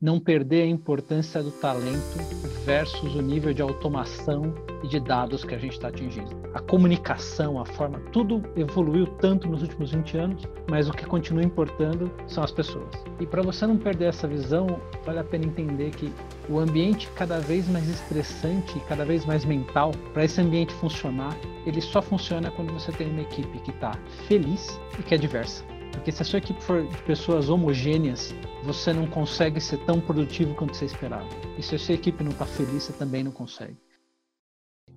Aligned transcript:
não 0.00 0.20
perder 0.20 0.62
a 0.62 0.66
importância 0.66 1.42
do 1.42 1.50
talento 1.50 2.18
versus 2.66 3.14
o 3.14 3.22
nível 3.22 3.54
de 3.54 3.62
automação 3.62 4.54
e 4.82 4.88
de 4.88 5.00
dados 5.00 5.42
que 5.42 5.54
a 5.54 5.58
gente 5.58 5.72
está 5.72 5.88
atingindo. 5.88 6.36
A 6.52 6.60
comunicação, 6.60 7.58
a 7.58 7.64
forma, 7.64 7.98
tudo 8.12 8.42
evoluiu 8.56 9.06
tanto 9.06 9.48
nos 9.48 9.62
últimos 9.62 9.92
20 9.92 10.18
anos, 10.18 10.42
mas 10.68 10.86
o 10.88 10.92
que 10.92 11.06
continua 11.06 11.42
importando 11.42 12.10
são 12.26 12.44
as 12.44 12.50
pessoas. 12.50 12.92
E 13.18 13.26
para 13.26 13.40
você 13.40 13.66
não 13.66 13.78
perder 13.78 14.06
essa 14.06 14.28
visão, 14.28 14.66
vale 15.04 15.20
a 15.20 15.24
pena 15.24 15.46
entender 15.46 15.90
que 15.92 16.12
o 16.48 16.58
ambiente 16.58 17.08
cada 17.16 17.38
vez 17.38 17.66
mais 17.66 17.88
estressante, 17.88 18.78
cada 18.88 19.04
vez 19.04 19.24
mais 19.24 19.46
mental, 19.46 19.92
para 20.12 20.24
esse 20.24 20.40
ambiente 20.40 20.74
funcionar, 20.74 21.34
ele 21.64 21.80
só 21.80 22.02
funciona 22.02 22.50
quando 22.50 22.72
você 22.72 22.92
tem 22.92 23.08
uma 23.08 23.22
equipe 23.22 23.58
que 23.60 23.70
está 23.70 23.92
feliz 24.28 24.78
e 24.98 25.02
que 25.02 25.14
é 25.14 25.18
diversa. 25.18 25.75
Porque 25.96 26.12
se 26.12 26.22
a 26.22 26.24
sua 26.24 26.38
equipe 26.38 26.62
for 26.62 26.86
de 26.86 27.02
pessoas 27.02 27.48
homogêneas, 27.48 28.34
você 28.62 28.92
não 28.92 29.06
consegue 29.06 29.60
ser 29.60 29.78
tão 29.78 29.98
produtivo 29.98 30.54
quanto 30.54 30.76
você 30.76 30.84
esperava. 30.84 31.26
E 31.58 31.62
se 31.62 31.74
a 31.74 31.78
sua 31.78 31.94
equipe 31.94 32.22
não 32.22 32.30
está 32.30 32.44
feliz, 32.44 32.84
você 32.84 32.92
também 32.92 33.24
não 33.24 33.32
consegue. 33.32 33.76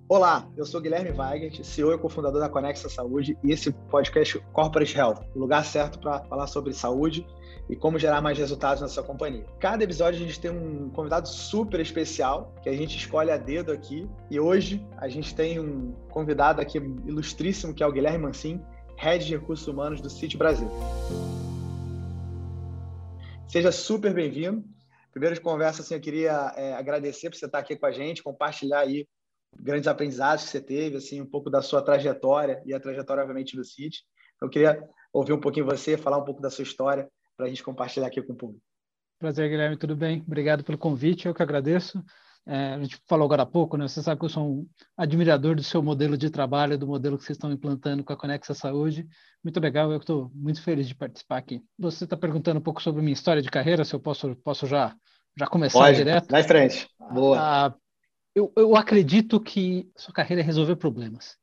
Olá, 0.08 0.46
eu 0.56 0.66
sou 0.66 0.80
Guilherme 0.80 1.10
Weigert, 1.10 1.64
CEO 1.64 1.92
e 1.92 1.98
cofundador 1.98 2.40
da 2.40 2.48
Conexa 2.48 2.88
Saúde 2.88 3.36
e 3.42 3.50
esse 3.50 3.72
podcast 3.72 4.38
Corporate 4.52 4.96
Health, 4.96 5.20
o 5.34 5.38
lugar 5.38 5.64
certo 5.64 5.98
para 5.98 6.22
falar 6.24 6.46
sobre 6.48 6.72
saúde 6.74 7.26
e 7.68 7.76
como 7.76 7.98
gerar 7.98 8.20
mais 8.20 8.36
resultados 8.36 8.82
na 8.82 8.88
sua 8.88 9.02
companhia. 9.02 9.46
Cada 9.58 9.84
episódio 9.84 10.20
a 10.20 10.26
gente 10.26 10.38
tem 10.38 10.50
um 10.50 10.90
convidado 10.90 11.28
super 11.28 11.80
especial 11.80 12.52
que 12.62 12.68
a 12.68 12.72
gente 12.72 12.96
escolhe 12.96 13.30
a 13.30 13.36
dedo 13.36 13.72
aqui 13.72 14.08
e 14.28 14.38
hoje 14.38 14.84
a 14.96 15.08
gente 15.08 15.34
tem 15.34 15.60
um 15.60 15.92
convidado 16.10 16.60
aqui 16.60 16.78
ilustríssimo 16.78 17.72
que 17.72 17.82
é 17.82 17.86
o 17.86 17.92
Guilherme 17.92 18.18
Mancin, 18.26 18.60
Head 19.00 19.24
de 19.24 19.34
Recursos 19.34 19.66
Humanos 19.66 19.98
do 20.02 20.10
City 20.10 20.36
Brasil. 20.36 20.68
Seja 23.48 23.72
super 23.72 24.12
bem-vindo. 24.12 24.62
Primeiro 25.10 25.34
de 25.34 25.40
conversa, 25.40 25.80
assim, 25.80 25.94
eu 25.94 26.00
queria 26.02 26.52
é, 26.54 26.74
agradecer 26.74 27.30
por 27.30 27.36
você 27.38 27.46
estar 27.46 27.60
aqui 27.60 27.76
com 27.76 27.86
a 27.86 27.92
gente, 27.92 28.22
compartilhar 28.22 28.80
aí 28.80 29.08
grandes 29.58 29.88
aprendizados 29.88 30.44
que 30.44 30.50
você 30.50 30.60
teve, 30.60 30.98
assim, 30.98 31.18
um 31.18 31.26
pouco 31.26 31.48
da 31.48 31.62
sua 31.62 31.80
trajetória 31.80 32.62
e 32.66 32.74
a 32.74 32.78
trajetória, 32.78 33.22
obviamente, 33.22 33.56
do 33.56 33.64
City. 33.64 34.02
Eu 34.40 34.50
queria 34.50 34.86
ouvir 35.14 35.32
um 35.32 35.40
pouquinho 35.40 35.64
você, 35.64 35.96
falar 35.96 36.18
um 36.18 36.24
pouco 36.24 36.42
da 36.42 36.50
sua 36.50 36.62
história 36.62 37.08
para 37.38 37.46
a 37.46 37.48
gente 37.48 37.62
compartilhar 37.62 38.06
aqui 38.06 38.20
com 38.20 38.34
o 38.34 38.36
público. 38.36 38.62
Prazer, 39.18 39.48
Guilherme, 39.48 39.78
tudo 39.78 39.96
bem? 39.96 40.22
Obrigado 40.26 40.62
pelo 40.62 40.76
convite, 40.76 41.26
eu 41.26 41.34
que 41.34 41.42
agradeço. 41.42 42.04
É, 42.46 42.74
a 42.74 42.80
gente 42.80 42.98
falou 43.06 43.26
agora 43.26 43.42
há 43.42 43.46
pouco, 43.46 43.76
né? 43.76 43.86
Você 43.86 44.02
sabe 44.02 44.18
que 44.18 44.24
eu 44.24 44.30
sou 44.30 44.44
um 44.44 44.66
admirador 44.96 45.54
do 45.54 45.62
seu 45.62 45.82
modelo 45.82 46.16
de 46.16 46.30
trabalho, 46.30 46.78
do 46.78 46.86
modelo 46.86 47.16
que 47.16 47.24
vocês 47.24 47.36
estão 47.36 47.52
implantando 47.52 48.02
com 48.02 48.12
a 48.12 48.16
Conexa 48.16 48.54
Saúde. 48.54 49.06
Muito 49.44 49.60
legal, 49.60 49.92
eu 49.92 49.98
estou 49.98 50.30
muito 50.34 50.62
feliz 50.62 50.88
de 50.88 50.94
participar 50.94 51.38
aqui. 51.38 51.62
Você 51.78 52.04
está 52.04 52.16
perguntando 52.16 52.58
um 52.58 52.62
pouco 52.62 52.82
sobre 52.82 53.02
minha 53.02 53.12
história 53.12 53.42
de 53.42 53.50
carreira, 53.50 53.84
se 53.84 53.94
eu 53.94 54.00
posso, 54.00 54.34
posso 54.36 54.66
já, 54.66 54.94
já 55.38 55.46
começar 55.46 55.78
Pode, 55.78 55.98
direto? 55.98 56.30
Vai 56.30 56.42
frente. 56.42 56.88
Boa. 57.12 57.38
Ah, 57.38 57.74
eu, 58.34 58.52
eu 58.56 58.76
acredito 58.76 59.40
que 59.40 59.90
sua 59.96 60.14
carreira 60.14 60.42
é 60.42 60.44
resolver 60.44 60.76
problemas. 60.76 61.36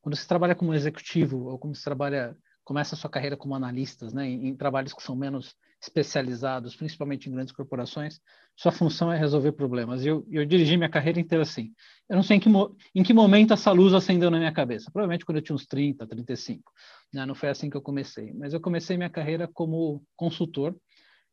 Quando 0.00 0.16
você 0.16 0.26
trabalha 0.26 0.54
como 0.54 0.74
executivo 0.74 1.46
ou 1.46 1.58
como 1.58 1.74
você 1.74 1.82
trabalha, 1.82 2.36
começa 2.62 2.94
a 2.94 2.98
sua 2.98 3.10
carreira 3.10 3.36
como 3.36 3.54
analista, 3.54 4.06
né, 4.12 4.26
em, 4.26 4.48
em 4.48 4.56
trabalhos 4.56 4.92
que 4.92 5.02
são 5.02 5.16
menos 5.16 5.54
especializados, 5.84 6.74
principalmente 6.74 7.28
em 7.28 7.32
grandes 7.32 7.52
corporações, 7.52 8.20
sua 8.56 8.72
função 8.72 9.12
é 9.12 9.18
resolver 9.18 9.52
problemas. 9.52 10.04
Eu, 10.04 10.26
eu 10.30 10.44
dirigi 10.44 10.76
minha 10.76 10.88
carreira 10.88 11.20
inteira 11.20 11.42
assim. 11.42 11.72
Eu 12.08 12.16
não 12.16 12.22
sei 12.22 12.38
em 12.38 12.40
que, 12.40 12.48
em 12.94 13.02
que 13.02 13.12
momento 13.12 13.52
essa 13.52 13.70
luz 13.70 13.92
acendeu 13.92 14.30
na 14.30 14.38
minha 14.38 14.52
cabeça. 14.52 14.90
Provavelmente 14.90 15.24
quando 15.24 15.38
eu 15.38 15.42
tinha 15.42 15.54
uns 15.54 15.66
30, 15.66 16.06
35. 16.06 16.72
Né? 17.12 17.26
Não 17.26 17.34
foi 17.34 17.50
assim 17.50 17.68
que 17.68 17.76
eu 17.76 17.82
comecei. 17.82 18.32
Mas 18.32 18.54
eu 18.54 18.60
comecei 18.60 18.96
minha 18.96 19.10
carreira 19.10 19.46
como 19.46 20.02
consultor. 20.16 20.74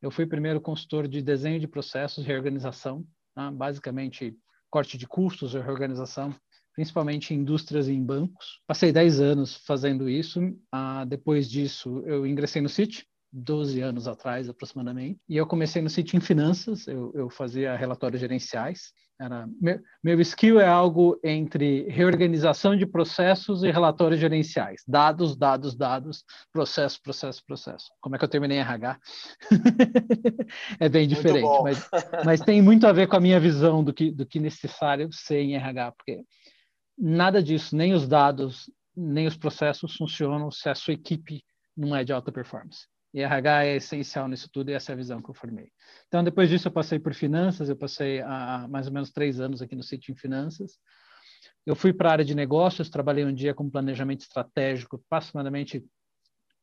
Eu 0.02 0.12
fui 0.12 0.26
primeiro 0.26 0.60
consultor 0.60 1.08
de 1.08 1.22
desenho 1.22 1.60
de 1.60 1.68
processos, 1.68 2.26
reorganização, 2.26 3.06
né? 3.36 3.50
basicamente 3.54 4.36
corte 4.70 4.98
de 4.98 5.08
custos, 5.08 5.54
reorganização, 5.54 6.34
principalmente 6.74 7.34
em 7.34 7.38
indústrias 7.38 7.88
e 7.88 7.94
em 7.94 8.04
bancos. 8.04 8.62
Passei 8.66 8.92
10 8.92 9.20
anos 9.20 9.56
fazendo 9.66 10.10
isso. 10.10 10.40
Ah, 10.72 11.06
depois 11.06 11.50
disso, 11.50 12.02
eu 12.06 12.26
ingressei 12.26 12.62
no 12.62 12.70
City, 12.70 13.06
12 13.32 13.82
anos 13.82 14.08
atrás, 14.08 14.50
aproximadamente. 14.50 15.20
E 15.28 15.38
eu 15.38 15.48
comecei 15.48 15.82
no 15.82 15.90
sítio 15.90 16.18
em 16.18 16.22
finanças, 16.22 16.88
eu, 16.88 17.12
eu 17.16 17.30
fazia 17.30 17.76
relatórios 17.76 18.20
gerenciais. 18.20 18.94
Era, 19.20 19.48
meu, 19.62 19.80
meu 20.04 20.20
skill 20.22 20.60
é 20.60 20.68
algo 20.68 21.20
entre 21.24 21.88
reorganização 21.90 22.76
de 22.76 22.88
processos 22.88 23.64
e 23.64 23.70
relatórios 23.70 24.20
gerenciais. 24.20 24.82
Dados, 24.88 25.36
dados, 25.38 25.76
dados, 25.76 26.26
processo, 26.52 27.00
processo, 27.02 27.46
processo. 27.46 27.92
Como 28.02 28.16
é 28.16 28.20
que 28.20 28.26
eu 28.26 28.30
terminei 28.30 28.58
em 28.58 28.62
RH? 28.62 29.00
é 30.80 30.90
bem 30.90 31.08
diferente, 31.08 31.62
mas, 31.62 31.90
mas 32.26 32.42
tem 32.42 32.62
muito 32.62 32.88
a 32.88 32.92
ver 32.92 33.08
com 33.08 33.16
a 33.16 33.22
minha 33.22 33.40
visão 33.40 33.84
do 33.84 33.94
que, 33.94 34.12
do 34.12 34.26
que 34.26 34.40
necessário 34.40 35.08
ser 35.14 35.40
em 35.42 35.56
RH, 35.56 35.92
porque 35.92 36.24
nada 36.98 37.44
disso, 37.44 37.76
nem 37.76 37.94
os 37.94 38.08
dados, 38.08 38.72
nem 38.96 39.28
os 39.28 39.38
processos 39.38 39.96
funcionam 39.96 40.50
se 40.50 40.68
a 40.68 40.76
sua 40.76 40.96
equipe 40.96 41.44
não 41.78 41.96
é 41.96 42.04
de 42.04 42.12
alta 42.12 42.32
performance. 42.32 42.91
E 43.14 43.22
RH 43.22 43.66
é 43.66 43.76
essencial 43.76 44.28
nisso 44.28 44.50
tudo 44.52 44.70
e 44.70 44.74
essa 44.74 44.92
é 44.92 44.94
a 44.94 44.98
visão 44.98 45.22
que 45.22 45.30
eu 45.30 45.34
formei. 45.34 45.70
Então, 46.08 46.24
depois 46.24 46.50
disso, 46.50 46.68
eu 46.68 46.72
passei 46.72 46.98
por 46.98 47.14
finanças, 47.14 47.68
eu 47.68 47.76
passei 47.76 48.22
há 48.22 48.68
mais 48.70 48.88
ou 48.88 48.94
menos 48.94 49.12
três 49.12 49.40
anos 49.40 49.62
aqui 49.62 49.76
no 49.76 49.84
sítio 49.84 50.12
em 50.12 50.16
finanças. 50.16 50.78
Eu 51.66 51.76
fui 51.76 51.94
para 51.94 52.10
a 52.10 52.12
área 52.14 52.26
de 52.26 52.34
negócios, 52.34 52.90
trabalhei 52.90 53.26
um 53.26 53.34
dia 53.34 53.54
com 53.54 53.70
planejamento 53.70 54.22
estratégico, 54.22 54.96
aproximadamente 54.96 55.86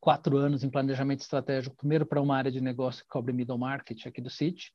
quatro 0.00 0.36
anos 0.38 0.64
em 0.64 0.70
planejamento 0.70 1.20
estratégico, 1.20 1.76
primeiro 1.76 2.06
para 2.06 2.20
uma 2.20 2.36
área 2.36 2.50
de 2.50 2.60
negócio 2.60 3.02
que 3.02 3.08
cobre 3.08 3.32
middle 3.32 3.58
market 3.58 4.06
aqui 4.06 4.20
do 4.20 4.30
City, 4.30 4.72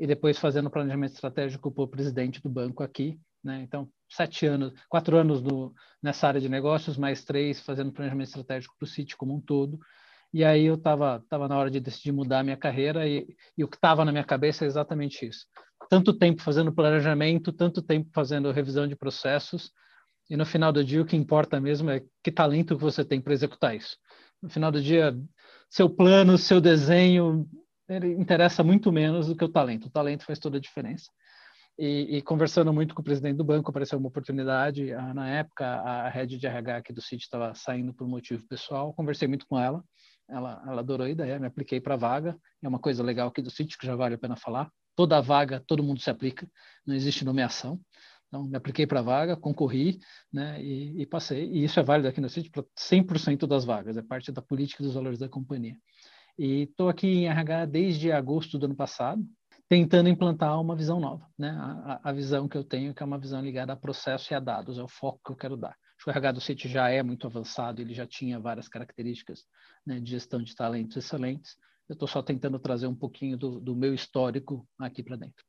e 0.00 0.06
depois 0.06 0.38
fazendo 0.38 0.70
planejamento 0.70 1.12
estratégico 1.12 1.70
para 1.70 1.84
o 1.84 1.88
presidente 1.88 2.42
do 2.42 2.48
banco 2.48 2.82
aqui, 2.82 3.20
né? 3.44 3.62
Então, 3.62 3.88
sete 4.08 4.46
anos, 4.46 4.72
quatro 4.88 5.16
anos 5.16 5.42
no, 5.42 5.74
nessa 6.02 6.28
área 6.28 6.40
de 6.40 6.48
negócios, 6.48 6.96
mais 6.96 7.24
três 7.24 7.60
fazendo 7.60 7.92
planejamento 7.92 8.28
estratégico 8.28 8.74
para 8.78 8.84
o 8.84 8.88
City 8.88 9.16
como 9.16 9.34
um 9.34 9.40
todo, 9.40 9.78
e 10.32 10.44
aí 10.44 10.64
eu 10.64 10.74
estava 10.74 11.22
tava 11.28 11.46
na 11.46 11.58
hora 11.58 11.70
de 11.70 11.78
decidir 11.78 12.12
mudar 12.12 12.40
a 12.40 12.42
minha 12.42 12.56
carreira 12.56 13.06
e, 13.06 13.26
e 13.56 13.62
o 13.62 13.68
que 13.68 13.76
estava 13.76 14.04
na 14.04 14.12
minha 14.12 14.24
cabeça 14.24 14.64
é 14.64 14.66
exatamente 14.66 15.26
isso. 15.26 15.46
Tanto 15.90 16.12
tempo 16.12 16.40
fazendo 16.40 16.72
planejamento, 16.72 17.52
tanto 17.52 17.82
tempo 17.82 18.08
fazendo 18.14 18.50
revisão 18.50 18.88
de 18.88 18.96
processos, 18.96 19.70
e 20.30 20.36
no 20.36 20.46
final 20.46 20.72
do 20.72 20.82
dia 20.82 21.02
o 21.02 21.04
que 21.04 21.16
importa 21.16 21.60
mesmo 21.60 21.90
é 21.90 22.02
que 22.22 22.32
talento 22.32 22.76
que 22.76 22.82
você 22.82 23.04
tem 23.04 23.20
para 23.20 23.34
executar 23.34 23.76
isso. 23.76 23.98
No 24.42 24.48
final 24.48 24.72
do 24.72 24.80
dia, 24.80 25.14
seu 25.68 25.90
plano, 25.90 26.38
seu 26.38 26.60
desenho, 26.60 27.46
ele 27.86 28.12
interessa 28.14 28.64
muito 28.64 28.90
menos 28.90 29.26
do 29.26 29.36
que 29.36 29.44
o 29.44 29.48
talento. 29.48 29.86
O 29.86 29.90
talento 29.90 30.24
faz 30.24 30.38
toda 30.38 30.56
a 30.56 30.60
diferença. 30.60 31.10
E, 31.78 32.16
e, 32.16 32.22
conversando 32.22 32.72
muito 32.72 32.94
com 32.94 33.00
o 33.00 33.04
presidente 33.04 33.36
do 33.36 33.44
banco, 33.44 33.70
apareceu 33.70 33.98
uma 33.98 34.08
oportunidade. 34.08 34.92
Ah, 34.92 35.12
na 35.14 35.28
época, 35.28 35.66
a 35.66 36.08
rede 36.08 36.38
de 36.38 36.46
RH 36.46 36.76
aqui 36.76 36.92
do 36.92 37.00
City 37.00 37.24
estava 37.24 37.54
saindo 37.54 37.94
por 37.94 38.06
motivo 38.06 38.46
pessoal. 38.46 38.92
Conversei 38.94 39.26
muito 39.26 39.46
com 39.46 39.58
ela 39.58 39.82
ela, 40.28 40.62
ela 40.66 40.80
adorou 40.80 41.06
a 41.06 41.10
ideia, 41.10 41.38
me 41.38 41.46
apliquei 41.46 41.80
para 41.80 41.94
a 41.94 41.96
vaga. 41.96 42.36
É 42.62 42.68
uma 42.68 42.78
coisa 42.78 43.02
legal 43.02 43.28
aqui 43.28 43.42
do 43.42 43.50
sítio 43.50 43.78
que 43.78 43.86
já 43.86 43.96
vale 43.96 44.14
a 44.14 44.18
pena 44.18 44.36
falar. 44.36 44.70
Toda 44.94 45.20
vaga, 45.20 45.62
todo 45.66 45.82
mundo 45.82 46.00
se 46.00 46.10
aplica, 46.10 46.48
não 46.86 46.94
existe 46.94 47.24
nomeação. 47.24 47.80
Então, 48.28 48.44
me 48.44 48.56
apliquei 48.56 48.86
para 48.86 49.00
a 49.00 49.02
vaga, 49.02 49.36
concorri 49.36 49.98
né, 50.32 50.62
e, 50.62 51.02
e, 51.02 51.06
passei. 51.06 51.50
E 51.50 51.64
isso 51.64 51.78
é 51.78 51.82
válido 51.82 52.08
aqui 52.08 52.20
no 52.20 52.30
sítio 52.30 52.50
para 52.50 52.64
100% 52.78 53.46
das 53.46 53.64
vagas, 53.64 53.96
é 53.96 54.02
parte 54.02 54.32
da 54.32 54.40
política 54.40 54.82
dos 54.82 54.94
valores 54.94 55.18
da 55.18 55.28
companhia. 55.28 55.76
E 56.38 56.62
estou 56.62 56.88
aqui 56.88 57.06
em 57.06 57.28
RH 57.28 57.66
desde 57.66 58.10
agosto 58.10 58.58
do 58.58 58.64
ano 58.64 58.74
passado, 58.74 59.22
tentando 59.68 60.08
implantar 60.08 60.58
uma 60.58 60.74
visão 60.74 60.98
nova. 60.98 61.26
Né? 61.38 61.50
A, 61.50 62.00
a, 62.04 62.12
visão 62.12 62.48
que 62.48 62.56
eu 62.56 62.64
tenho, 62.64 62.94
que 62.94 63.02
é 63.02 63.06
uma 63.06 63.18
visão 63.18 63.42
ligada 63.42 63.74
a 63.74 63.76
processo 63.76 64.32
e 64.32 64.34
a 64.34 64.40
dados, 64.40 64.78
é 64.78 64.82
o 64.82 64.88
foco 64.88 65.20
que 65.24 65.32
eu 65.32 65.36
quero 65.36 65.56
dar. 65.56 65.76
O 66.06 66.10
RH 66.10 66.32
do 66.32 66.40
City 66.40 66.68
já 66.68 66.88
é 66.88 67.02
muito 67.02 67.26
avançado, 67.26 67.80
ele 67.80 67.94
já 67.94 68.06
tinha 68.06 68.40
várias 68.40 68.68
características 68.68 69.44
né, 69.86 70.00
de 70.00 70.10
gestão 70.10 70.42
de 70.42 70.54
talentos 70.54 70.96
excelentes. 70.96 71.56
Eu 71.88 71.94
estou 71.94 72.08
só 72.08 72.22
tentando 72.22 72.58
trazer 72.58 72.86
um 72.86 72.94
pouquinho 72.94 73.36
do, 73.36 73.60
do 73.60 73.76
meu 73.76 73.94
histórico 73.94 74.66
aqui 74.78 75.02
para 75.02 75.16
dentro. 75.16 75.44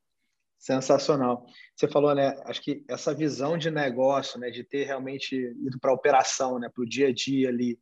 Sensacional. 0.58 1.46
Você 1.76 1.88
falou, 1.88 2.16
né? 2.16 2.42
Acho 2.46 2.62
que 2.62 2.86
essa 2.88 3.14
visão 3.14 3.58
de 3.58 3.70
negócio, 3.70 4.40
né, 4.40 4.50
de 4.50 4.64
ter 4.64 4.86
realmente 4.86 5.36
ido 5.36 5.78
para 5.80 5.92
a 5.92 5.94
operação, 5.94 6.58
né, 6.58 6.70
para 6.74 6.84
o 6.84 6.88
dia 6.88 7.10
a 7.10 7.14
dia 7.14 7.50
ali, 7.50 7.78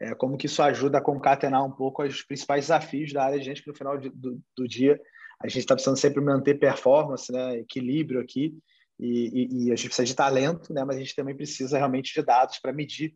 é, 0.00 0.14
como 0.14 0.36
que 0.36 0.46
isso 0.46 0.62
ajuda 0.62 0.98
a 0.98 1.02
concatenar 1.02 1.64
um 1.64 1.70
pouco 1.70 2.02
os 2.02 2.22
principais 2.22 2.64
desafios 2.64 3.12
da 3.12 3.24
área 3.24 3.38
de 3.38 3.44
gente 3.44 3.62
que 3.62 3.68
no 3.68 3.76
final 3.76 3.96
de, 3.96 4.10
do, 4.10 4.42
do 4.56 4.66
dia 4.68 5.00
a 5.40 5.48
gente 5.48 5.60
está 5.60 5.74
precisando 5.74 5.98
sempre 5.98 6.20
manter 6.20 6.58
performance, 6.58 7.30
né, 7.30 7.58
equilíbrio 7.58 8.20
aqui. 8.20 8.58
E, 8.98 9.08
e, 9.08 9.66
e, 9.66 9.72
a 9.72 9.76
gente 9.76 9.88
precisa 9.88 10.06
de 10.06 10.14
talento, 10.14 10.72
né? 10.72 10.84
mas 10.84 10.96
a 10.96 11.00
gente 11.00 11.14
também 11.14 11.36
precisa 11.36 11.76
realmente 11.76 12.14
de 12.14 12.24
dados 12.24 12.58
para 12.58 12.72
medir 12.72 13.14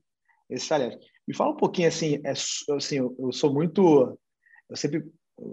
esse 0.49 0.69
talento. 0.69 0.99
Me 1.27 1.35
fala 1.35 1.53
um 1.53 1.57
pouquinho 1.57 1.89
assim, 1.89 2.21
é, 2.25 2.33
assim 2.33 2.97
eu, 2.97 3.17
eu 3.19 3.33
sou 3.33 3.53
muito, 3.53 4.19
eu 4.69 4.77
sempre 4.77 5.05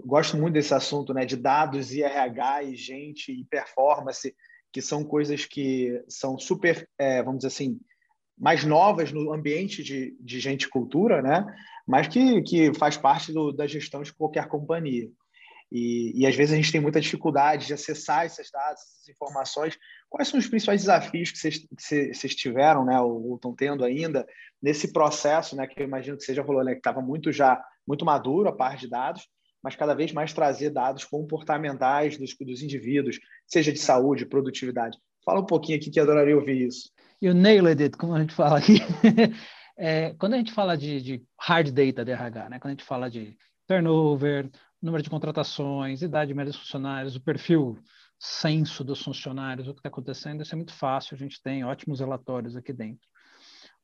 gosto 0.04 0.36
muito 0.36 0.54
desse 0.54 0.74
assunto, 0.74 1.14
né, 1.14 1.24
de 1.24 1.36
dados 1.36 1.92
e 1.94 2.02
RH 2.02 2.64
e 2.64 2.76
gente 2.76 3.32
e 3.32 3.44
performance, 3.44 4.34
que 4.72 4.82
são 4.82 5.02
coisas 5.02 5.46
que 5.46 6.02
são 6.08 6.38
super, 6.38 6.86
é, 6.98 7.22
vamos 7.22 7.38
dizer 7.38 7.48
assim, 7.48 7.80
mais 8.36 8.64
novas 8.64 9.10
no 9.12 9.32
ambiente 9.32 9.82
de, 9.82 10.16
de 10.20 10.40
gente 10.40 10.64
e 10.64 10.68
cultura, 10.68 11.22
né, 11.22 11.44
mas 11.86 12.06
que, 12.08 12.42
que 12.42 12.74
faz 12.74 12.96
parte 12.96 13.32
do, 13.32 13.50
da 13.50 13.66
gestão 13.66 14.02
de 14.02 14.12
qualquer 14.12 14.46
companhia. 14.46 15.10
E, 15.70 16.12
e 16.14 16.26
às 16.26 16.34
vezes 16.34 16.52
a 16.52 16.56
gente 16.56 16.72
tem 16.72 16.80
muita 16.80 17.00
dificuldade 17.00 17.66
de 17.66 17.74
acessar 17.74 18.24
esses 18.24 18.50
dados, 18.50 18.80
essas 18.82 19.08
informações. 19.08 19.76
Quais 20.08 20.28
são 20.28 20.38
os 20.38 20.46
principais 20.46 20.80
desafios 20.80 21.30
que 21.30 21.38
vocês, 21.38 22.34
tiveram, 22.34 22.84
né, 22.84 22.98
ou, 23.00 23.34
estão 23.36 23.54
tendo 23.54 23.84
ainda 23.84 24.26
nesse 24.62 24.92
processo, 24.92 25.54
né, 25.54 25.66
que 25.66 25.80
eu 25.80 25.86
imagino 25.86 26.16
que 26.16 26.34
já 26.34 26.44
falou, 26.44 26.64
né, 26.64 26.72
que 26.72 26.78
estava 26.78 27.00
muito 27.02 27.30
já 27.30 27.62
muito 27.86 28.04
maduro 28.04 28.48
a 28.48 28.56
parte 28.56 28.82
de 28.82 28.90
dados, 28.90 29.26
mas 29.62 29.74
cada 29.74 29.94
vez 29.94 30.12
mais 30.12 30.32
trazer 30.32 30.70
dados 30.70 31.04
comportamentais 31.04 32.18
dos, 32.18 32.34
dos 32.38 32.62
indivíduos, 32.62 33.18
seja 33.46 33.72
de 33.72 33.78
saúde, 33.78 34.26
produtividade. 34.26 34.96
Fala 35.24 35.40
um 35.40 35.46
pouquinho 35.46 35.78
aqui 35.78 35.90
que 35.90 35.98
eu 35.98 36.04
adoraria 36.04 36.36
ouvir 36.36 36.66
isso. 36.66 36.90
You 37.20 37.34
nailed 37.34 37.82
it, 37.82 37.96
como 37.96 38.14
a 38.14 38.20
gente 38.20 38.34
fala 38.34 38.58
aqui. 38.58 38.78
é, 39.76 40.14
quando 40.18 40.34
a 40.34 40.36
gente 40.36 40.52
fala 40.52 40.76
de, 40.76 41.00
de, 41.00 41.22
hard 41.40 41.70
data 41.70 42.04
de 42.04 42.12
RH, 42.12 42.48
né? 42.48 42.58
quando 42.58 42.72
a 42.72 42.74
gente 42.74 42.84
fala 42.84 43.10
de 43.10 43.36
turnover, 43.66 44.48
número 44.80 45.02
de 45.02 45.10
contratações, 45.10 46.02
idade 46.02 46.34
média 46.34 46.52
dos 46.52 46.60
funcionários, 46.60 47.16
o 47.16 47.20
perfil 47.20 47.78
censo 48.18 48.82
dos 48.82 49.02
funcionários, 49.02 49.68
o 49.68 49.72
que 49.72 49.80
está 49.80 49.88
acontecendo, 49.88 50.42
isso 50.42 50.54
é 50.54 50.56
muito 50.56 50.72
fácil, 50.72 51.14
a 51.14 51.18
gente 51.18 51.40
tem 51.42 51.64
ótimos 51.64 52.00
relatórios 52.00 52.56
aqui 52.56 52.72
dentro. 52.72 53.06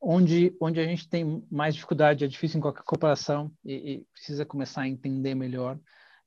Onde, 0.00 0.54
onde 0.60 0.80
a 0.80 0.84
gente 0.84 1.08
tem 1.08 1.46
mais 1.50 1.74
dificuldade, 1.74 2.24
é 2.24 2.28
difícil 2.28 2.58
em 2.58 2.60
qualquer 2.60 2.82
cooperação 2.82 3.50
e, 3.64 3.74
e 3.74 4.06
precisa 4.12 4.44
começar 4.44 4.82
a 4.82 4.88
entender 4.88 5.34
melhor, 5.34 5.78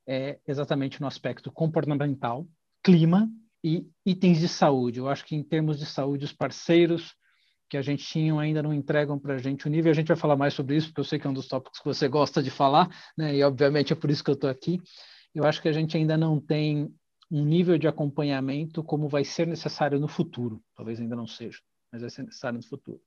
é 0.08 0.40
exatamente 0.48 1.02
no 1.02 1.08
aspecto 1.08 1.52
comportamental, 1.52 2.48
clima 2.82 3.30
e 3.64 3.86
itens 4.06 4.40
de 4.40 4.48
saúde. 4.48 5.00
Eu 5.00 5.10
acho 5.10 5.26
que 5.26 5.36
em 5.36 5.44
termos 5.44 5.78
de 5.78 5.86
saúde, 5.86 6.26
os 6.26 6.34
parceiros 6.34 7.14
que 7.70 7.78
a 7.78 7.82
gente 7.82 8.04
tinha 8.06 8.40
ainda 8.40 8.64
não 8.64 8.74
entregam 8.74 9.20
para 9.20 9.36
a 9.36 9.38
gente 9.38 9.68
o 9.68 9.70
nível. 9.70 9.92
A 9.92 9.96
gente 9.96 10.08
vai 10.08 10.18
falar 10.18 10.36
mais 10.36 10.54
sobre 10.54 10.76
isso, 10.76 10.88
porque 10.88 11.02
eu 11.02 11.06
sei 11.06 11.20
que 11.20 11.28
é 11.28 11.30
um 11.30 11.34
dos 11.34 11.48
tópicos 11.48 11.80
que 11.80 11.86
você 11.86 12.08
gosta 12.08 12.42
de 12.42 12.50
falar, 12.50 12.90
né? 13.18 13.36
E 13.36 13.44
obviamente 13.44 13.94
é 13.94 13.96
por 13.96 14.10
isso 14.10 14.24
que 14.24 14.30
eu 14.30 14.36
estou 14.36 14.50
aqui. 14.50 14.82
Eu 15.34 15.44
acho 15.44 15.62
que 15.62 15.68
a 15.68 15.74
gente 15.74 15.96
ainda 15.98 16.18
não 16.18 16.40
tem 16.40 16.90
um 17.30 17.44
nível 17.44 17.78
de 17.78 17.88
acompanhamento 17.88 18.84
como 18.84 19.08
vai 19.08 19.24
ser 19.24 19.46
necessário 19.46 20.00
no 20.00 20.08
futuro. 20.08 20.62
Talvez 20.76 21.00
ainda 21.00 21.16
não 21.16 21.28
seja, 21.28 21.60
mas 21.92 22.02
vai 22.02 22.10
ser 22.10 22.24
necessário 22.24 22.58
no 22.58 22.66
futuro. 22.66 23.02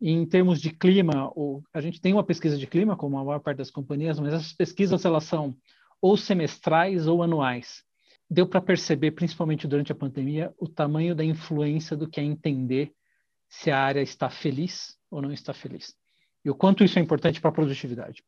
E 0.00 0.10
em 0.10 0.26
termos 0.26 0.60
de 0.60 0.70
clima, 0.70 1.32
a 1.72 1.80
gente 1.80 2.00
tem 2.00 2.12
uma 2.12 2.24
pesquisa 2.24 2.58
de 2.58 2.66
clima, 2.66 2.96
como 2.96 3.18
a 3.18 3.24
maior 3.24 3.40
parte 3.40 3.58
das 3.58 3.70
companhias, 3.70 4.18
mas 4.18 4.34
essas 4.34 4.52
pesquisas 4.52 5.04
elas 5.04 5.24
são 5.24 5.56
ou 6.00 6.16
semestrais 6.16 7.06
ou 7.06 7.22
anuais. 7.22 7.82
Deu 8.28 8.46
para 8.46 8.60
perceber, 8.60 9.12
principalmente 9.12 9.66
durante 9.66 9.92
a 9.92 9.94
pandemia, 9.94 10.52
o 10.58 10.68
tamanho 10.68 11.14
da 11.14 11.24
influência 11.24 11.96
do 11.96 12.08
que 12.08 12.20
é 12.20 12.22
entender 12.22 12.92
se 13.60 13.70
a 13.70 13.78
área 13.78 14.00
está 14.00 14.28
feliz 14.28 14.96
ou 15.10 15.22
não 15.22 15.32
está 15.32 15.54
feliz. 15.54 15.94
E 16.44 16.50
o 16.50 16.54
quanto 16.54 16.84
isso 16.84 16.98
é 16.98 17.02
importante 17.02 17.40
para 17.40 17.50
a 17.50 17.54
produtividade. 17.54 18.22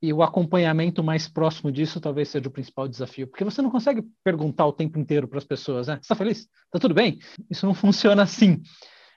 E 0.00 0.12
o 0.12 0.22
acompanhamento 0.22 1.02
mais 1.02 1.28
próximo 1.28 1.70
disso 1.70 2.00
talvez 2.00 2.28
seja 2.28 2.48
o 2.48 2.50
principal 2.50 2.88
desafio, 2.88 3.28
porque 3.28 3.44
você 3.44 3.62
não 3.62 3.70
consegue 3.70 4.02
perguntar 4.24 4.66
o 4.66 4.72
tempo 4.72 4.98
inteiro 4.98 5.28
para 5.28 5.38
as 5.38 5.44
pessoas, 5.44 5.86
né? 5.86 5.98
Está 6.02 6.16
feliz? 6.16 6.48
Está 6.66 6.80
tudo 6.80 6.94
bem? 6.94 7.20
Isso 7.48 7.64
não 7.64 7.74
funciona 7.74 8.22
assim. 8.24 8.60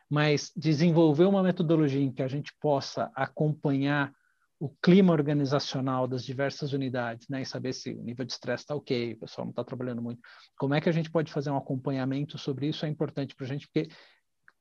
Mas 0.08 0.52
desenvolver 0.56 1.26
uma 1.26 1.42
metodologia 1.42 2.02
em 2.02 2.12
que 2.12 2.22
a 2.22 2.28
gente 2.28 2.54
possa 2.62 3.12
acompanhar 3.16 4.14
o 4.60 4.70
clima 4.82 5.12
organizacional 5.12 6.08
das 6.08 6.24
diversas 6.24 6.72
unidades, 6.72 7.28
né, 7.28 7.42
e 7.42 7.46
saber 7.46 7.74
se 7.74 7.92
o 7.92 8.02
nível 8.02 8.24
de 8.24 8.32
estresse 8.32 8.64
está 8.64 8.76
ok, 8.76 9.14
o 9.14 9.20
pessoal 9.20 9.46
não 9.46 9.50
está 9.50 9.64
trabalhando 9.64 10.02
muito. 10.02 10.22
Como 10.58 10.74
é 10.74 10.80
que 10.80 10.88
a 10.88 10.92
gente 10.92 11.12
pode 11.12 11.32
fazer 11.32 11.50
um 11.50 11.58
acompanhamento 11.58 12.38
sobre 12.38 12.68
isso 12.68 12.86
é 12.86 12.90
importante 12.90 13.36
para 13.36 13.46
a 13.46 13.50
gente, 13.50 13.68
porque 13.68 13.90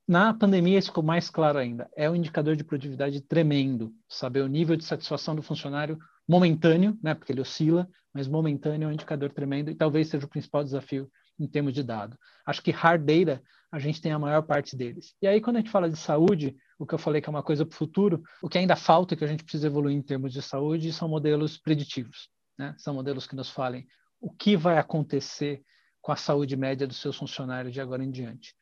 na 0.06 0.34
pandemia, 0.34 0.78
isso 0.78 0.88
ficou 0.88 1.02
mais 1.02 1.30
claro 1.30 1.58
ainda. 1.58 1.88
É 1.96 2.10
um 2.10 2.14
indicador 2.14 2.56
de 2.56 2.64
produtividade 2.64 3.20
tremendo. 3.22 3.92
Saber 4.08 4.42
o 4.42 4.48
nível 4.48 4.76
de 4.76 4.84
satisfação 4.84 5.34
do 5.34 5.42
funcionário 5.42 5.98
momentâneo, 6.28 6.98
né, 7.02 7.14
porque 7.14 7.32
ele 7.32 7.40
oscila, 7.40 7.88
mas 8.12 8.28
momentâneo 8.28 8.86
é 8.86 8.88
um 8.88 8.92
indicador 8.92 9.30
tremendo 9.32 9.70
e 9.70 9.74
talvez 9.74 10.08
seja 10.08 10.26
o 10.26 10.28
principal 10.28 10.62
desafio 10.62 11.10
em 11.38 11.46
termos 11.46 11.72
de 11.72 11.82
dado. 11.82 12.16
Acho 12.46 12.62
que 12.62 12.70
hard 12.70 13.02
data, 13.02 13.42
a 13.72 13.78
gente 13.78 14.00
tem 14.00 14.12
a 14.12 14.18
maior 14.18 14.42
parte 14.42 14.76
deles. 14.76 15.14
E 15.20 15.26
aí, 15.26 15.40
quando 15.40 15.56
a 15.56 15.58
gente 15.58 15.70
fala 15.70 15.90
de 15.90 15.96
saúde, 15.96 16.56
o 16.78 16.86
que 16.86 16.94
eu 16.94 16.98
falei 16.98 17.20
que 17.20 17.28
é 17.28 17.30
uma 17.30 17.42
coisa 17.42 17.66
para 17.66 17.74
o 17.74 17.76
futuro, 17.76 18.22
o 18.40 18.48
que 18.48 18.56
ainda 18.56 18.76
falta, 18.76 19.16
que 19.16 19.24
a 19.24 19.26
gente 19.26 19.42
precisa 19.42 19.66
evoluir 19.66 19.96
em 19.96 20.02
termos 20.02 20.32
de 20.32 20.40
saúde, 20.40 20.92
são 20.92 21.08
modelos 21.08 21.58
preditivos. 21.58 22.28
Né? 22.56 22.74
São 22.78 22.94
modelos 22.94 23.26
que 23.26 23.34
nos 23.34 23.50
falem 23.50 23.86
o 24.20 24.30
que 24.30 24.56
vai 24.56 24.78
acontecer 24.78 25.62
com 26.00 26.12
a 26.12 26.16
saúde 26.16 26.56
média 26.56 26.86
dos 26.86 26.98
seus 26.98 27.16
funcionários 27.16 27.72
de 27.72 27.80
agora 27.80 28.04
em 28.04 28.10
diante. 28.10 28.54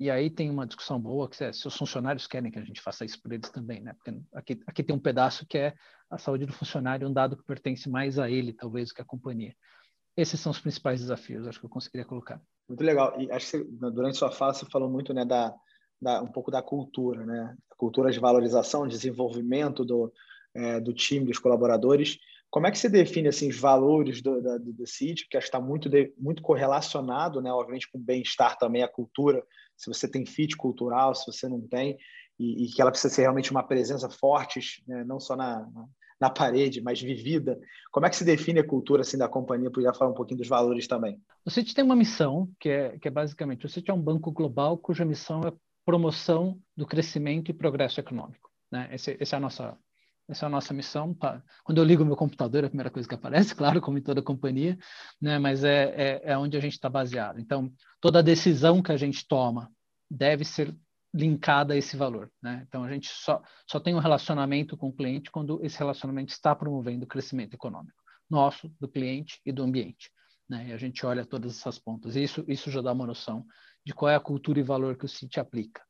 E 0.00 0.10
aí 0.10 0.30
tem 0.30 0.48
uma 0.48 0.66
discussão 0.66 1.00
boa, 1.00 1.28
que 1.28 1.42
é, 1.42 1.52
se 1.52 1.66
os 1.66 1.76
funcionários 1.76 2.26
querem 2.26 2.50
que 2.50 2.58
a 2.58 2.64
gente 2.64 2.80
faça 2.80 3.04
isso 3.04 3.20
por 3.20 3.32
eles 3.32 3.50
também, 3.50 3.80
né? 3.80 3.94
Porque 3.94 4.20
aqui, 4.32 4.60
aqui 4.66 4.82
tem 4.84 4.94
um 4.94 5.00
pedaço 5.00 5.44
que 5.46 5.58
é 5.58 5.74
a 6.08 6.16
saúde 6.16 6.46
do 6.46 6.52
funcionário, 6.52 7.08
um 7.08 7.12
dado 7.12 7.36
que 7.36 7.44
pertence 7.44 7.88
mais 7.88 8.18
a 8.18 8.30
ele, 8.30 8.52
talvez, 8.52 8.88
do 8.88 8.94
que 8.94 9.02
à 9.02 9.04
companhia. 9.04 9.54
Esses 10.16 10.38
são 10.38 10.52
os 10.52 10.60
principais 10.60 11.00
desafios, 11.00 11.46
acho 11.46 11.58
que 11.58 11.66
eu 11.66 11.70
conseguiria 11.70 12.04
colocar. 12.04 12.40
Muito 12.68 12.84
legal. 12.84 13.20
E 13.20 13.30
acho 13.32 13.50
que 13.50 13.64
durante 13.64 14.16
sua 14.16 14.30
fala 14.30 14.54
você 14.54 14.66
falou 14.66 14.88
muito, 14.88 15.12
né, 15.12 15.24
da, 15.24 15.52
da 16.00 16.22
um 16.22 16.30
pouco 16.30 16.50
da 16.50 16.62
cultura, 16.62 17.26
né? 17.26 17.56
A 17.70 17.74
cultura 17.74 18.10
de 18.12 18.20
valorização, 18.20 18.86
desenvolvimento 18.86 19.84
do, 19.84 20.12
é, 20.54 20.80
do 20.80 20.92
time, 20.92 21.26
dos 21.26 21.38
colaboradores. 21.38 22.18
Como 22.50 22.66
é 22.66 22.70
que 22.70 22.78
você 22.78 22.88
define 22.88 23.28
assim, 23.28 23.48
os 23.48 23.58
valores 23.58 24.22
do, 24.22 24.40
do, 24.40 24.72
do 24.72 24.86
CIT, 24.86 25.28
que 25.28 25.36
acho 25.36 25.50
que 25.50 25.56
está 25.56 25.60
muito, 25.60 25.90
muito 26.16 26.42
correlacionado, 26.42 27.42
né, 27.42 27.52
obviamente, 27.52 27.90
com 27.90 27.98
o 27.98 28.00
bem-estar 28.00 28.56
também, 28.56 28.82
a 28.82 28.88
cultura, 28.88 29.44
se 29.76 29.86
você 29.92 30.08
tem 30.08 30.24
fit 30.24 30.56
cultural, 30.56 31.14
se 31.14 31.30
você 31.30 31.48
não 31.48 31.60
tem, 31.60 31.98
e, 32.38 32.64
e 32.64 32.68
que 32.68 32.80
ela 32.80 32.90
precisa 32.90 33.12
ser 33.12 33.22
realmente 33.22 33.50
uma 33.50 33.62
presença 33.62 34.08
forte, 34.08 34.82
né, 34.86 35.04
não 35.04 35.20
só 35.20 35.36
na, 35.36 35.60
na, 35.60 35.84
na, 36.20 36.30
parede, 36.30 36.80
mas 36.80 37.00
vivida. 37.00 37.58
Como 37.92 38.06
é 38.06 38.10
que 38.10 38.16
se 38.16 38.24
define 38.24 38.60
a 38.60 38.66
cultura 38.66 39.02
assim, 39.02 39.18
da 39.18 39.28
companhia? 39.28 39.70
Podia 39.70 39.92
falar 39.92 40.10
um 40.10 40.14
pouquinho 40.14 40.38
dos 40.38 40.48
valores 40.48 40.86
também. 40.86 41.20
O 41.44 41.50
CIT 41.50 41.74
tem 41.74 41.84
uma 41.84 41.96
missão, 41.96 42.48
que 42.58 42.68
é, 42.68 42.98
que 42.98 43.08
é 43.08 43.10
basicamente, 43.10 43.66
o 43.66 43.68
CIT 43.68 43.90
é 43.90 43.94
um 43.94 44.00
banco 44.00 44.32
global 44.32 44.78
cuja 44.78 45.04
missão 45.04 45.42
é 45.42 45.52
promoção 45.84 46.58
do 46.76 46.86
crescimento 46.86 47.50
e 47.50 47.54
progresso 47.54 48.00
econômico. 48.00 48.50
Né? 48.70 48.88
Esse, 48.92 49.16
essa 49.20 49.36
é 49.36 49.38
a 49.38 49.40
nossa 49.40 49.78
essa 50.28 50.44
é 50.44 50.48
a 50.48 50.50
nossa 50.50 50.74
missão. 50.74 51.16
Quando 51.64 51.78
eu 51.78 51.84
ligo 51.84 52.04
meu 52.04 52.16
computador, 52.16 52.64
é 52.64 52.66
a 52.66 52.70
primeira 52.70 52.90
coisa 52.90 53.08
que 53.08 53.14
aparece, 53.14 53.54
claro, 53.56 53.80
como 53.80 53.98
em 53.98 54.02
toda 54.02 54.22
companhia, 54.22 54.78
né? 55.20 55.38
mas 55.38 55.64
é, 55.64 55.94
é, 55.96 56.32
é 56.32 56.38
onde 56.38 56.56
a 56.56 56.60
gente 56.60 56.74
está 56.74 56.88
baseado. 56.88 57.40
Então, 57.40 57.72
toda 58.00 58.22
decisão 58.22 58.82
que 58.82 58.92
a 58.92 58.96
gente 58.96 59.26
toma 59.26 59.70
deve 60.10 60.44
ser 60.44 60.76
linkada 61.14 61.74
a 61.74 61.76
esse 61.76 61.96
valor. 61.96 62.30
Né? 62.42 62.64
Então, 62.68 62.84
a 62.84 62.90
gente 62.90 63.08
só, 63.08 63.42
só 63.66 63.80
tem 63.80 63.94
um 63.94 64.00
relacionamento 64.00 64.76
com 64.76 64.88
o 64.88 64.92
cliente 64.92 65.30
quando 65.30 65.64
esse 65.64 65.78
relacionamento 65.78 66.32
está 66.32 66.54
promovendo 66.54 67.04
o 67.04 67.08
crescimento 67.08 67.54
econômico 67.54 67.98
nosso, 68.28 68.70
do 68.78 68.88
cliente 68.88 69.40
e 69.44 69.52
do 69.52 69.62
ambiente. 69.62 70.10
Né? 70.48 70.68
E 70.68 70.72
a 70.72 70.76
gente 70.76 71.04
olha 71.04 71.24
todas 71.24 71.56
essas 71.56 71.78
pontas. 71.78 72.16
Isso, 72.16 72.44
isso 72.46 72.70
já 72.70 72.80
dá 72.80 72.92
uma 72.92 73.06
noção 73.06 73.44
de 73.84 73.94
qual 73.94 74.10
é 74.10 74.14
a 74.14 74.20
cultura 74.20 74.60
e 74.60 74.62
valor 74.62 74.96
que 74.96 75.04
o 75.04 75.08
CIT 75.08 75.40
aplica. 75.40 75.82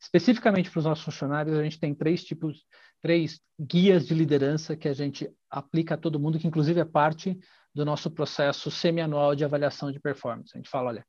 Especificamente 0.00 0.70
para 0.70 0.78
os 0.78 0.84
nossos 0.84 1.04
funcionários, 1.04 1.56
a 1.56 1.62
gente 1.62 1.78
tem 1.78 1.94
três 1.94 2.24
tipos, 2.24 2.64
três 3.02 3.40
guias 3.58 4.06
de 4.06 4.14
liderança 4.14 4.76
que 4.76 4.88
a 4.88 4.92
gente 4.92 5.30
aplica 5.50 5.94
a 5.94 5.98
todo 5.98 6.20
mundo, 6.20 6.38
que 6.38 6.46
inclusive 6.46 6.80
é 6.80 6.84
parte 6.84 7.38
do 7.74 7.84
nosso 7.84 8.10
processo 8.10 8.70
semianual 8.70 9.34
de 9.34 9.44
avaliação 9.44 9.92
de 9.92 10.00
performance. 10.00 10.50
A 10.54 10.58
gente 10.58 10.70
fala, 10.70 10.88
olha, 10.88 11.06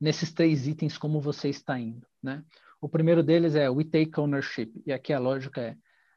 nesses 0.00 0.32
três 0.32 0.66
itens, 0.66 0.98
como 0.98 1.20
você 1.20 1.48
está 1.48 1.78
indo, 1.78 2.06
né? 2.22 2.44
O 2.80 2.88
primeiro 2.88 3.22
deles 3.22 3.54
é 3.54 3.70
We 3.70 3.84
Take 3.84 4.18
Ownership, 4.18 4.72
e 4.84 4.92
aqui 4.92 5.12
a 5.12 5.18
lógica 5.18 5.60
é, 5.60 5.76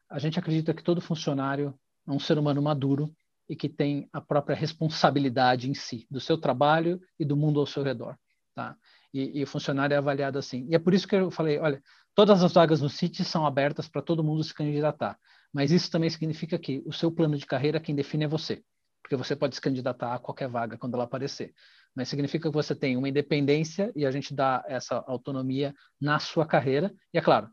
a 0.10 0.18
gente 0.18 0.40
acredita 0.40 0.74
que 0.74 0.84
todo 0.84 1.00
funcionário 1.00 1.78
é 2.08 2.12
um 2.12 2.20
ser 2.20 2.38
humano 2.40 2.62
maduro 2.62 3.14
e 3.48 3.56
que 3.56 3.70
tem 3.70 4.10
a 4.12 4.20
própria 4.20 4.56
responsabilidade 4.56 5.70
em 5.70 5.76
si, 5.76 6.08
do 6.10 6.20
seu 6.20 6.38
trabalho 6.38 7.00
e 7.20 7.24
do 7.24 7.38
mundo 7.38 7.60
ao 7.60 7.68
seu 7.68 7.84
redor, 7.84 8.18
tá? 8.56 8.76
E, 9.16 9.40
e 9.40 9.44
o 9.44 9.48
funcionário 9.48 9.96
é 9.96 9.98
avaliado 9.98 10.38
assim. 10.38 10.68
E 10.70 10.76
é 10.76 10.80
por 10.80 10.94
isso 10.94 11.08
que 11.08 11.16
eu 11.16 11.32
falei, 11.32 11.58
olha, 11.58 11.82
Todas 12.16 12.42
as 12.42 12.54
vagas 12.54 12.80
no 12.80 12.88
CIT 12.88 13.26
são 13.26 13.46
abertas 13.46 13.90
para 13.90 14.02
todo 14.02 14.24
mundo 14.24 14.42
se 14.42 14.54
candidatar, 14.54 15.20
mas 15.52 15.70
isso 15.70 15.92
também 15.92 16.10
significa 16.10 16.58
que 16.58 16.82
o 16.86 16.94
seu 16.94 17.12
plano 17.12 17.38
de 17.38 17.46
carreira 17.46 17.78
quem 17.78 17.94
define 17.94 18.24
é 18.24 18.28
você, 18.28 18.64
porque 19.04 19.18
você 19.18 19.36
pode 19.36 19.54
se 19.54 19.60
candidatar 19.60 20.14
a 20.14 20.20
qualquer 20.20 20.48
vaga 20.48 20.78
quando 20.78 20.94
ela 20.94 21.04
aparecer. 21.04 21.54
Mas 21.94 22.08
significa 22.08 22.50
que 22.50 22.54
você 22.54 22.74
tem 22.74 22.96
uma 22.96 23.10
independência 23.10 23.92
e 23.98 24.06
a 24.06 24.12
gente 24.12 24.34
dá 24.34 24.64
essa 24.66 25.04
autonomia 25.06 25.76
na 26.00 26.18
sua 26.18 26.46
carreira. 26.46 26.94
E 27.14 27.18
é 27.18 27.22
claro, 27.22 27.50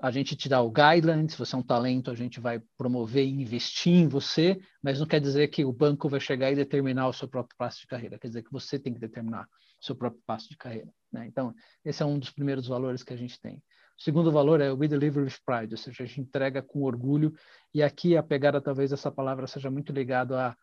a 0.00 0.10
gente 0.10 0.34
te 0.34 0.48
dá 0.48 0.62
o 0.62 0.70
guideline, 0.70 1.28
se 1.28 1.36
você 1.36 1.54
é 1.54 1.58
um 1.58 1.62
talento, 1.62 2.10
a 2.10 2.14
gente 2.14 2.40
vai 2.40 2.60
promover 2.76 3.24
e 3.24 3.42
investir 3.42 3.92
em 3.92 4.08
você, 4.08 4.58
mas 4.82 4.98
não 4.98 5.06
quer 5.06 5.20
dizer 5.20 5.48
que 5.48 5.64
o 5.64 5.72
banco 5.72 6.08
vai 6.08 6.18
chegar 6.18 6.50
e 6.50 6.56
determinar 6.56 7.08
o 7.08 7.12
seu 7.12 7.28
próprio 7.28 7.56
passo 7.58 7.80
de 7.80 7.86
carreira, 7.86 8.18
quer 8.18 8.28
dizer 8.28 8.42
que 8.42 8.50
você 8.50 8.78
tem 8.78 8.94
que 8.94 8.98
determinar 8.98 9.46
o 9.80 9.84
seu 9.84 9.94
próprio 9.94 10.22
passo 10.26 10.48
de 10.48 10.56
carreira. 10.56 10.90
Né? 11.12 11.26
Então, 11.26 11.54
esse 11.84 12.02
é 12.02 12.06
um 12.06 12.18
dos 12.18 12.30
primeiros 12.30 12.66
valores 12.66 13.02
que 13.02 13.12
a 13.12 13.16
gente 13.16 13.38
tem. 13.40 13.56
O 13.56 14.02
segundo 14.02 14.32
valor 14.32 14.62
é 14.62 14.72
We 14.72 14.88
Deliver 14.88 15.22
with 15.22 15.36
Pride, 15.44 15.74
ou 15.74 15.78
seja, 15.78 16.02
a 16.02 16.06
gente 16.06 16.22
entrega 16.22 16.62
com 16.62 16.82
orgulho, 16.82 17.34
e 17.74 17.82
aqui 17.82 18.16
a 18.16 18.22
pegada 18.22 18.58
talvez 18.60 18.92
essa 18.92 19.10
palavra 19.10 19.46
seja 19.46 19.70
muito 19.70 19.92
ligado 19.92 20.34
à, 20.34 20.56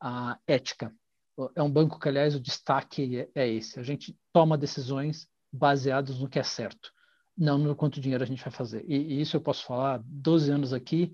à 0.00 0.38
ética. 0.46 0.90
É 1.54 1.62
um 1.62 1.70
banco 1.70 2.00
que, 2.00 2.08
aliás, 2.08 2.34
o 2.34 2.40
destaque 2.40 3.18
é, 3.18 3.28
é 3.34 3.48
esse. 3.48 3.78
A 3.78 3.82
gente 3.82 4.16
toma 4.32 4.56
decisões 4.56 5.28
baseadas 5.52 6.18
no 6.18 6.28
que 6.28 6.38
é 6.38 6.42
certo, 6.42 6.90
não 7.38 7.56
no 7.56 7.76
quanto 7.76 8.00
dinheiro 8.00 8.24
a 8.24 8.26
gente 8.26 8.42
vai 8.42 8.52
fazer. 8.52 8.84
E, 8.88 8.96
e 8.96 9.20
isso 9.20 9.36
eu 9.36 9.40
posso 9.40 9.64
falar, 9.64 10.02
12 10.04 10.50
anos 10.50 10.72
aqui, 10.72 11.12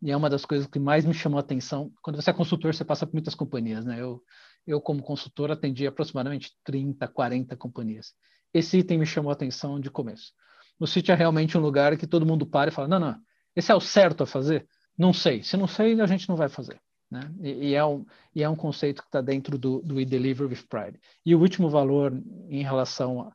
e 0.00 0.10
é 0.10 0.16
uma 0.16 0.30
das 0.30 0.44
coisas 0.44 0.66
que 0.66 0.78
mais 0.78 1.04
me 1.04 1.14
chamou 1.14 1.38
a 1.38 1.40
atenção. 1.40 1.90
Quando 2.02 2.16
você 2.20 2.30
é 2.30 2.32
consultor, 2.32 2.74
você 2.74 2.84
passa 2.84 3.06
por 3.06 3.14
muitas 3.14 3.34
companhias, 3.34 3.84
né? 3.84 4.00
Eu, 4.00 4.22
eu 4.66 4.80
como 4.80 5.02
consultor, 5.02 5.50
atendi 5.50 5.86
aproximadamente 5.86 6.52
30, 6.62 7.08
40 7.08 7.56
companhias. 7.56 8.12
Esse 8.52 8.78
item 8.78 8.98
me 8.98 9.06
chamou 9.06 9.30
a 9.30 9.32
atenção 9.32 9.80
de 9.80 9.90
começo. 9.90 10.32
O 10.78 10.86
sítio 10.86 11.12
é 11.12 11.14
realmente 11.14 11.56
um 11.56 11.60
lugar 11.60 11.96
que 11.96 12.06
todo 12.06 12.26
mundo 12.26 12.46
para 12.46 12.70
e 12.70 12.72
fala: 12.72 12.86
não, 12.86 12.98
não, 12.98 13.16
esse 13.56 13.72
é 13.72 13.74
o 13.74 13.80
certo 13.80 14.22
a 14.22 14.26
fazer? 14.26 14.66
Não 14.96 15.12
sei. 15.12 15.42
Se 15.42 15.56
não 15.56 15.66
sei, 15.66 16.00
a 16.00 16.06
gente 16.06 16.28
não 16.28 16.36
vai 16.36 16.48
fazer. 16.48 16.80
Né? 17.10 17.20
E, 17.40 17.68
e, 17.68 17.74
é 17.74 17.84
um, 17.84 18.04
e 18.34 18.42
é 18.42 18.48
um 18.48 18.56
conceito 18.56 19.02
que 19.02 19.08
está 19.08 19.20
dentro 19.20 19.56
do, 19.56 19.80
do 19.82 19.96
We 19.96 20.04
Deliver 20.04 20.48
with 20.48 20.66
Pride. 20.68 20.98
E 21.24 21.34
o 21.34 21.40
último 21.40 21.68
valor 21.68 22.12
em 22.48 22.62
relação 22.62 23.22
a, 23.22 23.32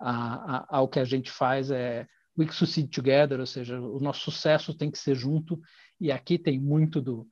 a, 0.00 0.78
ao 0.78 0.88
que 0.88 0.98
a 0.98 1.04
gente 1.04 1.30
faz 1.30 1.70
é 1.70 2.06
We 2.38 2.50
Succeed 2.50 2.88
Together, 2.88 3.38
ou 3.38 3.46
seja, 3.46 3.80
o 3.80 4.00
nosso 4.00 4.20
sucesso 4.30 4.74
tem 4.74 4.90
que 4.90 4.98
ser 4.98 5.14
junto. 5.14 5.60
E 6.00 6.10
aqui 6.10 6.38
tem 6.38 6.58
muito 6.58 7.00
do. 7.00 7.26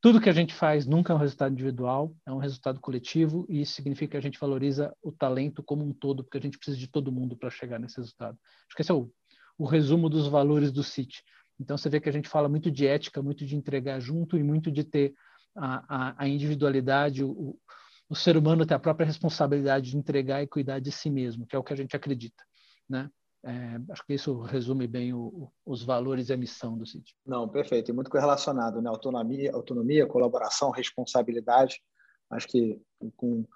Tudo 0.00 0.20
que 0.20 0.30
a 0.30 0.32
gente 0.32 0.54
faz 0.54 0.86
nunca 0.86 1.12
é 1.12 1.16
um 1.16 1.18
resultado 1.18 1.52
individual, 1.52 2.16
é 2.26 2.32
um 2.32 2.38
resultado 2.38 2.80
coletivo, 2.80 3.44
e 3.50 3.60
isso 3.60 3.74
significa 3.74 4.12
que 4.12 4.16
a 4.16 4.22
gente 4.22 4.40
valoriza 4.40 4.96
o 5.02 5.12
talento 5.12 5.62
como 5.62 5.84
um 5.84 5.92
todo, 5.92 6.24
porque 6.24 6.38
a 6.38 6.40
gente 6.40 6.56
precisa 6.56 6.78
de 6.78 6.86
todo 6.86 7.12
mundo 7.12 7.36
para 7.36 7.50
chegar 7.50 7.78
nesse 7.78 7.98
resultado. 7.98 8.38
Acho 8.66 8.76
que 8.76 8.80
esse 8.80 8.90
é 8.90 8.94
o, 8.94 9.12
o 9.58 9.66
resumo 9.66 10.08
dos 10.08 10.26
valores 10.26 10.72
do 10.72 10.82
CIT. 10.82 11.22
Então, 11.60 11.76
você 11.76 11.90
vê 11.90 12.00
que 12.00 12.08
a 12.08 12.12
gente 12.12 12.30
fala 12.30 12.48
muito 12.48 12.70
de 12.70 12.86
ética, 12.86 13.20
muito 13.20 13.44
de 13.44 13.54
entregar 13.54 14.00
junto 14.00 14.38
e 14.38 14.42
muito 14.42 14.70
de 14.70 14.84
ter 14.84 15.12
a, 15.54 15.84
a, 15.88 16.24
a 16.24 16.28
individualidade, 16.28 17.22
o, 17.22 17.58
o 18.10 18.14
ser 18.16 18.36
humano 18.36 18.66
ter 18.66 18.74
a 18.74 18.78
própria 18.78 19.06
responsabilidade 19.06 19.92
de 19.92 19.96
entregar 19.96 20.42
e 20.42 20.46
cuidar 20.46 20.80
de 20.80 20.90
si 20.90 21.08
mesmo, 21.08 21.46
que 21.46 21.54
é 21.54 21.58
o 21.58 21.62
que 21.62 21.72
a 21.72 21.76
gente 21.76 21.94
acredita, 21.94 22.42
né? 22.88 23.08
É, 23.42 23.80
acho 23.90 24.04
que 24.04 24.12
isso 24.12 24.42
resume 24.42 24.86
bem 24.86 25.14
o, 25.14 25.50
os 25.64 25.82
valores 25.82 26.28
e 26.28 26.32
a 26.32 26.36
missão 26.36 26.76
do 26.76 26.84
sítio. 26.84 27.14
Não, 27.24 27.48
perfeito. 27.48 27.90
E 27.90 27.94
muito 27.94 28.10
correlacionado, 28.10 28.82
né? 28.82 28.90
Autonomia, 28.90 29.50
autonomia, 29.54 30.06
colaboração, 30.06 30.70
responsabilidade. 30.70 31.80
Acho 32.28 32.46
que 32.48 32.78
com, 33.16 33.46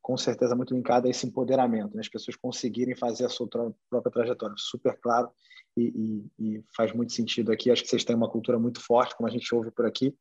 com 0.00 0.16
certeza 0.16 0.56
muito 0.56 0.74
linkado 0.74 1.06
a 1.06 1.10
esse 1.10 1.26
empoderamento, 1.26 1.94
né? 1.94 2.00
as 2.00 2.08
pessoas 2.08 2.36
conseguirem 2.36 2.96
fazer 2.96 3.26
a 3.26 3.28
sua 3.28 3.46
própria 3.46 4.12
trajetória. 4.12 4.54
Super 4.56 4.98
claro 4.98 5.30
e, 5.76 6.30
e, 6.38 6.56
e, 6.56 6.64
faz 6.74 6.94
muito 6.94 7.12
sentido 7.12 7.52
aqui. 7.52 7.70
Acho 7.70 7.82
que 7.82 7.88
vocês 7.88 8.04
têm 8.04 8.16
uma 8.16 8.30
cultura 8.30 8.58
muito 8.58 8.80
forte, 8.80 9.14
como 9.14 9.28
a 9.28 9.32
gente 9.32 9.54
ouve 9.54 9.70
por 9.70 9.84
aqui. 9.84 10.16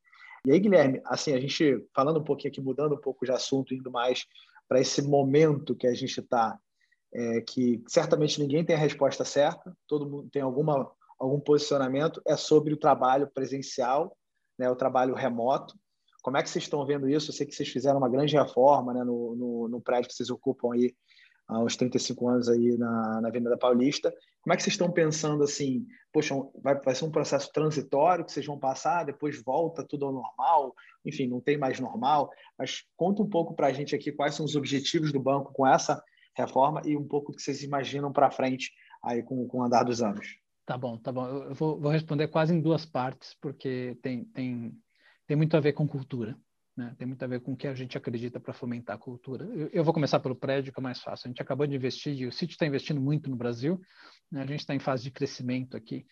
E 0.46 0.52
aí, 0.52 0.60
Guilherme, 0.60 1.02
assim, 1.06 1.34
a 1.34 1.40
gente 1.40 1.88
falando 1.96 2.20
um 2.20 2.24
pouquinho 2.24 2.52
aqui, 2.52 2.60
mudando 2.60 2.96
um 2.96 3.00
pouco 3.00 3.26
de 3.26 3.32
assunto, 3.32 3.74
indo 3.74 3.90
mais 3.90 4.26
para 4.68 4.82
esse 4.82 5.02
momento 5.02 5.76
que 5.76 5.88
a 5.88 5.94
gente 5.94 6.20
está, 6.20 6.60
é, 7.14 7.42
que 7.42 7.82
certamente 7.88 8.42
ninguém 8.42 8.66
tem 8.66 8.76
a 8.76 8.80
resposta 8.80 9.24
certa, 9.24 9.76
todo 9.88 10.10
mundo 10.10 10.30
tem 10.30 10.42
alguma, 10.42 10.92
algum 11.18 11.40
posicionamento, 11.40 12.22
é 12.28 12.36
sobre 12.36 12.74
o 12.74 12.78
trabalho 12.78 13.30
presencial, 13.34 14.18
né, 14.60 14.70
o 14.70 14.76
trabalho 14.76 15.16
remoto. 15.16 15.80
Como 16.22 16.36
é 16.36 16.44
que 16.44 16.50
vocês 16.50 16.66
estão 16.66 16.86
vendo 16.86 17.10
isso? 17.10 17.32
Eu 17.32 17.36
sei 17.36 17.46
que 17.46 17.56
vocês 17.56 17.70
fizeram 17.70 18.00
uma 18.00 18.10
grande 18.10 18.36
reforma 18.36 18.94
né, 18.94 19.04
no, 19.04 19.36
no, 19.36 19.68
no 19.70 19.82
prédio 19.82 20.10
que 20.10 20.16
vocês 20.16 20.30
ocupam 20.30 20.74
aí 20.74 20.94
há 21.48 21.60
uns 21.60 21.76
35 21.76 22.28
anos 22.28 22.50
aí 22.50 22.78
na, 22.78 23.22
na 23.22 23.28
Avenida 23.28 23.58
Paulista. 23.58 24.14
Como 24.42 24.54
é 24.54 24.58
que 24.58 24.64
vocês 24.64 24.74
estão 24.74 24.92
pensando 24.92 25.44
assim? 25.44 25.86
Poxa, 26.12 26.36
vai, 26.62 26.80
vai 26.80 26.96
ser 26.96 27.06
um 27.06 27.12
processo 27.12 27.52
transitório 27.52 28.26
que 28.26 28.32
vocês 28.32 28.46
vão 28.46 28.60
passar, 28.60 29.06
depois 29.06 29.42
volta 29.44 29.86
tudo 29.88 30.06
ao 30.06 30.14
normal? 30.14 30.76
Enfim, 31.06 31.28
não 31.28 31.40
tem 31.40 31.58
mais 31.58 31.80
normal. 31.80 32.30
Mas 32.58 32.84
conta 32.96 33.22
um 33.22 33.30
pouco 33.30 33.56
para 33.56 33.68
a 33.68 33.74
gente 33.74 33.96
aqui 33.96 34.12
quais 34.12 34.36
são 34.36 34.46
os 34.46 34.56
objetivos 34.56 35.12
do 35.12 35.20
banco 35.20 35.54
com 35.54 35.66
essa 35.66 36.04
reforma 36.36 36.82
e 36.86 36.98
um 36.98 37.08
pouco 37.08 37.32
do 37.32 37.38
que 37.38 37.44
vocês 37.44 37.64
imaginam 37.64 38.12
para 38.12 38.32
frente 38.32 38.72
aí 39.04 39.22
com, 39.24 39.48
com 39.48 39.60
o 39.60 39.64
andar 39.64 39.84
dos 39.84 40.02
anos. 40.02 40.28
Tá 40.66 40.78
bom, 40.78 40.98
tá 40.98 41.12
bom. 41.12 41.28
Eu 41.28 41.54
vou, 41.54 41.80
vou 41.80 41.92
responder 41.92 42.28
quase 42.30 42.54
em 42.54 42.62
duas 42.62 42.86
partes, 42.86 43.36
porque 43.42 43.98
tem, 44.02 44.24
tem, 44.26 44.74
tem 45.28 45.38
muito 45.38 45.56
a 45.58 45.60
ver 45.60 45.74
com 45.74 45.88
cultura. 45.88 46.38
Né? 46.76 46.96
Tem 46.98 47.08
muito 47.08 47.24
a 47.24 47.28
ver 47.28 47.40
com 47.40 47.54
o 47.54 47.56
que 47.56 47.68
a 47.68 47.76
gente 47.76 47.98
acredita 47.98 48.40
para 48.40 48.54
fomentar 48.54 48.96
a 48.96 49.00
cultura. 49.00 49.46
Eu, 49.46 49.70
eu, 49.72 49.84
vou 49.84 49.94
começar 49.94 50.20
pelo 50.20 50.36
prédio, 50.36 50.74
que 50.74 50.80
é 50.80 50.84
mais 50.84 51.00
fácil. 51.00 51.28
A 51.28 51.30
gente 51.30 51.42
acabou 51.42 51.68
de 51.68 51.76
investir, 51.76 52.14
e 52.20 52.26
o 52.26 52.32
City 52.32 52.54
está 52.54 52.66
investindo 52.66 53.00
muito 53.00 53.30
no 53.30 53.36
Brasil. 53.36 53.80
Né? 54.32 54.42
A 54.42 54.46
gente 54.46 54.62
está 54.62 54.74
em 54.74 54.80
fase 54.80 55.04
de 55.04 55.12
crescimento 55.12 55.78
aqui. 55.78 56.06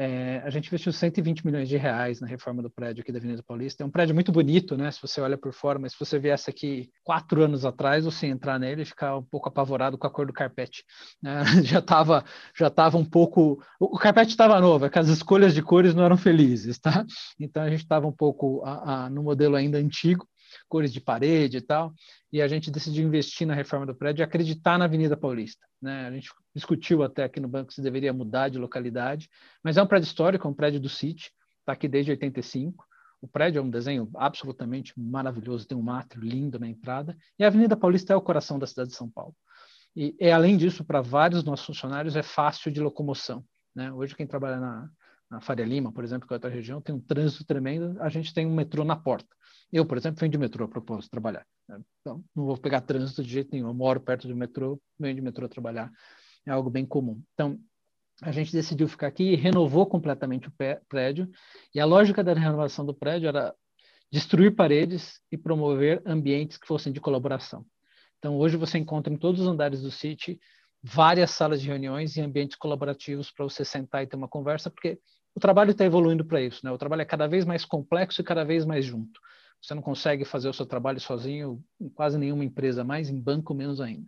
É, 0.00 0.40
a 0.44 0.50
gente 0.50 0.68
investiu 0.68 0.92
120 0.92 1.44
milhões 1.44 1.68
de 1.68 1.76
reais 1.76 2.20
na 2.20 2.26
reforma 2.28 2.62
do 2.62 2.70
prédio 2.70 3.02
aqui 3.02 3.10
da 3.10 3.18
Avenida 3.18 3.42
Paulista. 3.42 3.82
É 3.82 3.86
um 3.86 3.90
prédio 3.90 4.14
muito 4.14 4.30
bonito, 4.30 4.76
né? 4.76 4.92
Se 4.92 5.02
você 5.02 5.20
olha 5.20 5.36
por 5.36 5.52
fora, 5.52 5.76
mas 5.76 5.90
se 5.90 5.98
você 5.98 6.20
viesse 6.20 6.48
aqui 6.48 6.88
quatro 7.02 7.42
anos 7.42 7.64
atrás, 7.64 8.04
você 8.04 8.28
entrar 8.28 8.60
nele 8.60 8.82
e 8.82 8.84
ficar 8.84 9.16
um 9.16 9.24
pouco 9.24 9.48
apavorado 9.48 9.98
com 9.98 10.06
a 10.06 10.10
cor 10.10 10.24
do 10.24 10.32
carpete. 10.32 10.84
Né? 11.20 11.42
Já 11.64 11.80
estava 11.80 12.24
já 12.56 12.70
tava 12.70 12.96
um 12.96 13.04
pouco. 13.04 13.60
O 13.80 13.98
carpete 13.98 14.30
estava 14.30 14.60
novo, 14.60 14.86
é 14.86 14.88
que 14.88 15.00
as 15.00 15.08
escolhas 15.08 15.52
de 15.52 15.62
cores 15.62 15.96
não 15.96 16.04
eram 16.04 16.16
felizes, 16.16 16.78
tá? 16.78 17.04
Então 17.40 17.64
a 17.64 17.68
gente 17.68 17.82
estava 17.82 18.06
um 18.06 18.12
pouco 18.12 18.62
a, 18.64 19.06
a, 19.06 19.10
no 19.10 19.24
modelo 19.24 19.56
ainda 19.56 19.78
antigo 19.78 20.24
cores 20.68 20.92
de 20.92 21.00
parede 21.00 21.56
e 21.56 21.60
tal, 21.60 21.92
e 22.32 22.42
a 22.42 22.48
gente 22.48 22.70
decidiu 22.70 23.06
investir 23.06 23.46
na 23.46 23.54
reforma 23.54 23.86
do 23.86 23.94
prédio 23.94 24.22
e 24.22 24.24
acreditar 24.24 24.78
na 24.78 24.84
Avenida 24.84 25.16
Paulista. 25.16 25.66
Né? 25.80 26.06
A 26.06 26.10
gente 26.10 26.30
discutiu 26.54 27.02
até 27.02 27.24
aqui 27.24 27.40
no 27.40 27.48
banco 27.48 27.72
se 27.72 27.80
deveria 27.80 28.12
mudar 28.12 28.48
de 28.48 28.58
localidade, 28.58 29.28
mas 29.62 29.76
é 29.76 29.82
um 29.82 29.86
prédio 29.86 30.06
histórico, 30.06 30.46
é 30.46 30.50
um 30.50 30.54
prédio 30.54 30.80
do 30.80 30.88
City, 30.88 31.32
está 31.60 31.72
aqui 31.72 31.88
desde 31.88 32.10
85. 32.10 32.84
O 33.20 33.26
prédio 33.26 33.58
é 33.58 33.62
um 33.62 33.70
desenho 33.70 34.08
absolutamente 34.14 34.92
maravilhoso, 34.96 35.66
tem 35.66 35.76
um 35.76 35.82
mátrio 35.82 36.22
lindo 36.22 36.58
na 36.58 36.68
entrada, 36.68 37.16
e 37.38 37.44
a 37.44 37.48
Avenida 37.48 37.76
Paulista 37.76 38.12
é 38.12 38.16
o 38.16 38.22
coração 38.22 38.58
da 38.58 38.66
cidade 38.66 38.90
de 38.90 38.96
São 38.96 39.10
Paulo. 39.10 39.34
E, 39.96 40.14
e 40.20 40.30
além 40.30 40.56
disso, 40.56 40.84
para 40.84 41.00
vários 41.00 41.42
nossos 41.42 41.66
funcionários, 41.66 42.14
é 42.14 42.22
fácil 42.22 42.70
de 42.70 42.80
locomoção. 42.80 43.44
Né? 43.74 43.92
Hoje, 43.92 44.14
quem 44.14 44.26
trabalha 44.26 44.60
na, 44.60 44.88
na 45.30 45.40
Faria 45.40 45.64
Lima, 45.64 45.92
por 45.92 46.04
exemplo, 46.04 46.26
que 46.26 46.32
é 46.32 46.36
outra 46.36 46.50
região, 46.50 46.80
tem 46.80 46.94
um 46.94 47.00
trânsito 47.00 47.44
tremendo, 47.44 48.00
a 48.00 48.08
gente 48.08 48.32
tem 48.32 48.46
um 48.46 48.54
metrô 48.54 48.84
na 48.84 48.96
porta. 48.96 49.28
Eu, 49.70 49.84
por 49.84 49.98
exemplo, 49.98 50.18
venho 50.18 50.32
de 50.32 50.38
metrô 50.38 50.64
a 50.64 50.68
propósito 50.68 51.10
trabalhar. 51.10 51.46
Né? 51.68 51.78
Então, 52.00 52.24
não 52.34 52.46
vou 52.46 52.56
pegar 52.56 52.80
trânsito 52.80 53.22
de 53.22 53.28
jeito 53.28 53.50
nenhum. 53.52 53.68
Eu 53.68 53.74
moro 53.74 54.00
perto 54.00 54.26
do 54.26 54.34
metrô, 54.34 54.80
venho 54.98 55.14
de 55.14 55.20
metrô 55.20 55.46
trabalhar. 55.48 55.92
É 56.46 56.50
algo 56.50 56.70
bem 56.70 56.86
comum. 56.86 57.20
Então, 57.34 57.60
a 58.22 58.32
gente 58.32 58.50
decidiu 58.50 58.88
ficar 58.88 59.08
aqui 59.08 59.24
e 59.24 59.36
renovou 59.36 59.86
completamente 59.86 60.48
o 60.48 60.52
prédio. 60.88 61.30
E 61.74 61.78
a 61.78 61.84
lógica 61.84 62.24
da 62.24 62.32
renovação 62.32 62.84
do 62.86 62.94
prédio 62.94 63.28
era 63.28 63.54
destruir 64.10 64.56
paredes 64.56 65.20
e 65.30 65.36
promover 65.36 66.02
ambientes 66.06 66.56
que 66.56 66.66
fossem 66.66 66.90
de 66.90 67.00
colaboração. 67.00 67.66
Então, 68.18 68.36
hoje 68.38 68.56
você 68.56 68.78
encontra 68.78 69.12
em 69.12 69.18
todos 69.18 69.42
os 69.42 69.46
andares 69.46 69.82
do 69.82 69.90
City 69.90 70.40
várias 70.82 71.30
salas 71.30 71.60
de 71.60 71.68
reuniões 71.68 72.16
e 72.16 72.20
ambientes 72.20 72.56
colaborativos 72.56 73.30
para 73.30 73.44
você 73.44 73.64
sentar 73.64 74.02
e 74.02 74.06
ter 74.06 74.16
uma 74.16 74.28
conversa, 74.28 74.70
porque 74.70 74.98
o 75.34 75.40
trabalho 75.40 75.70
está 75.70 75.84
evoluindo 75.84 76.24
para 76.24 76.40
isso. 76.40 76.64
Né? 76.64 76.70
O 76.70 76.78
trabalho 76.78 77.02
é 77.02 77.04
cada 77.04 77.26
vez 77.26 77.44
mais 77.44 77.64
complexo 77.64 78.20
e 78.20 78.24
cada 78.24 78.44
vez 78.44 78.64
mais 78.64 78.84
junto. 78.84 79.20
Você 79.60 79.74
não 79.74 79.82
consegue 79.82 80.24
fazer 80.24 80.48
o 80.48 80.52
seu 80.52 80.66
trabalho 80.66 81.00
sozinho 81.00 81.62
em 81.80 81.88
quase 81.88 82.16
nenhuma 82.18 82.44
empresa 82.44 82.84
mais, 82.84 83.08
em 83.08 83.20
banco 83.20 83.54
menos 83.54 83.80
ainda. 83.80 84.06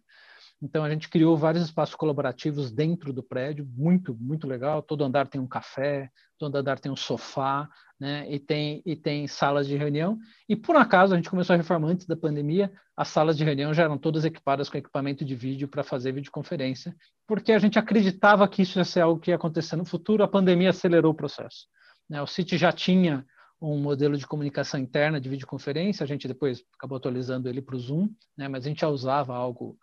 Então 0.63 0.85
a 0.85 0.91
gente 0.91 1.09
criou 1.09 1.37
vários 1.37 1.65
espaços 1.65 1.95
colaborativos 1.95 2.71
dentro 2.71 3.13
do 3.13 3.23
prédio, 3.23 3.67
muito, 3.77 4.15
muito 4.15 4.47
legal. 4.47 4.83
Todo 4.83 5.05
andar 5.05 5.27
tem 5.27 5.41
um 5.41 5.47
café, 5.47 6.11
todo 6.39 6.55
andar 6.57 6.79
tem 6.79 6.93
um 6.93 6.97
sofá, 6.97 7.69
né? 7.99 8.31
E 8.31 8.39
tem 8.39 8.83
e 8.85 8.95
tem 8.95 9.27
salas 9.27 9.67
de 9.67 9.77
reunião. 9.77 10.19
E 10.49 10.55
por 10.55 10.77
acaso 10.77 11.15
a 11.15 11.17
gente 11.17 11.31
começou 11.31 11.55
a 11.55 11.57
reformar 11.57 11.89
antes 11.89 12.07
da 12.07 12.17
pandemia, 12.17 12.71
as 12.97 13.09
salas 13.09 13.37
de 13.39 13.45
reunião 13.45 13.73
já 13.73 13.85
eram 13.85 13.97
todas 13.97 14.25
equipadas 14.25 14.69
com 14.69 14.77
equipamento 14.77 15.25
de 15.25 15.35
vídeo 15.35 15.67
para 15.67 15.83
fazer 15.83 16.13
videoconferência, 16.13 16.95
porque 17.27 17.53
a 17.53 17.59
gente 17.59 17.79
acreditava 17.79 18.47
que 18.47 18.63
isso 18.63 18.79
ia 18.79 18.85
ser 18.85 19.01
algo 19.01 19.21
que 19.21 19.31
ia 19.31 19.37
acontecer 19.37 19.77
no 19.77 19.85
futuro. 19.85 20.23
A 20.23 20.29
pandemia 20.29 20.71
acelerou 20.71 21.13
o 21.13 21.17
processo. 21.17 21.67
Né? 22.09 22.21
O 22.21 22.27
City 22.27 22.59
já 22.59 22.73
tinha 22.73 23.25
um 23.61 23.79
modelo 23.79 24.17
de 24.17 24.27
comunicação 24.27 24.81
interna 24.81 25.21
de 25.21 25.29
videoconferência, 25.29 26.03
a 26.03 26.07
gente 26.07 26.27
depois 26.27 26.65
acabou 26.75 26.97
atualizando 26.97 27.49
ele 27.49 27.61
para 27.61 27.77
o 27.77 27.79
Zoom, 27.79 28.09
né, 28.37 28.49
mas 28.49 28.65
a 28.65 28.69
gente 28.69 28.81
já 28.81 28.89
usava 28.89 29.35
algo, 29.35 29.77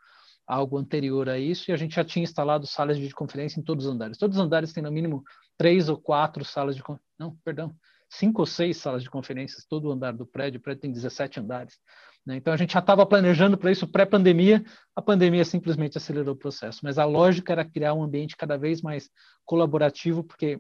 algo 0.48 0.78
anterior 0.78 1.28
a 1.28 1.38
isso 1.38 1.70
e 1.70 1.74
a 1.74 1.78
gente 1.78 1.96
já 1.96 2.06
tinha 2.06 2.24
instalado 2.24 2.66
salas 2.66 2.96
de 2.96 3.02
videoconferência 3.02 3.60
em 3.60 3.64
todos 3.64 3.86
os 3.86 3.92
andares. 3.92 4.18
Todos 4.18 4.38
os 4.38 4.44
andares 4.44 4.72
têm 4.72 4.82
no 4.82 4.92
mínimo 4.92 5.24
três 5.58 5.90
ou 5.90 5.98
quatro 5.98 6.46
salas 6.46 6.76
de 6.76 6.84
não, 7.20 7.36
perdão, 7.44 7.76
cinco 8.10 8.42
ou 8.42 8.46
seis 8.46 8.78
salas 8.78 9.04
de 9.04 9.10
conferências, 9.10 9.66
todo 9.66 9.90
o 9.90 9.92
andar 9.92 10.14
do 10.14 10.26
prédio, 10.26 10.60
o 10.60 10.64
prédio 10.64 10.82
tem 10.82 10.92
17 10.92 11.42
andares. 11.42 11.78
Né? 12.26 12.38
Então 12.38 12.54
a 12.54 12.58
gente 12.58 12.74
já 12.74 12.80
estava 12.80 13.06
planejando 13.06 13.58
para 13.58 13.72
isso 13.72 13.88
pré-pandemia, 13.88 14.64
a 14.96 15.02
pandemia 15.02 15.44
simplesmente 15.44 15.98
acelerou 15.98 16.34
o 16.34 16.38
processo, 16.38 16.80
mas 16.84 16.98
a 16.98 17.06
lógica 17.06 17.52
era 17.52 17.66
criar 17.66 17.94
um 17.94 18.04
ambiente 18.04 18.38
cada 18.38 18.58
vez 18.58 18.82
mais 18.82 19.10
colaborativo, 19.46 20.24
porque 20.24 20.60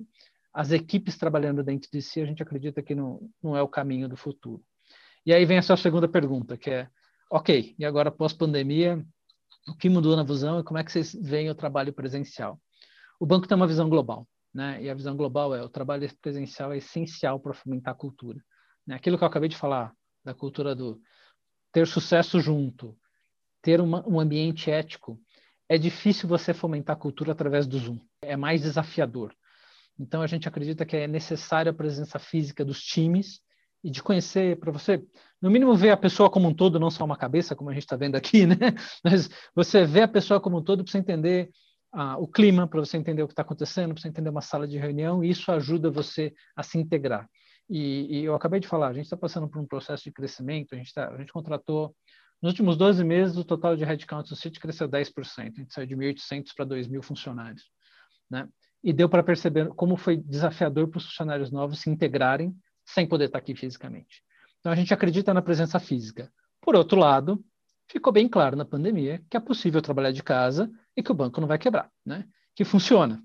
as 0.53 0.71
equipes 0.71 1.17
trabalhando 1.17 1.63
dentro 1.63 1.89
de 1.91 2.01
si, 2.01 2.19
a 2.19 2.25
gente 2.25 2.41
acredita 2.41 2.81
que 2.81 2.95
não, 2.95 3.29
não 3.41 3.55
é 3.55 3.61
o 3.61 3.67
caminho 3.67 4.09
do 4.09 4.17
futuro. 4.17 4.63
E 5.25 5.33
aí 5.33 5.45
vem 5.45 5.57
a 5.57 5.61
sua 5.61 5.77
segunda 5.77 6.07
pergunta, 6.07 6.57
que 6.57 6.69
é, 6.69 6.87
ok, 7.29 7.75
e 7.77 7.85
agora 7.85 8.09
pós-pandemia, 8.09 9.05
o 9.67 9.75
que 9.75 9.89
mudou 9.89 10.15
na 10.15 10.23
visão 10.23 10.59
e 10.59 10.63
como 10.63 10.79
é 10.79 10.83
que 10.83 10.91
vocês 10.91 11.13
veem 11.13 11.49
o 11.49 11.55
trabalho 11.55 11.93
presencial? 11.93 12.59
O 13.19 13.25
banco 13.25 13.47
tem 13.47 13.55
uma 13.55 13.67
visão 13.67 13.89
global, 13.89 14.27
né? 14.53 14.81
E 14.81 14.89
a 14.89 14.93
visão 14.93 15.15
global 15.15 15.53
é 15.53 15.61
o 15.61 15.69
trabalho 15.69 16.09
presencial 16.21 16.71
é 16.71 16.77
essencial 16.77 17.39
para 17.39 17.53
fomentar 17.53 17.93
a 17.93 17.97
cultura. 17.97 18.39
Né? 18.85 18.95
Aquilo 18.95 19.17
que 19.17 19.23
eu 19.23 19.27
acabei 19.27 19.49
de 19.49 19.57
falar, 19.57 19.93
da 20.23 20.33
cultura 20.33 20.75
do 20.75 21.01
ter 21.71 21.85
sucesso 21.85 22.39
junto, 22.39 22.97
ter 23.61 23.81
uma, 23.81 24.07
um 24.07 24.19
ambiente 24.19 24.71
ético, 24.71 25.19
é 25.69 25.77
difícil 25.77 26.29
você 26.29 26.53
fomentar 26.53 26.95
a 26.95 26.99
cultura 26.99 27.33
através 27.33 27.67
do 27.67 27.77
Zoom. 27.77 27.99
É 28.21 28.37
mais 28.37 28.61
desafiador. 28.61 29.35
Então, 29.99 30.21
a 30.21 30.27
gente 30.27 30.47
acredita 30.47 30.85
que 30.85 30.95
é 30.95 31.07
necessária 31.07 31.71
a 31.71 31.75
presença 31.75 32.19
física 32.19 32.63
dos 32.63 32.81
times 32.81 33.41
e 33.83 33.91
de 33.91 34.01
conhecer, 34.01 34.59
para 34.59 34.71
você, 34.71 35.03
no 35.41 35.49
mínimo, 35.49 35.75
ver 35.75 35.91
a 35.91 35.97
pessoa 35.97 36.29
como 36.29 36.47
um 36.47 36.53
todo, 36.53 36.79
não 36.79 36.89
só 36.89 37.05
uma 37.05 37.17
cabeça, 37.17 37.55
como 37.55 37.69
a 37.69 37.73
gente 37.73 37.83
está 37.83 37.95
vendo 37.95 38.15
aqui, 38.15 38.45
né? 38.47 38.55
Mas 39.03 39.29
você 39.55 39.85
vê 39.85 40.01
a 40.01 40.07
pessoa 40.07 40.39
como 40.39 40.57
um 40.57 40.63
todo 40.63 40.83
para 40.83 40.91
você 40.91 40.97
entender 40.97 41.49
ah, 41.91 42.17
o 42.17 42.27
clima, 42.27 42.67
para 42.67 42.79
você 42.79 42.97
entender 42.97 43.23
o 43.23 43.27
que 43.27 43.33
está 43.33 43.43
acontecendo, 43.43 43.93
para 43.93 44.01
você 44.01 44.07
entender 44.07 44.29
uma 44.29 44.41
sala 44.41 44.67
de 44.67 44.77
reunião, 44.77 45.23
e 45.23 45.29
isso 45.29 45.51
ajuda 45.51 45.89
você 45.89 46.33
a 46.55 46.63
se 46.63 46.77
integrar. 46.77 47.29
E, 47.69 48.19
e 48.19 48.23
eu 48.23 48.33
acabei 48.33 48.59
de 48.59 48.67
falar, 48.67 48.87
a 48.87 48.93
gente 48.93 49.05
está 49.05 49.17
passando 49.17 49.47
por 49.47 49.61
um 49.61 49.65
processo 49.65 50.03
de 50.03 50.11
crescimento, 50.11 50.73
a 50.73 50.77
gente, 50.77 50.93
tá, 50.93 51.09
a 51.09 51.17
gente 51.17 51.31
contratou, 51.31 51.95
nos 52.41 52.51
últimos 52.51 52.77
12 52.77 53.03
meses, 53.03 53.37
o 53.37 53.43
total 53.43 53.75
de 53.75 53.83
headcount 53.83 54.29
do 54.29 54.35
City 54.35 54.59
cresceu 54.59 54.87
10%, 54.87 55.11
a 55.37 55.41
gente 55.41 55.73
saiu 55.73 55.87
de 55.87 55.95
1.800 55.95 56.53
para 56.55 56.65
2.000 56.65 57.01
funcionários, 57.03 57.63
né? 58.29 58.47
E 58.83 58.93
deu 58.93 59.09
para 59.09 59.23
perceber 59.23 59.69
como 59.69 59.97
foi 59.97 60.17
desafiador 60.17 60.87
para 60.87 60.99
os 60.99 61.05
funcionários 61.05 61.51
novos 61.51 61.79
se 61.79 61.89
integrarem 61.89 62.55
sem 62.87 63.05
poder 63.07 63.25
estar 63.25 63.37
aqui 63.37 63.53
fisicamente. 63.53 64.23
Então, 64.59 64.71
a 64.71 64.75
gente 64.75 64.93
acredita 64.93 65.33
na 65.33 65.41
presença 65.41 65.79
física. 65.79 66.31
Por 66.61 66.75
outro 66.75 66.99
lado, 66.99 67.43
ficou 67.87 68.11
bem 68.11 68.27
claro 68.27 68.55
na 68.55 68.65
pandemia 68.65 69.21
que 69.29 69.37
é 69.37 69.39
possível 69.39 69.81
trabalhar 69.81 70.11
de 70.11 70.23
casa 70.23 70.71
e 70.95 71.03
que 71.03 71.11
o 71.11 71.15
banco 71.15 71.39
não 71.39 71.47
vai 71.47 71.57
quebrar, 71.57 71.91
né? 72.05 72.25
Que 72.55 72.63
funciona. 72.63 73.21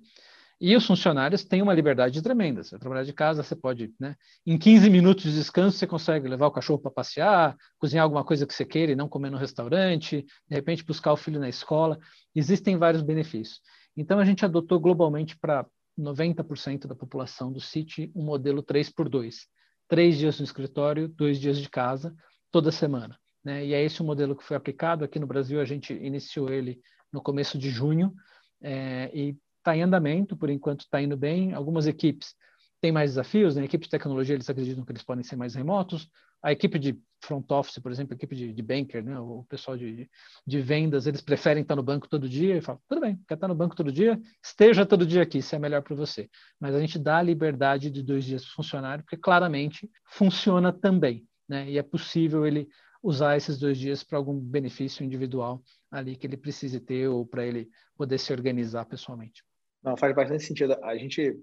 E 0.61 0.77
os 0.77 0.87
funcionários 0.87 1.45
têm 1.45 1.61
uma 1.61 1.75
liberdade 1.75 2.23
tremenda. 2.23 2.63
Você 2.63 2.79
trabalhar 2.79 3.03
de 3.03 3.13
casa, 3.13 3.43
você 3.43 3.57
pode, 3.57 3.93
né? 3.99 4.15
Em 4.47 4.57
15 4.57 4.89
minutos 4.91 5.25
de 5.25 5.35
descanso, 5.35 5.77
você 5.77 5.87
consegue 5.87 6.29
levar 6.29 6.47
o 6.47 6.53
cachorro 6.53 6.79
para 6.79 6.91
passear, 6.91 7.57
cozinhar 7.79 8.05
alguma 8.05 8.25
coisa 8.25 8.47
que 8.47 8.55
você 8.55 8.65
queira 8.65 8.93
e 8.93 8.97
não 8.97 9.09
comer 9.09 9.31
no 9.31 9.39
restaurante, 9.39 10.25
de 10.49 10.55
repente 10.55 10.85
buscar 10.85 11.13
o 11.13 11.17
filho 11.17 11.41
na 11.41 11.49
escola. 11.49 11.99
Existem 12.35 12.77
vários 12.77 13.03
benefícios. 13.03 13.61
Então, 13.97 14.21
a 14.21 14.25
gente 14.25 14.45
adotou 14.45 14.79
globalmente 14.79 15.37
para 15.37 15.67
90% 15.99 16.87
da 16.87 16.95
população 16.95 17.53
do 17.53 17.61
City 17.61 18.11
um 18.15 18.25
modelo 18.25 18.63
3 18.63 18.91
por 18.91 19.09
2. 19.09 19.47
Três 19.89 20.17
dias 20.17 20.39
no 20.39 20.45
escritório, 20.45 21.09
dois 21.09 21.39
dias 21.39 21.59
de 21.59 21.69
casa, 21.69 22.15
toda 22.51 22.73
semana. 22.73 23.19
Né? 23.45 23.67
E 23.67 23.75
é 23.75 23.83
esse 23.83 24.01
o 24.01 24.05
modelo 24.05 24.37
que 24.37 24.45
foi 24.45 24.57
aplicado. 24.57 25.05
Aqui 25.05 25.19
no 25.19 25.27
Brasil, 25.27 25.61
a 25.61 25.65
gente 25.65 25.93
iniciou 25.93 26.51
ele 26.51 26.81
no 27.13 27.21
começo 27.21 27.59
de 27.59 27.69
junho 27.69 28.15
é, 28.63 29.11
e 29.13 29.37
está 29.59 29.77
em 29.77 29.83
andamento, 29.83 30.37
por 30.37 30.49
enquanto 30.49 30.81
está 30.81 31.01
indo 31.03 31.17
bem. 31.17 31.53
Algumas 31.53 31.87
equipes 31.87 32.35
têm 32.83 32.91
mais 32.91 33.13
desafios, 33.13 33.55
né? 33.55 33.63
a 33.63 33.65
equipe 33.65 33.85
de 33.85 33.91
tecnologia, 33.91 34.35
eles 34.35 34.51
acreditam 34.51 34.85
que 34.85 34.91
eles 34.91 35.05
podem 35.05 35.23
ser 35.23 35.37
mais 35.37 35.55
remotos. 35.55 36.11
A 36.43 36.51
equipe 36.51 36.77
de 36.81 37.01
front 37.21 37.49
office, 37.53 37.79
por 37.79 37.93
exemplo, 37.93 38.13
a 38.13 38.17
equipe 38.17 38.35
de, 38.35 38.53
de 38.53 38.63
banker, 38.63 39.05
né? 39.05 39.17
o 39.21 39.47
pessoal 39.49 39.77
de, 39.77 40.11
de 40.45 40.61
vendas, 40.61 41.07
eles 41.07 41.21
preferem 41.21 41.63
estar 41.63 41.77
no 41.77 41.83
banco 41.83 42.09
todo 42.09 42.29
dia 42.29 42.57
e 42.57 42.61
falam, 42.61 42.81
tudo 42.89 43.01
bem, 43.01 43.21
quer 43.29 43.35
estar 43.35 43.47
no 43.47 43.55
banco 43.55 43.77
todo 43.77 43.93
dia? 43.93 44.21
Esteja 44.45 44.85
todo 44.85 45.07
dia 45.07 45.23
aqui, 45.23 45.41
se 45.41 45.55
é 45.55 45.61
melhor 45.61 45.83
para 45.83 45.95
você. 45.95 46.29
Mas 46.59 46.75
a 46.75 46.81
gente 46.81 46.99
dá 46.99 47.19
a 47.19 47.23
liberdade 47.23 47.89
de 47.89 48.03
dois 48.03 48.25
dias 48.25 48.43
para 48.43 48.51
o 48.51 48.55
funcionário, 48.57 49.05
porque 49.05 49.17
claramente 49.17 49.89
funciona 50.05 50.73
também. 50.73 51.25
Né? 51.49 51.71
E 51.71 51.79
é 51.79 51.83
possível 51.85 52.45
ele 52.45 52.67
usar 53.01 53.37
esses 53.37 53.59
dois 53.59 53.79
dias 53.79 54.03
para 54.03 54.19
algum 54.19 54.37
benefício 54.39 55.05
individual 55.05 55.63
ali 55.89 56.17
que 56.17 56.27
ele 56.27 56.37
precise 56.37 56.81
ter 56.81 57.07
ou 57.07 57.25
para 57.25 57.47
ele 57.47 57.69
poder 57.97 58.19
se 58.19 58.33
organizar 58.33 58.85
pessoalmente. 58.87 59.45
Não, 59.85 59.97
faz 59.97 60.15
bastante 60.15 60.43
sentido. 60.45 60.77
A 60.83 60.97
gente, 60.97 61.37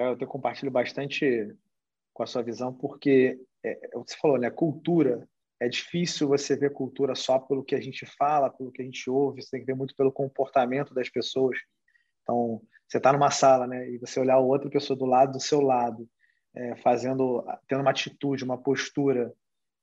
eu 0.00 0.12
até 0.12 0.26
compartilho 0.26 0.70
bastante 0.70 1.54
com 2.12 2.22
a 2.22 2.26
sua 2.26 2.42
visão, 2.42 2.72
porque 2.72 3.38
é, 3.62 3.70
é, 3.70 3.90
você 3.94 4.16
falou, 4.16 4.38
né? 4.38 4.50
Cultura. 4.50 5.28
É 5.58 5.68
difícil 5.68 6.28
você 6.28 6.54
ver 6.54 6.72
cultura 6.72 7.14
só 7.14 7.38
pelo 7.38 7.64
que 7.64 7.74
a 7.74 7.80
gente 7.80 8.04
fala, 8.04 8.50
pelo 8.50 8.70
que 8.70 8.82
a 8.82 8.84
gente 8.84 9.08
ouve, 9.08 9.42
você 9.42 9.50
tem 9.50 9.60
que 9.60 9.66
ver 9.66 9.74
muito 9.74 9.96
pelo 9.96 10.12
comportamento 10.12 10.92
das 10.92 11.08
pessoas. 11.08 11.58
Então, 12.22 12.60
você 12.86 12.98
está 12.98 13.12
numa 13.12 13.30
sala, 13.30 13.66
né? 13.66 13.88
E 13.90 13.98
você 13.98 14.20
olhar 14.20 14.38
outra 14.38 14.68
pessoa 14.68 14.96
do 14.96 15.06
lado 15.06 15.32
do 15.32 15.40
seu 15.40 15.60
lado, 15.60 16.08
é, 16.54 16.76
fazendo, 16.76 17.44
tendo 17.66 17.80
uma 17.80 17.90
atitude, 17.90 18.44
uma 18.44 18.58
postura 18.58 19.32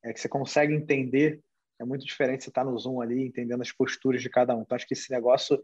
é, 0.03 0.13
que 0.13 0.19
você 0.19 0.29
consegue 0.29 0.73
entender, 0.73 1.41
é 1.79 1.85
muito 1.85 2.05
diferente 2.05 2.43
você 2.43 2.49
estar 2.49 2.63
tá 2.63 2.69
no 2.69 2.77
Zoom 2.77 3.01
ali, 3.01 3.25
entendendo 3.25 3.61
as 3.61 3.71
posturas 3.71 4.21
de 4.21 4.29
cada 4.29 4.55
um. 4.55 4.61
Então, 4.61 4.75
acho 4.75 4.87
que 4.87 4.93
esse 4.93 5.11
negócio, 5.11 5.61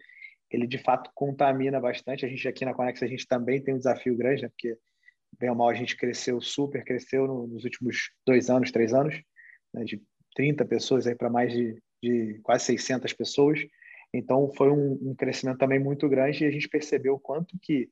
ele 0.51 0.67
de 0.67 0.77
fato 0.77 1.11
contamina 1.13 1.79
bastante. 1.79 2.25
A 2.25 2.29
gente 2.29 2.47
aqui 2.47 2.65
na 2.65 2.73
Conex, 2.73 3.01
a 3.03 3.07
gente 3.07 3.27
também 3.27 3.61
tem 3.61 3.73
um 3.73 3.77
desafio 3.77 4.15
grande, 4.15 4.43
né? 4.43 4.49
Porque, 4.49 4.77
bem 5.39 5.49
ou 5.49 5.55
mal, 5.55 5.69
a 5.69 5.73
gente 5.73 5.95
cresceu 5.95 6.41
super, 6.41 6.83
cresceu 6.83 7.27
nos 7.27 7.63
últimos 7.63 8.11
dois 8.25 8.49
anos, 8.49 8.71
três 8.71 8.93
anos, 8.93 9.21
né? 9.73 9.83
de 9.83 10.01
30 10.35 10.65
pessoas 10.65 11.05
aí 11.05 11.15
para 11.15 11.29
mais 11.29 11.51
de, 11.51 11.81
de 12.01 12.39
quase 12.43 12.65
600 12.65 13.13
pessoas. 13.13 13.59
Então, 14.13 14.51
foi 14.55 14.71
um, 14.71 14.93
um, 15.09 15.15
crescimento 15.15 15.59
também 15.59 15.79
muito 15.79 16.09
grande 16.09 16.43
e 16.43 16.47
a 16.47 16.51
gente 16.51 16.67
percebeu 16.67 17.13
o 17.13 17.19
quanto 17.19 17.57
que 17.61 17.89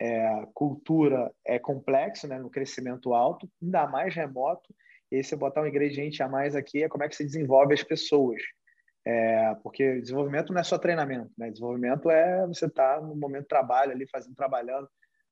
é, 0.00 0.46
cultura 0.54 1.30
é 1.44 1.58
complexo, 1.58 2.26
né, 2.26 2.38
no 2.38 2.48
crescimento 2.48 3.12
alto, 3.12 3.50
ainda 3.60 3.86
mais 3.86 4.14
remoto, 4.14 4.74
e 5.10 5.16
aí 5.16 5.24
você 5.24 5.36
botar 5.36 5.62
um 5.62 5.66
ingrediente 5.66 6.22
a 6.22 6.28
mais 6.28 6.54
aqui 6.54 6.82
é 6.82 6.88
como 6.88 7.04
é 7.04 7.08
que 7.08 7.16
se 7.16 7.24
desenvolve 7.24 7.74
as 7.74 7.82
pessoas. 7.82 8.40
É, 9.10 9.54
porque 9.62 10.02
desenvolvimento 10.02 10.52
não 10.52 10.60
é 10.60 10.62
só 10.62 10.76
treinamento, 10.76 11.30
né? 11.38 11.50
Desenvolvimento 11.50 12.10
é 12.10 12.46
você 12.46 12.66
estar 12.66 12.96
tá 12.96 13.00
no 13.00 13.16
momento 13.16 13.44
de 13.44 13.48
trabalho 13.48 13.90
ali, 13.90 14.06
fazendo, 14.06 14.34
trabalhando 14.34 14.86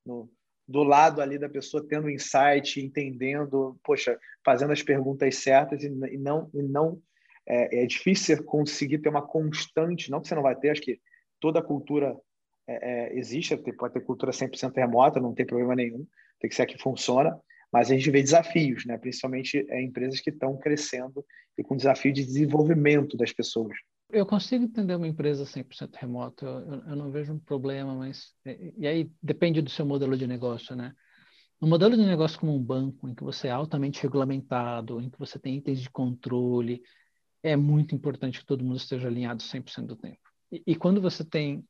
no, 0.04 0.30
do 0.66 0.82
lado 0.82 1.20
ali 1.20 1.38
da 1.38 1.46
pessoa, 1.46 1.86
tendo 1.86 2.08
insight, 2.08 2.80
entendendo, 2.80 3.78
poxa, 3.84 4.18
fazendo 4.42 4.72
as 4.72 4.82
perguntas 4.82 5.36
certas 5.36 5.82
e, 5.82 5.88
e 5.88 6.16
não 6.16 6.48
e 6.54 6.62
não 6.62 7.02
é, 7.46 7.82
é, 7.82 7.86
difícil 7.86 8.42
conseguir 8.44 9.00
ter 9.00 9.10
uma 9.10 9.20
constante, 9.20 10.10
não 10.10 10.22
que 10.22 10.28
você 10.28 10.34
não 10.34 10.42
vai 10.42 10.56
ter, 10.56 10.70
acho 10.70 10.80
que 10.80 10.98
toda 11.38 11.62
cultura 11.62 12.16
é, 12.66 13.10
é, 13.10 13.18
existe, 13.18 13.54
pode 13.74 13.92
ter 13.92 14.00
cultura 14.00 14.32
100% 14.32 14.74
remota, 14.74 15.20
não 15.20 15.34
tem 15.34 15.44
problema 15.44 15.76
nenhum, 15.76 16.06
tem 16.40 16.48
que 16.48 16.56
ser 16.56 16.62
a 16.62 16.66
que 16.66 16.78
funciona, 16.78 17.38
mas 17.72 17.90
a 17.90 17.94
gente 17.94 18.10
vê 18.10 18.22
desafios, 18.22 18.84
né? 18.86 18.96
principalmente 18.96 19.64
é, 19.68 19.82
empresas 19.82 20.20
que 20.20 20.30
estão 20.30 20.56
crescendo 20.56 21.24
e 21.58 21.62
com 21.62 21.76
desafio 21.76 22.12
de 22.12 22.24
desenvolvimento 22.24 23.16
das 23.16 23.32
pessoas. 23.32 23.76
Eu 24.10 24.24
consigo 24.24 24.64
entender 24.64 24.94
uma 24.94 25.08
empresa 25.08 25.44
100% 25.44 25.90
remota, 25.94 26.46
eu, 26.46 26.82
eu, 26.90 26.96
não 26.96 27.10
vejo 27.10 27.32
um 27.32 27.38
problema, 27.38 27.92
mas. 27.94 28.32
E 28.76 28.86
aí 28.86 29.10
depende 29.20 29.60
do 29.60 29.68
seu 29.68 29.84
modelo 29.84 30.16
de 30.16 30.28
negócio, 30.28 30.76
né? 30.76 30.92
Um 31.60 31.68
modelo 31.68 31.96
de 31.96 32.04
negócio 32.04 32.38
como 32.38 32.54
um 32.54 32.62
banco, 32.62 33.08
em 33.08 33.14
que 33.14 33.24
você 33.24 33.48
é 33.48 33.50
altamente 33.50 34.00
regulamentado, 34.02 35.00
em 35.00 35.10
que 35.10 35.18
você 35.18 35.38
tem 35.38 35.56
itens 35.56 35.80
de 35.80 35.90
controle, 35.90 36.82
é 37.42 37.56
muito 37.56 37.94
importante 37.94 38.38
que 38.38 38.46
todo 38.46 38.64
mundo 38.64 38.76
esteja 38.76 39.08
alinhado 39.08 39.42
100% 39.42 39.86
do 39.86 39.96
tempo. 39.96 40.20
E, 40.52 40.62
e 40.66 40.76
quando 40.76 41.00
você 41.00 41.24
tem 41.24 41.64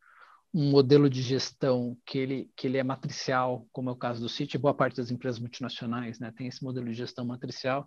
um 0.54 0.70
modelo 0.70 1.10
de 1.10 1.20
gestão 1.20 1.96
que 2.06 2.18
ele, 2.18 2.50
que 2.56 2.66
ele 2.66 2.78
é 2.78 2.82
matricial, 2.82 3.66
como 3.72 3.90
é 3.90 3.92
o 3.92 3.96
caso 3.96 4.20
do 4.20 4.28
City, 4.28 4.56
boa 4.56 4.74
parte 4.74 4.96
das 4.96 5.10
empresas 5.10 5.38
multinacionais 5.38 6.18
né, 6.18 6.32
tem 6.36 6.46
esse 6.46 6.62
modelo 6.64 6.86
de 6.86 6.94
gestão 6.94 7.24
matricial, 7.24 7.86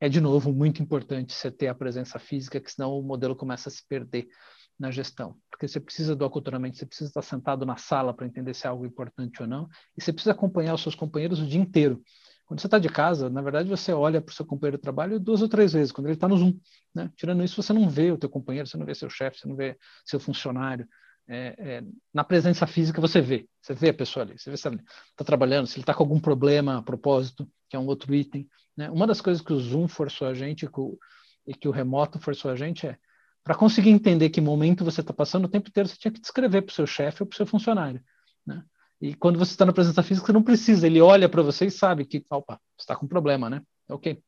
é 0.00 0.08
de 0.08 0.20
novo 0.20 0.52
muito 0.52 0.82
importante 0.82 1.32
você 1.32 1.50
ter 1.50 1.68
a 1.68 1.74
presença 1.74 2.18
física, 2.18 2.60
que 2.60 2.72
senão 2.72 2.98
o 2.98 3.02
modelo 3.02 3.36
começa 3.36 3.68
a 3.68 3.72
se 3.72 3.86
perder 3.86 4.26
na 4.76 4.90
gestão. 4.90 5.36
Porque 5.48 5.68
você 5.68 5.78
precisa 5.78 6.16
do 6.16 6.24
aculturamento, 6.24 6.76
você 6.76 6.86
precisa 6.86 7.08
estar 7.08 7.22
sentado 7.22 7.64
na 7.64 7.76
sala 7.76 8.12
para 8.12 8.26
entender 8.26 8.52
se 8.52 8.66
é 8.66 8.70
algo 8.70 8.84
importante 8.84 9.40
ou 9.40 9.46
não, 9.46 9.68
e 9.96 10.02
você 10.02 10.12
precisa 10.12 10.32
acompanhar 10.32 10.74
os 10.74 10.82
seus 10.82 10.96
companheiros 10.96 11.38
o 11.38 11.46
dia 11.46 11.60
inteiro. 11.60 12.02
Quando 12.46 12.60
você 12.60 12.66
está 12.66 12.80
de 12.80 12.88
casa, 12.88 13.30
na 13.30 13.40
verdade, 13.40 13.68
você 13.68 13.92
olha 13.92 14.20
para 14.20 14.32
o 14.32 14.34
seu 14.34 14.44
companheiro 14.44 14.76
de 14.76 14.82
trabalho 14.82 15.20
duas 15.20 15.40
ou 15.40 15.48
três 15.48 15.72
vezes, 15.72 15.92
quando 15.92 16.08
ele 16.08 16.14
está 16.14 16.26
no 16.26 16.36
Zoom. 16.36 16.58
Né? 16.92 17.10
Tirando 17.16 17.44
isso, 17.44 17.62
você 17.62 17.72
não 17.72 17.88
vê 17.88 18.10
o 18.10 18.18
teu 18.18 18.28
companheiro, 18.28 18.66
você 18.66 18.76
não 18.76 18.84
vê 18.84 18.94
seu 18.94 19.08
chefe, 19.08 19.38
você 19.38 19.46
não 19.46 19.54
vê 19.54 19.78
seu 20.04 20.18
funcionário 20.18 20.86
é, 21.28 21.54
é, 21.58 21.82
na 22.12 22.24
presença 22.24 22.66
física 22.66 23.00
você 23.00 23.20
vê, 23.20 23.46
você 23.60 23.74
vê 23.74 23.90
a 23.90 23.94
pessoa 23.94 24.24
ali, 24.24 24.38
você 24.38 24.50
vê 24.50 24.56
se 24.56 24.66
ela 24.66 24.76
está 25.10 25.24
trabalhando, 25.24 25.66
se 25.66 25.76
ele 25.76 25.82
está 25.82 25.94
com 25.94 26.02
algum 26.02 26.20
problema 26.20 26.78
a 26.78 26.82
propósito, 26.82 27.48
que 27.68 27.76
é 27.76 27.78
um 27.78 27.86
outro 27.86 28.14
item. 28.14 28.48
Né? 28.76 28.90
Uma 28.90 29.06
das 29.06 29.20
coisas 29.20 29.42
que 29.42 29.52
o 29.52 29.60
Zoom 29.60 29.88
forçou 29.88 30.26
a 30.26 30.34
gente 30.34 30.66
que 30.66 30.80
o, 30.80 30.98
e 31.46 31.54
que 31.54 31.68
o 31.68 31.72
remoto 31.72 32.18
forçou 32.18 32.50
a 32.50 32.56
gente 32.56 32.86
é 32.86 32.96
para 33.44 33.54
conseguir 33.54 33.90
entender 33.90 34.30
que 34.30 34.40
momento 34.40 34.84
você 34.84 35.00
está 35.00 35.12
passando 35.12 35.46
o 35.46 35.48
tempo 35.48 35.68
inteiro, 35.68 35.88
você 35.88 35.96
tinha 35.96 36.12
que 36.12 36.20
descrever 36.20 36.62
para 36.62 36.72
o 36.72 36.74
seu 36.74 36.86
chefe 36.86 37.22
ou 37.22 37.26
para 37.26 37.34
o 37.34 37.36
seu 37.36 37.46
funcionário. 37.46 38.00
Né? 38.46 38.62
E 39.00 39.14
quando 39.14 39.38
você 39.38 39.50
está 39.50 39.64
na 39.64 39.72
presença 39.72 40.02
física, 40.02 40.26
você 40.26 40.32
não 40.32 40.42
precisa, 40.42 40.86
ele 40.86 41.00
olha 41.00 41.28
para 41.28 41.42
você 41.42 41.66
e 41.66 41.70
sabe 41.70 42.04
que, 42.04 42.24
opa, 42.30 42.60
você 42.76 42.84
está 42.84 42.94
com 42.94 43.08
problema, 43.08 43.50
né? 43.50 43.60
Ok. 43.88 44.22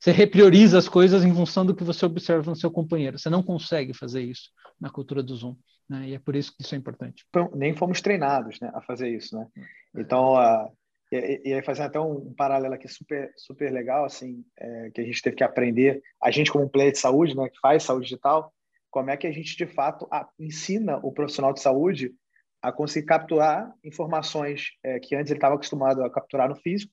Você 0.00 0.10
reprioriza 0.10 0.76
as 0.76 0.88
coisas 0.88 1.22
em 1.24 1.32
função 1.32 1.64
do 1.64 1.72
que 1.72 1.84
você 1.84 2.04
observa 2.04 2.50
no 2.50 2.56
seu 2.56 2.68
companheiro. 2.68 3.16
Você 3.16 3.30
não 3.30 3.44
consegue 3.44 3.94
fazer 3.94 4.22
isso 4.22 4.50
na 4.80 4.90
cultura 4.90 5.22
do 5.22 5.36
Zoom. 5.36 5.54
Né? 5.90 6.10
E 6.10 6.14
é 6.14 6.18
por 6.20 6.36
isso 6.36 6.56
que 6.56 6.62
isso 6.62 6.72
é 6.72 6.78
importante. 6.78 7.26
Então, 7.28 7.50
nem 7.52 7.74
fomos 7.74 8.00
treinados 8.00 8.60
né, 8.60 8.70
a 8.72 8.80
fazer 8.80 9.08
isso, 9.08 9.36
né? 9.36 9.48
Então, 9.92 10.34
uh, 10.34 10.70
e, 11.10 11.42
e, 11.46 11.52
aí 11.52 11.62
fazendo 11.62 11.86
até 11.86 11.98
um, 11.98 12.32
paralelo 12.32 12.74
aqui 12.74 12.86
super 12.86 13.32
super 13.36 13.72
legal, 13.72 14.04
assim, 14.04 14.44
é, 14.56 14.90
que 14.94 15.00
a 15.00 15.04
gente 15.04 15.20
teve 15.20 15.34
que 15.34 15.42
aprender, 15.42 16.00
a 16.22 16.30
gente 16.30 16.52
como 16.52 16.70
player 16.70 16.92
de 16.92 16.98
saúde, 16.98 17.36
né, 17.36 17.48
que 17.48 17.58
faz 17.58 17.82
saúde 17.82 18.04
digital, 18.04 18.54
como 18.88 19.10
é 19.10 19.16
que 19.16 19.26
a 19.26 19.32
gente 19.32 19.56
de 19.56 19.66
fato 19.66 20.06
a, 20.12 20.28
ensina 20.38 20.98
o 21.02 21.10
profissional 21.10 21.52
de 21.52 21.60
saúde 21.60 22.14
a 22.62 22.70
conseguir 22.70 23.06
capturar 23.06 23.72
informações 23.82 24.68
é, 24.84 25.00
que 25.00 25.16
antes 25.16 25.32
ele 25.32 25.38
estava 25.38 25.56
acostumado 25.56 26.04
a 26.04 26.10
capturar 26.10 26.48
no 26.48 26.54
físico 26.54 26.92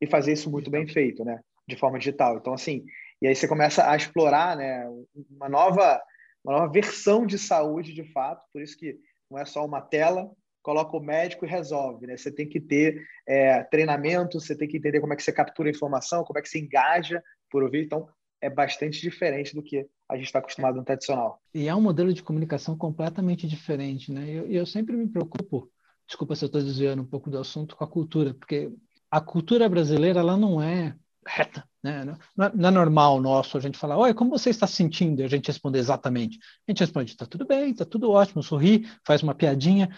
e 0.00 0.06
fazer 0.06 0.34
isso 0.34 0.48
muito 0.48 0.70
bem 0.70 0.86
feito, 0.86 1.24
né, 1.24 1.40
de 1.66 1.76
forma 1.76 1.98
digital. 1.98 2.36
Então, 2.36 2.52
assim, 2.52 2.84
e 3.20 3.26
aí 3.26 3.34
você 3.34 3.48
começa 3.48 3.90
a 3.90 3.96
explorar, 3.96 4.56
né, 4.56 4.88
uma 5.28 5.48
nova 5.48 6.00
uma 6.46 6.60
nova 6.60 6.72
versão 6.72 7.26
de 7.26 7.38
saúde 7.38 7.92
de 7.92 8.04
fato, 8.12 8.44
por 8.52 8.62
isso 8.62 8.76
que 8.76 8.98
não 9.30 9.38
é 9.38 9.44
só 9.44 9.64
uma 9.64 9.80
tela 9.80 10.30
coloca 10.66 10.96
o 10.96 11.00
médico 11.00 11.44
e 11.44 11.48
resolve. 11.48 12.08
Né? 12.08 12.16
Você 12.16 12.28
tem 12.28 12.48
que 12.48 12.60
ter 12.60 13.00
é, 13.24 13.62
treinamento, 13.62 14.40
você 14.40 14.56
tem 14.56 14.66
que 14.66 14.78
entender 14.78 15.00
como 15.00 15.12
é 15.12 15.16
que 15.16 15.22
você 15.22 15.32
captura 15.32 15.68
a 15.68 15.70
informação, 15.70 16.24
como 16.24 16.40
é 16.40 16.42
que 16.42 16.48
você 16.48 16.58
engaja 16.58 17.22
por 17.48 17.62
ouvir. 17.62 17.84
Então, 17.84 18.08
é 18.40 18.50
bastante 18.50 19.00
diferente 19.00 19.54
do 19.54 19.62
que 19.62 19.86
a 20.08 20.16
gente 20.16 20.26
está 20.26 20.40
acostumado 20.40 20.76
no 20.76 20.84
tradicional. 20.84 21.40
E 21.54 21.68
é 21.68 21.74
um 21.74 21.80
modelo 21.80 22.12
de 22.12 22.20
comunicação 22.20 22.76
completamente 22.76 23.46
diferente. 23.46 24.10
Né? 24.10 24.24
E 24.26 24.34
eu, 24.34 24.46
eu 24.46 24.66
sempre 24.66 24.96
me 24.96 25.06
preocupo, 25.06 25.70
desculpa 26.04 26.34
se 26.34 26.44
eu 26.44 26.48
estou 26.48 26.60
desviando 26.60 27.00
um 27.00 27.06
pouco 27.06 27.30
do 27.30 27.38
assunto, 27.38 27.76
com 27.76 27.84
a 27.84 27.88
cultura, 27.88 28.34
porque 28.34 28.72
a 29.08 29.20
cultura 29.20 29.68
brasileira 29.68 30.18
ela 30.18 30.36
não 30.36 30.60
é 30.60 30.96
reta. 31.26 31.64
Né? 31.82 32.04
Não, 32.36 32.46
é, 32.46 32.52
não 32.54 32.68
é 32.68 32.72
normal 32.72 33.20
nosso 33.20 33.56
a 33.56 33.60
gente 33.60 33.78
falar, 33.78 33.96
oi, 33.96 34.14
como 34.14 34.30
você 34.30 34.50
está 34.50 34.66
se 34.66 34.74
sentindo? 34.74 35.20
E 35.20 35.24
a 35.24 35.28
gente 35.28 35.46
responder 35.46 35.78
exatamente. 35.78 36.38
A 36.66 36.70
gente 36.70 36.80
responde, 36.80 37.12
está 37.12 37.26
tudo 37.26 37.46
bem, 37.46 37.70
está 37.70 37.84
tudo 37.84 38.10
ótimo, 38.10 38.42
sorri, 38.42 38.88
faz 39.04 39.22
uma 39.22 39.34
piadinha. 39.34 39.88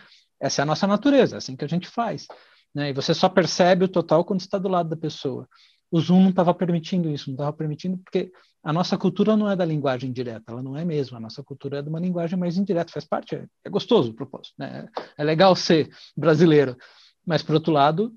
Essa 0.40 0.62
é 0.62 0.64
a 0.64 0.66
nossa 0.66 0.86
natureza, 0.86 1.36
é 1.36 1.38
assim 1.38 1.56
que 1.56 1.64
a 1.64 1.68
gente 1.68 1.88
faz. 1.88 2.26
Né? 2.74 2.90
E 2.90 2.92
você 2.92 3.12
só 3.14 3.28
percebe 3.28 3.84
o 3.84 3.88
total 3.88 4.24
quando 4.24 4.40
está 4.40 4.58
do 4.58 4.68
lado 4.68 4.88
da 4.88 4.96
pessoa. 4.96 5.48
O 5.90 6.00
Zoom 6.00 6.22
não 6.22 6.30
estava 6.30 6.52
permitindo 6.54 7.08
isso, 7.10 7.30
não 7.30 7.34
estava 7.34 7.52
permitindo 7.52 7.98
porque 7.98 8.30
a 8.62 8.72
nossa 8.72 8.98
cultura 8.98 9.36
não 9.36 9.50
é 9.50 9.56
da 9.56 9.64
linguagem 9.64 10.12
direta, 10.12 10.52
ela 10.52 10.62
não 10.62 10.76
é 10.76 10.84
mesmo. 10.84 11.16
A 11.16 11.20
nossa 11.20 11.42
cultura 11.42 11.78
é 11.78 11.82
de 11.82 11.88
uma 11.88 12.00
linguagem 12.00 12.38
mais 12.38 12.56
indireta, 12.56 12.92
faz 12.92 13.04
parte, 13.04 13.34
é, 13.34 13.46
é 13.64 13.70
gostoso 13.70 14.10
o 14.10 14.14
propósito. 14.14 14.54
Né? 14.58 14.86
É 15.16 15.24
legal 15.24 15.56
ser 15.56 15.88
brasileiro, 16.16 16.76
mas, 17.24 17.42
por 17.42 17.54
outro 17.54 17.72
lado, 17.72 18.14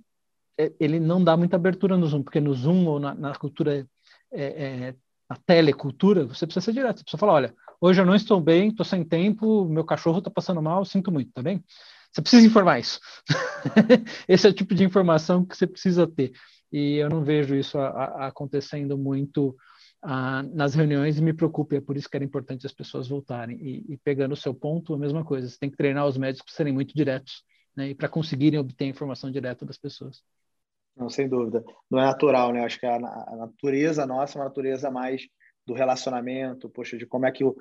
ele 0.80 1.00
não 1.00 1.24
dá 1.24 1.36
muita 1.36 1.56
abertura 1.56 1.98
no 1.98 2.06
Zoom, 2.08 2.24
porque 2.24 2.40
no 2.40 2.54
Zoom 2.54 2.86
ou 2.86 3.00
na, 3.00 3.14
na 3.14 3.36
cultura, 3.36 3.88
é, 4.32 4.44
é, 4.44 4.96
na 5.30 5.36
telecultura, 5.46 6.26
você 6.26 6.46
precisa 6.46 6.66
ser 6.66 6.74
direto. 6.74 6.98
Você 6.98 7.04
precisa 7.04 7.20
falar, 7.20 7.34
olha, 7.34 7.56
hoje 7.80 8.02
eu 8.02 8.06
não 8.06 8.16
estou 8.16 8.40
bem, 8.42 8.70
estou 8.70 8.86
sem 8.86 9.04
tempo, 9.04 9.66
meu 9.66 9.84
cachorro 9.84 10.20
está 10.20 10.30
passando 10.30 10.62
mal, 10.62 10.84
sinto 10.86 11.12
muito, 11.12 11.32
tá 11.32 11.42
bem? 11.42 11.64
Você 12.12 12.22
precisa 12.22 12.46
informar 12.46 12.80
isso. 12.80 13.00
Esse 14.28 14.46
é 14.46 14.50
o 14.50 14.54
tipo 14.54 14.76
de 14.76 14.84
informação 14.84 15.46
que 15.46 15.56
você 15.56 15.66
precisa 15.66 16.06
ter. 16.06 16.34
E 16.72 16.98
eu 16.98 17.10
não 17.10 17.24
vejo 17.24 17.56
isso 17.56 17.78
a, 17.78 17.88
a, 17.88 18.28
acontecendo 18.28 18.98
muito 18.98 19.56
a, 20.02 20.44
nas 20.44 20.74
reuniões 20.74 21.18
e 21.18 21.22
me 21.22 21.34
preocupa. 21.34 21.76
É 21.76 21.82
por 21.82 21.96
isso 21.96 22.10
que 22.10 22.18
era 22.18 22.26
importante 22.26 22.66
as 22.66 22.74
pessoas 22.74 23.08
voltarem. 23.08 23.58
E, 23.62 23.94
e 23.94 23.98
pegando 23.98 24.34
o 24.34 24.38
seu 24.38 24.54
ponto, 24.54 24.94
a 24.94 24.98
mesma 24.98 25.24
coisa. 25.24 25.48
Você 25.48 25.58
tem 25.58 25.70
que 25.70 25.78
treinar 25.78 26.06
os 26.06 26.18
médicos 26.18 26.46
para 26.46 26.56
serem 26.58 26.74
muito 26.74 26.94
diretos 26.94 27.44
né, 27.76 27.90
e 27.90 27.96
para 27.96 28.10
conseguirem 28.10 28.60
obter 28.60 28.86
informação 28.86 29.32
direta 29.32 29.66
das 29.66 29.78
pessoas. 29.78 30.22
Não, 30.96 31.10
sem 31.10 31.28
dúvida. 31.28 31.64
Não 31.90 32.00
é 32.00 32.04
natural, 32.04 32.52
né? 32.52 32.64
Acho 32.64 32.80
que 32.80 32.86
a, 32.86 33.00
natureza 33.00 34.06
nossa 34.06 34.38
é 34.38 34.42
uma 34.42 34.48
natureza 34.48 34.92
mais 34.92 35.24
do 35.66 35.74
relacionamento, 35.74 36.70
poxa, 36.70 36.98
de 36.98 37.06
como 37.06 37.26
é 37.26 37.32
que 37.32 37.44
eu, 37.44 37.56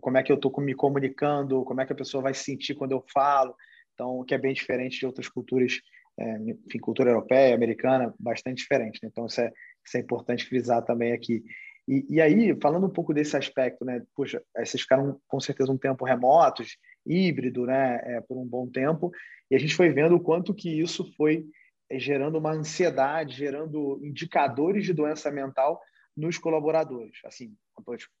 como 0.00 0.16
é 0.18 0.22
que 0.22 0.30
eu 0.30 0.36
estou 0.36 0.52
me 0.60 0.74
comunicando, 0.74 1.64
como 1.64 1.80
é 1.80 1.86
que 1.86 1.92
a 1.92 1.96
pessoa 1.96 2.22
vai 2.22 2.34
se 2.34 2.44
sentir 2.44 2.74
quando 2.74 2.92
eu 2.92 3.04
falo. 3.12 3.54
Então, 3.94 4.20
o 4.20 4.24
que 4.24 4.34
é 4.34 4.38
bem 4.38 4.52
diferente 4.52 4.98
de 4.98 5.06
outras 5.06 5.28
culturas, 5.28 5.80
é, 6.18 6.38
enfim, 6.38 6.78
cultura 6.78 7.10
europeia, 7.10 7.54
americana, 7.54 8.14
bastante 8.18 8.58
diferente. 8.58 9.00
Né? 9.02 9.08
Então, 9.10 9.26
isso 9.26 9.40
é, 9.40 9.52
isso 9.84 9.96
é 9.96 10.00
importante 10.00 10.44
frisar 10.44 10.84
também 10.84 11.12
aqui. 11.12 11.42
E, 11.88 12.04
e, 12.10 12.20
aí, 12.20 12.56
falando 12.60 12.86
um 12.86 12.92
pouco 12.92 13.14
desse 13.14 13.36
aspecto, 13.36 13.84
né? 13.84 14.02
Puxa, 14.14 14.42
vocês 14.56 14.82
ficaram 14.82 15.20
com 15.28 15.38
certeza 15.38 15.70
um 15.70 15.78
tempo 15.78 16.04
remotos, 16.04 16.76
híbrido, 17.06 17.64
né? 17.64 18.00
É, 18.02 18.20
por 18.20 18.36
um 18.36 18.44
bom 18.44 18.68
tempo, 18.68 19.12
e 19.50 19.54
a 19.54 19.58
gente 19.58 19.74
foi 19.74 19.90
vendo 19.90 20.16
o 20.16 20.20
quanto 20.20 20.52
que 20.52 20.68
isso 20.68 21.04
foi 21.16 21.36
é, 21.38 21.46
gerando 21.92 22.38
uma 22.38 22.52
ansiedade, 22.52 23.36
gerando 23.36 24.00
indicadores 24.02 24.84
de 24.84 24.92
doença 24.92 25.30
mental 25.30 25.80
nos 26.16 26.38
colaboradores. 26.38 27.18
Assim, 27.24 27.54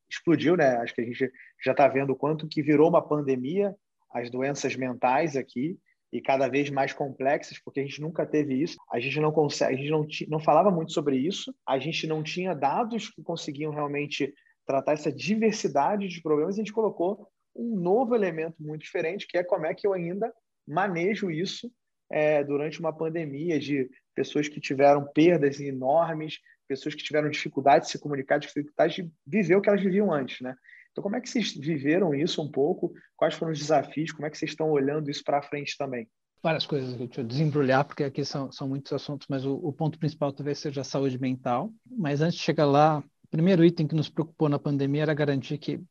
explodiu, 0.08 0.56
né? 0.56 0.76
Acho 0.76 0.94
que 0.94 1.00
a 1.00 1.04
gente 1.04 1.30
já 1.64 1.72
está 1.72 1.88
vendo 1.88 2.10
o 2.10 2.16
quanto 2.16 2.48
que 2.48 2.62
virou 2.62 2.88
uma 2.88 3.06
pandemia 3.06 3.74
as 4.16 4.30
doenças 4.30 4.74
mentais 4.76 5.36
aqui 5.36 5.78
e 6.12 6.20
cada 6.20 6.48
vez 6.48 6.70
mais 6.70 6.92
complexas, 6.92 7.58
porque 7.58 7.80
a 7.80 7.82
gente 7.82 8.00
nunca 8.00 8.24
teve 8.24 8.54
isso. 8.54 8.76
A 8.90 8.98
gente 8.98 9.20
não 9.20 9.30
consegue, 9.30 9.74
a 9.74 9.76
gente 9.76 9.90
não, 9.90 10.06
não 10.28 10.40
falava 10.40 10.70
muito 10.70 10.92
sobre 10.92 11.16
isso. 11.16 11.54
A 11.66 11.78
gente 11.78 12.06
não 12.06 12.22
tinha 12.22 12.54
dados 12.54 13.10
que 13.10 13.22
conseguiam 13.22 13.72
realmente 13.72 14.32
tratar 14.64 14.92
essa 14.92 15.12
diversidade 15.12 16.08
de 16.08 16.22
problemas. 16.22 16.54
A 16.54 16.58
gente 16.58 16.72
colocou 16.72 17.28
um 17.54 17.78
novo 17.78 18.14
elemento 18.14 18.56
muito 18.60 18.82
diferente, 18.82 19.26
que 19.26 19.36
é 19.36 19.44
como 19.44 19.66
é 19.66 19.74
que 19.74 19.86
eu 19.86 19.92
ainda 19.92 20.32
manejo 20.66 21.30
isso 21.30 21.70
é, 22.10 22.42
durante 22.44 22.80
uma 22.80 22.92
pandemia 22.92 23.58
de 23.58 23.88
pessoas 24.14 24.48
que 24.48 24.60
tiveram 24.60 25.04
perdas 25.04 25.60
enormes, 25.60 26.38
pessoas 26.66 26.94
que 26.94 27.02
tiveram 27.02 27.30
dificuldade 27.30 27.86
de 27.86 27.90
se 27.90 27.98
comunicar, 27.98 28.38
dificuldade 28.38 29.02
de 29.02 29.10
viver 29.26 29.56
o 29.56 29.60
que 29.60 29.68
elas 29.68 29.82
viviam 29.82 30.12
antes, 30.12 30.40
né? 30.40 30.54
Então, 30.90 31.02
como 31.02 31.16
é 31.16 31.20
que 31.20 31.28
vocês 31.28 31.52
viveram 31.52 32.14
isso 32.14 32.42
um 32.42 32.50
pouco? 32.50 32.92
Quais 33.16 33.34
foram 33.34 33.52
os 33.52 33.58
desafios? 33.58 34.12
Como 34.12 34.26
é 34.26 34.30
que 34.30 34.38
vocês 34.38 34.52
estão 34.52 34.70
olhando 34.70 35.10
isso 35.10 35.22
para 35.22 35.42
frente 35.42 35.76
também? 35.76 36.08
Várias 36.42 36.64
coisas, 36.64 36.94
deixa 36.94 37.20
eu 37.20 37.24
desembrulhar, 37.24 37.84
porque 37.84 38.04
aqui 38.04 38.24
são, 38.24 38.50
são 38.50 38.66
muitos 38.66 38.92
assuntos, 38.92 39.26
mas 39.28 39.44
o, 39.44 39.54
o 39.56 39.72
ponto 39.72 39.98
principal 39.98 40.32
talvez 40.32 40.58
seja 40.58 40.80
a 40.80 40.84
saúde 40.84 41.18
mental. 41.18 41.70
Mas 41.86 42.22
antes 42.22 42.38
de 42.38 42.44
chegar 42.44 42.64
lá, 42.64 43.04
o 43.24 43.28
primeiro 43.28 43.64
item 43.64 43.86
que 43.86 43.94
nos 43.94 44.08
preocupou 44.08 44.48
na 44.48 44.58
pandemia 44.58 45.02
era 45.02 45.12
garantir 45.12 45.58
que, 45.58 45.82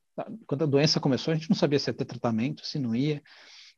quando 0.48 0.64
a 0.64 0.68
doença 0.68 1.00
começou, 1.00 1.32
a 1.32 1.36
gente 1.36 1.50
não 1.50 1.58
sabia 1.58 1.78
se 1.78 1.90
ia 1.90 1.94
ter 1.94 2.06
tratamento, 2.06 2.66
se 2.66 2.80
não 2.80 2.96
ia. 2.96 3.22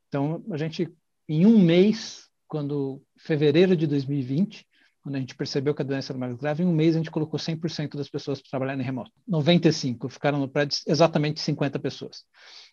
Então, 0.08 0.46
a 0.50 0.58
gente, 0.58 0.88
em 1.28 1.46
um 1.46 1.60
mês, 1.60 2.27
quando 2.48 3.02
fevereiro 3.18 3.76
de 3.76 3.86
2020, 3.86 4.66
quando 5.02 5.16
a 5.16 5.20
gente 5.20 5.36
percebeu 5.36 5.74
que 5.74 5.82
a 5.82 5.86
doença 5.86 6.12
era 6.12 6.20
mais 6.20 6.36
grave, 6.36 6.64
em 6.64 6.66
um 6.66 6.74
mês 6.74 6.96
a 6.96 6.98
gente 6.98 7.12
colocou 7.12 7.40
100% 7.40 7.96
das 7.96 8.10
pessoas 8.10 8.42
para 8.42 8.50
trabalhar 8.50 8.78
em 8.78 8.84
remoto. 8.84 9.12
95 9.28 10.10
ficaram 10.10 10.40
no 10.40 10.50
prédio, 10.50 10.78
exatamente 10.86 11.40
50 11.40 11.80
pessoas. 11.80 12.26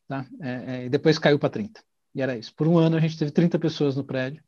Tá? 0.09 0.27
É, 0.41 0.51
é, 0.51 0.85
e 0.87 0.89
depois 0.89 1.19
caiu 1.19 1.39
para 1.39 1.51
30. 1.51 1.81
E 2.15 2.23
era 2.23 2.37
isso. 2.37 2.55
Por 2.55 2.67
um 2.67 2.79
ano 2.79 2.97
a 2.97 3.01
gente 3.01 3.19
teve 3.19 3.31
30 3.31 3.59
pessoas 3.59 3.97
no 3.97 4.05
prédio, 4.05 4.43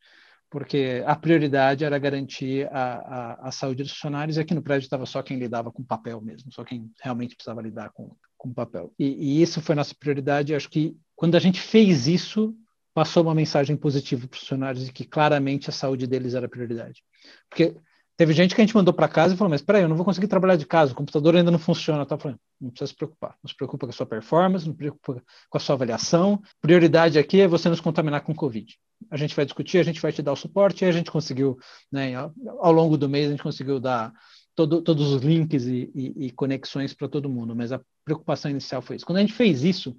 porque 0.50 1.02
a 1.06 1.16
prioridade 1.16 1.84
era 1.84 1.98
garantir 1.98 2.68
a, 2.72 2.94
a, 2.94 3.48
a 3.48 3.52
saúde 3.52 3.82
dos 3.82 3.92
funcionários, 3.92 4.36
e 4.36 4.40
aqui 4.40 4.54
no 4.54 4.62
prédio 4.62 4.86
estava 4.86 5.06
só 5.06 5.22
quem 5.22 5.38
lidava 5.38 5.72
com 5.72 5.82
papel 5.82 6.20
mesmo, 6.20 6.52
só 6.52 6.64
quem 6.64 6.90
realmente 7.00 7.34
precisava 7.34 7.62
lidar 7.62 7.90
com, 7.90 8.16
com 8.36 8.52
papel. 8.52 8.92
E, 8.98 9.06
e 9.06 9.42
isso 9.42 9.60
foi 9.60 9.74
nossa 9.74 9.94
prioridade. 9.94 10.54
Acho 10.54 10.70
que 10.70 10.96
quando 11.14 11.34
a 11.34 11.40
gente 11.40 11.60
fez 11.60 12.06
isso, 12.06 12.54
passou 12.96 13.22
uma 13.22 13.34
mensagem 13.34 13.76
positiva 13.76 14.26
para 14.26 14.36
os 14.36 14.40
funcionários 14.40 14.86
de 14.86 14.90
que 14.90 15.04
claramente 15.04 15.68
a 15.68 15.72
saúde 15.72 16.06
deles 16.06 16.32
era 16.32 16.48
prioridade. 16.48 17.04
Porque 17.46 17.76
teve 18.16 18.32
gente 18.32 18.54
que 18.54 18.60
a 18.62 18.64
gente 18.64 18.74
mandou 18.74 18.94
para 18.94 19.06
casa 19.06 19.34
e 19.34 19.36
falou: 19.36 19.50
Mas 19.50 19.60
peraí, 19.60 19.82
eu 19.82 19.88
não 19.88 19.96
vou 19.96 20.04
conseguir 20.06 20.28
trabalhar 20.28 20.56
de 20.56 20.64
casa, 20.64 20.92
o 20.92 20.94
computador 20.94 21.36
ainda 21.36 21.50
não 21.50 21.58
funciona. 21.58 22.06
Tá 22.06 22.16
falando, 22.16 22.40
não 22.58 22.70
precisa 22.70 22.88
se 22.88 22.96
preocupar. 22.96 23.36
Não 23.44 23.50
se 23.50 23.54
preocupa 23.54 23.86
com 23.86 23.90
a 23.90 23.92
sua 23.92 24.06
performance, 24.06 24.64
não 24.64 24.72
se 24.72 24.78
preocupa 24.78 25.22
com 25.50 25.58
a 25.58 25.60
sua 25.60 25.74
avaliação. 25.74 26.40
Prioridade 26.62 27.18
aqui 27.18 27.42
é 27.42 27.46
você 27.46 27.68
nos 27.68 27.82
contaminar 27.82 28.22
com 28.22 28.34
Covid. 28.34 28.74
A 29.10 29.16
gente 29.18 29.36
vai 29.36 29.44
discutir, 29.44 29.76
a 29.76 29.82
gente 29.82 30.00
vai 30.00 30.10
te 30.10 30.22
dar 30.22 30.32
o 30.32 30.36
suporte, 30.36 30.82
e 30.82 30.88
a 30.88 30.92
gente 30.92 31.10
conseguiu, 31.10 31.58
né, 31.92 32.14
ao 32.14 32.72
longo 32.72 32.96
do 32.96 33.10
mês, 33.10 33.26
a 33.26 33.32
gente 33.32 33.42
conseguiu 33.42 33.78
dar 33.78 34.10
todo, 34.54 34.80
todos 34.80 35.12
os 35.12 35.20
links 35.20 35.66
e, 35.66 35.92
e, 35.94 36.26
e 36.28 36.30
conexões 36.30 36.94
para 36.94 37.08
todo 37.08 37.28
mundo, 37.28 37.54
mas 37.54 37.72
a 37.72 37.80
preocupação 38.06 38.50
inicial 38.50 38.80
foi 38.80 38.96
isso. 38.96 39.04
Quando 39.04 39.18
a 39.18 39.20
gente 39.20 39.34
fez 39.34 39.62
isso, 39.64 39.94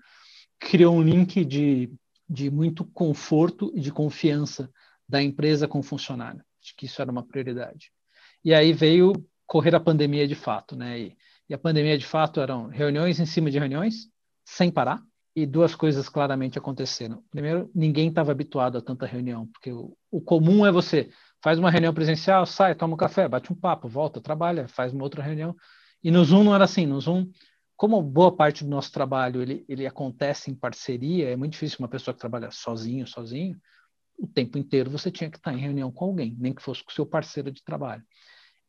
criou 0.60 0.96
um 0.96 1.04
link 1.04 1.46
de 1.46 1.92
de 2.30 2.50
muito 2.50 2.84
conforto 2.84 3.72
e 3.76 3.80
de 3.80 3.92
confiança 3.92 4.70
da 5.08 5.22
empresa 5.22 5.68
com 5.68 5.80
o 5.80 5.84
funcionário. 5.84 6.44
Acho 6.62 6.76
que 6.76 6.86
isso 6.86 7.02
era 7.02 7.12
uma 7.12 7.26
prioridade. 7.26 7.92
E 8.44 8.54
aí 8.54 8.74
veio 8.74 9.14
correr 9.46 9.74
a 9.74 9.80
pandemia 9.80 10.28
de 10.28 10.36
fato, 10.36 10.76
né? 10.76 11.00
E, 11.00 11.18
e 11.50 11.54
a 11.54 11.58
pandemia 11.58 11.98
de 11.98 12.06
fato 12.06 12.42
eram 12.42 12.68
reuniões 12.68 13.20
em 13.20 13.26
cima 13.26 13.50
de 13.50 13.58
reuniões, 13.58 14.10
sem 14.44 14.70
parar, 14.70 15.02
e 15.36 15.46
duas 15.46 15.76
coisas 15.76 16.10
claramente 16.10 16.58
aconteceram. 16.58 17.24
Primeiro, 17.30 17.70
ninguém 17.74 18.10
estava 18.10 18.32
habituado 18.32 18.78
a 18.78 18.82
tanta 18.82 19.06
reunião, 19.06 19.46
porque 19.48 19.72
o, 19.72 19.96
o, 20.10 20.20
comum 20.20 20.66
é 20.66 20.72
você 20.72 21.10
faz 21.44 21.60
uma 21.60 21.70
reunião 21.70 21.94
presencial, 21.94 22.46
sai, 22.46 22.74
toma 22.74 22.96
um 22.96 22.98
café, 22.98 23.28
bate 23.28 23.54
um 23.54 23.56
papo, 23.56 23.88
volta, 23.88 24.20
trabalha, 24.20 24.68
faz 24.68 24.92
uma 24.92 25.04
outra 25.04 25.22
reunião. 25.22 25.56
E 26.04 26.10
no 26.10 26.24
Zoom 26.26 26.44
não 26.44 26.56
era 26.56 26.64
assim, 26.64 26.86
no 26.88 27.00
Zoom 27.00 27.30
como 27.78 28.02
boa 28.02 28.36
parte 28.36 28.64
do 28.64 28.70
nosso 28.70 28.92
trabalho 28.92 29.42
ele, 29.42 29.64
ele 29.70 29.86
acontece 29.86 30.50
em 30.50 30.56
parceria, 30.56 31.30
é 31.30 31.36
muito 31.36 31.54
difícil 31.54 31.78
uma 31.80 31.88
pessoa 31.88 32.14
que 32.14 32.20
trabalha 32.20 32.50
sozinho, 32.50 33.08
sozinho, 33.08 33.56
o 34.18 34.28
tempo 34.28 34.58
inteiro 34.58 34.90
você 34.90 35.12
tinha 35.12 35.30
que 35.30 35.38
estar 35.38 35.54
em 35.54 35.60
reunião 35.60 35.92
com 35.92 36.06
alguém, 36.06 36.36
nem 36.40 36.54
que 36.54 36.62
fosse 36.62 36.84
com 36.84 36.90
o 36.90 36.94
seu 36.94 37.06
parceiro 37.06 37.52
de 37.52 37.64
trabalho. 37.64 38.04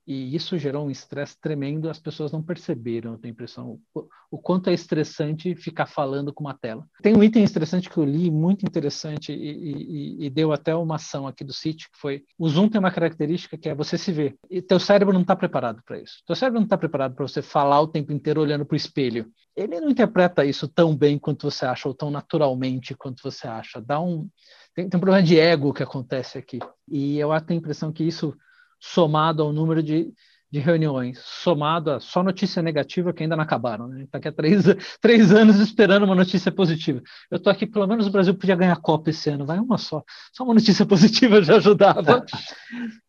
E 0.09 0.35
isso 0.35 0.57
gerou 0.57 0.87
um 0.87 0.90
estresse 0.90 1.38
tremendo, 1.38 1.90
as 1.90 1.99
pessoas 1.99 2.33
não 2.33 2.42
perceberam, 2.42 3.12
eu 3.12 3.18
tenho 3.18 3.31
a 3.31 3.35
impressão, 3.35 3.79
o, 3.94 4.09
o, 4.31 4.38
quanto 4.38 4.71
é 4.71 4.73
estressante 4.73 5.55
ficar 5.55 5.85
falando 5.85 6.33
com 6.33 6.44
uma 6.44 6.55
tela. 6.55 6.87
Tem 7.03 7.14
um 7.14 7.23
item 7.23 7.44
estressante 7.44 7.90
que 7.90 7.99
eu 7.99 8.07
li, 8.07 8.31
muito 8.31 8.64
interessante, 8.64 9.35
e, 9.35 10.16
e, 10.16 10.25
e 10.25 10.31
deu 10.31 10.51
até 10.51 10.75
uma 10.75 10.94
ação 10.94 11.27
aqui 11.27 11.44
do 11.44 11.53
sítio, 11.53 11.90
que 11.92 12.01
foi, 12.01 12.25
o 12.38 12.49
Zoom 12.49 12.71
tem 12.71 12.79
uma 12.79 12.90
característica 12.90 13.59
que 13.59 13.68
é 13.68 13.75
você 13.75 13.99
se 13.99 14.11
ver, 14.11 14.35
e 14.51 14.62
teu 14.62 14.81
cérebro 14.81 15.12
não 15.12 15.21
está 15.21 15.37
preparado 15.37 15.83
para 15.85 16.01
isso. 16.01 16.23
Teu 16.27 16.35
cérebro 16.35 16.59
não 16.59 16.64
está 16.64 16.79
preparado 16.79 17.14
para 17.14 17.29
você 17.29 17.42
falar 17.42 17.79
o 17.83 17.87
tempo 17.87 18.11
inteiro 18.11 18.40
olhando 18.40 18.64
para 18.64 18.77
o 18.77 18.79
espelho. 18.79 19.31
Ele 19.55 19.79
não 19.79 19.90
interpreta 19.90 20.42
isso 20.42 20.66
tão 20.66 20.97
bem 20.97 21.18
quanto 21.18 21.51
você 21.51 21.66
acha, 21.66 21.87
ou 21.87 21.92
tão 21.92 22.11
naturalmente 22.11 22.94
quanto 22.94 23.23
você 23.23 23.47
acha. 23.47 23.79
Dá 23.79 24.01
um... 24.01 24.27
Tem, 24.75 24.88
tem 24.88 24.97
um 24.97 25.01
problema 25.03 25.23
de 25.23 25.38
ego 25.38 25.75
que 25.75 25.83
acontece 25.83 26.38
aqui. 26.38 26.61
E 26.90 27.18
eu 27.18 27.29
tenho 27.42 27.59
a 27.59 27.62
impressão 27.62 27.92
que 27.92 28.05
isso 28.05 28.35
somado 28.80 29.42
ao 29.42 29.52
número 29.52 29.82
de, 29.82 30.12
de 30.50 30.58
reuniões, 30.58 31.18
somado 31.18 31.90
a 31.90 32.00
só 32.00 32.22
notícia 32.22 32.62
negativa 32.62 33.12
que 33.12 33.22
ainda 33.22 33.36
não 33.36 33.44
acabaram. 33.44 33.86
Né? 33.88 34.04
Está 34.04 34.18
aqui 34.18 34.28
há 34.28 34.32
três, 34.32 34.64
três 35.00 35.32
anos 35.32 35.60
esperando 35.60 36.04
uma 36.04 36.14
notícia 36.14 36.50
positiva. 36.50 37.02
Eu 37.30 37.36
estou 37.36 37.50
aqui, 37.50 37.66
pelo 37.66 37.86
menos 37.86 38.06
o 38.06 38.10
Brasil 38.10 38.34
podia 38.34 38.56
ganhar 38.56 38.76
Copa 38.76 39.10
esse 39.10 39.28
ano, 39.30 39.44
vai 39.44 39.58
uma 39.58 39.78
só. 39.78 40.02
Só 40.32 40.44
uma 40.44 40.54
notícia 40.54 40.84
positiva 40.86 41.42
já 41.42 41.56
ajudava. 41.56 42.24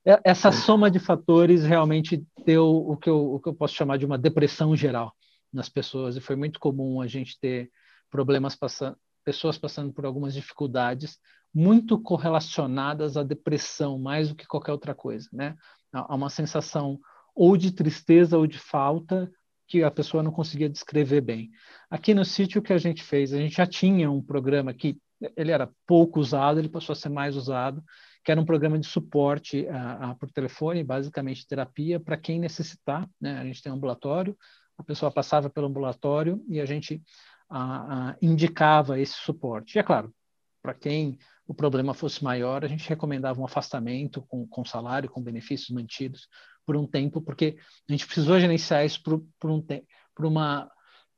É, 0.06 0.20
essa 0.24 0.52
soma 0.52 0.92
de 0.92 1.00
fatores 1.00 1.64
realmente 1.64 2.24
deu 2.46 2.66
o 2.66 2.98
que, 2.98 3.10
eu, 3.10 3.34
o 3.36 3.40
que 3.40 3.50
eu 3.50 3.54
posso 3.54 3.76
chamar 3.76 3.98
de 3.98 4.06
uma 4.06 4.18
depressão 4.18 4.76
geral 4.76 5.14
nas 5.52 5.68
pessoas, 5.68 6.16
e 6.16 6.22
foi 6.22 6.36
muito 6.36 6.60
comum 6.60 7.02
a 7.02 7.08
gente 7.08 7.40
ter 7.40 7.72
problemas 8.10 8.56
passando, 8.56 8.96
pessoas 9.24 9.58
passando 9.58 9.92
por 9.94 10.06
algumas 10.06 10.34
dificuldades 10.34 11.18
muito 11.54 12.00
correlacionadas 12.00 13.18
à 13.18 13.24
depressão, 13.24 13.98
mais 13.98 14.30
do 14.30 14.36
que 14.36 14.48
qualquer 14.48 14.72
outra 14.72 14.94
coisa, 14.94 15.28
né? 15.34 15.56
Há 15.92 16.16
uma 16.16 16.30
sensação 16.30 17.00
ou 17.36 17.58
de 17.58 17.72
tristeza 17.72 18.38
ou 18.38 18.46
de 18.46 18.60
falta 18.60 19.32
que 19.68 19.84
a 19.84 19.92
pessoa 19.92 20.24
não 20.24 20.32
conseguia 20.32 20.70
descrever 20.70 21.22
bem. 21.22 21.50
Aqui 21.90 22.14
no 22.14 22.26
sítio 22.26 22.62
que 22.62 22.74
a 22.74 22.78
gente 22.78 23.04
fez, 23.04 23.34
a 23.34 23.38
gente 23.38 23.56
já 23.56 23.68
tinha 23.68 24.10
um 24.10 24.22
programa 24.22 24.74
que 24.74 24.98
ele 25.36 25.52
era 25.52 25.70
pouco 25.86 26.20
usado, 26.20 26.60
ele 26.60 26.70
passou 26.70 26.94
a 26.94 26.96
ser 26.96 27.10
mais 27.10 27.36
usado, 27.36 27.84
que 28.24 28.32
era 28.32 28.40
um 28.40 28.46
programa 28.46 28.80
de 28.80 28.88
suporte 28.88 29.68
a, 29.68 30.12
a 30.12 30.16
por 30.16 30.32
telefone, 30.32 30.84
basicamente 30.84 31.48
terapia 31.48 32.00
para 32.00 32.18
quem 32.18 32.40
necessitar. 32.40 33.08
Né? 33.20 33.38
A 33.38 33.44
gente 33.44 33.62
tem 33.62 33.72
um 33.72 33.76
ambulatório, 33.76 34.38
a 34.78 34.84
pessoa 34.84 35.12
passava 35.12 35.50
pelo 35.50 35.68
ambulatório 35.68 36.44
e 36.48 36.60
a 36.60 36.66
gente 36.66 37.02
a, 37.50 38.10
a, 38.10 38.16
indicava 38.22 39.00
esse 39.00 39.14
suporte. 39.14 39.76
E 39.76 39.80
é 39.80 39.84
claro, 39.84 40.14
para 40.62 40.74
quem 40.74 41.18
o 41.50 41.54
problema 41.56 41.96
fosse 41.96 42.24
maior, 42.24 42.64
a 42.64 42.68
gente 42.68 42.88
recomendava 42.88 43.42
um 43.42 43.46
afastamento 43.46 44.22
com, 44.28 44.48
com 44.48 44.64
salário, 44.64 45.10
com 45.10 45.20
benefícios 45.20 45.72
mantidos 45.72 46.28
por 46.64 46.78
um 46.78 46.86
tempo, 46.86 47.20
porque 47.20 47.58
a 47.90 47.92
gente 47.92 48.06
precisou 48.06 48.40
gerenciar 48.40 48.86
isso 48.86 49.02
por, 49.02 49.26
por 49.40 49.50
um 49.50 49.60
tempo, 49.60 49.88
por 50.16 50.28
uma 50.28 50.70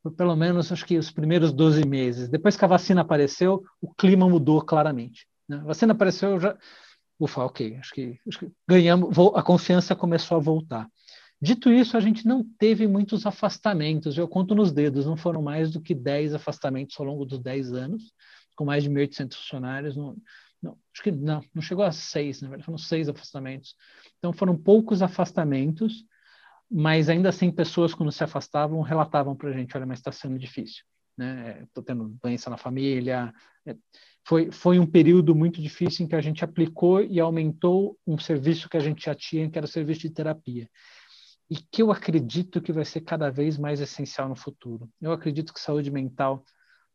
por 0.02 0.10
pelo 0.12 0.34
menos 0.34 0.72
acho 0.72 0.86
que 0.86 0.96
os 0.96 1.10
primeiros 1.10 1.52
12 1.52 1.86
meses. 1.86 2.30
Depois 2.30 2.56
que 2.56 2.64
a 2.64 2.68
vacina 2.68 3.02
apareceu, 3.02 3.62
o 3.80 3.92
clima 3.94 4.26
mudou 4.26 4.60
claramente. 4.62 5.28
Né? 5.46 5.58
A 5.58 5.64
vacina 5.64 5.92
apareceu, 5.92 6.40
já. 6.40 6.56
Ufa, 7.20 7.44
ok, 7.44 7.76
acho 7.76 7.92
que, 7.92 8.18
acho 8.26 8.38
que 8.38 8.50
ganhamos, 8.66 9.16
a 9.34 9.42
confiança 9.42 9.94
começou 9.94 10.38
a 10.38 10.40
voltar. 10.40 10.88
Dito 11.40 11.70
isso, 11.70 11.94
a 11.94 12.00
gente 12.00 12.26
não 12.26 12.42
teve 12.58 12.88
muitos 12.88 13.26
afastamentos, 13.26 14.16
eu 14.16 14.26
conto 14.26 14.54
nos 14.54 14.72
dedos, 14.72 15.04
não 15.04 15.16
foram 15.16 15.42
mais 15.42 15.70
do 15.70 15.80
que 15.80 15.94
10 15.94 16.34
afastamentos 16.34 16.98
ao 16.98 17.04
longo 17.04 17.26
dos 17.26 17.38
10 17.38 17.74
anos 17.74 18.12
com 18.56 18.64
mais 18.64 18.82
de 18.82 18.90
1.800 18.90 19.34
funcionários. 19.34 19.96
Não, 19.96 20.16
não, 20.62 20.78
acho 20.92 21.02
que 21.02 21.10
não, 21.10 21.42
não 21.54 21.62
chegou 21.62 21.84
a 21.84 21.92
seis, 21.92 22.40
na 22.40 22.48
verdade, 22.48 22.64
foram 22.64 22.78
seis 22.78 23.08
afastamentos. 23.08 23.74
Então, 24.18 24.32
foram 24.32 24.56
poucos 24.56 25.02
afastamentos, 25.02 26.04
mas 26.70 27.08
ainda 27.08 27.28
assim, 27.28 27.50
pessoas, 27.50 27.92
quando 27.92 28.12
se 28.12 28.22
afastavam, 28.22 28.80
relatavam 28.80 29.34
para 29.34 29.50
a 29.50 29.52
gente: 29.52 29.76
olha, 29.76 29.86
mas 29.86 29.98
está 29.98 30.12
sendo 30.12 30.38
difícil. 30.38 30.84
Estou 31.18 31.82
né? 31.82 31.86
tendo 31.86 32.16
doença 32.22 32.48
na 32.48 32.56
família. 32.56 33.32
É, 33.66 33.76
foi, 34.24 34.50
foi 34.50 34.78
um 34.78 34.86
período 34.86 35.34
muito 35.34 35.60
difícil 35.60 36.04
em 36.04 36.08
que 36.08 36.14
a 36.14 36.20
gente 36.20 36.44
aplicou 36.44 37.02
e 37.02 37.18
aumentou 37.18 37.98
um 38.06 38.16
serviço 38.18 38.68
que 38.68 38.76
a 38.76 38.80
gente 38.80 39.04
já 39.04 39.14
tinha, 39.14 39.50
que 39.50 39.58
era 39.58 39.66
o 39.66 39.68
serviço 39.68 40.02
de 40.02 40.10
terapia. 40.10 40.68
E 41.50 41.56
que 41.56 41.82
eu 41.82 41.90
acredito 41.90 42.62
que 42.62 42.72
vai 42.72 42.84
ser 42.84 43.02
cada 43.02 43.30
vez 43.30 43.58
mais 43.58 43.80
essencial 43.80 44.28
no 44.28 44.36
futuro. 44.36 44.88
Eu 45.00 45.12
acredito 45.12 45.52
que 45.52 45.60
saúde 45.60 45.90
mental 45.90 46.44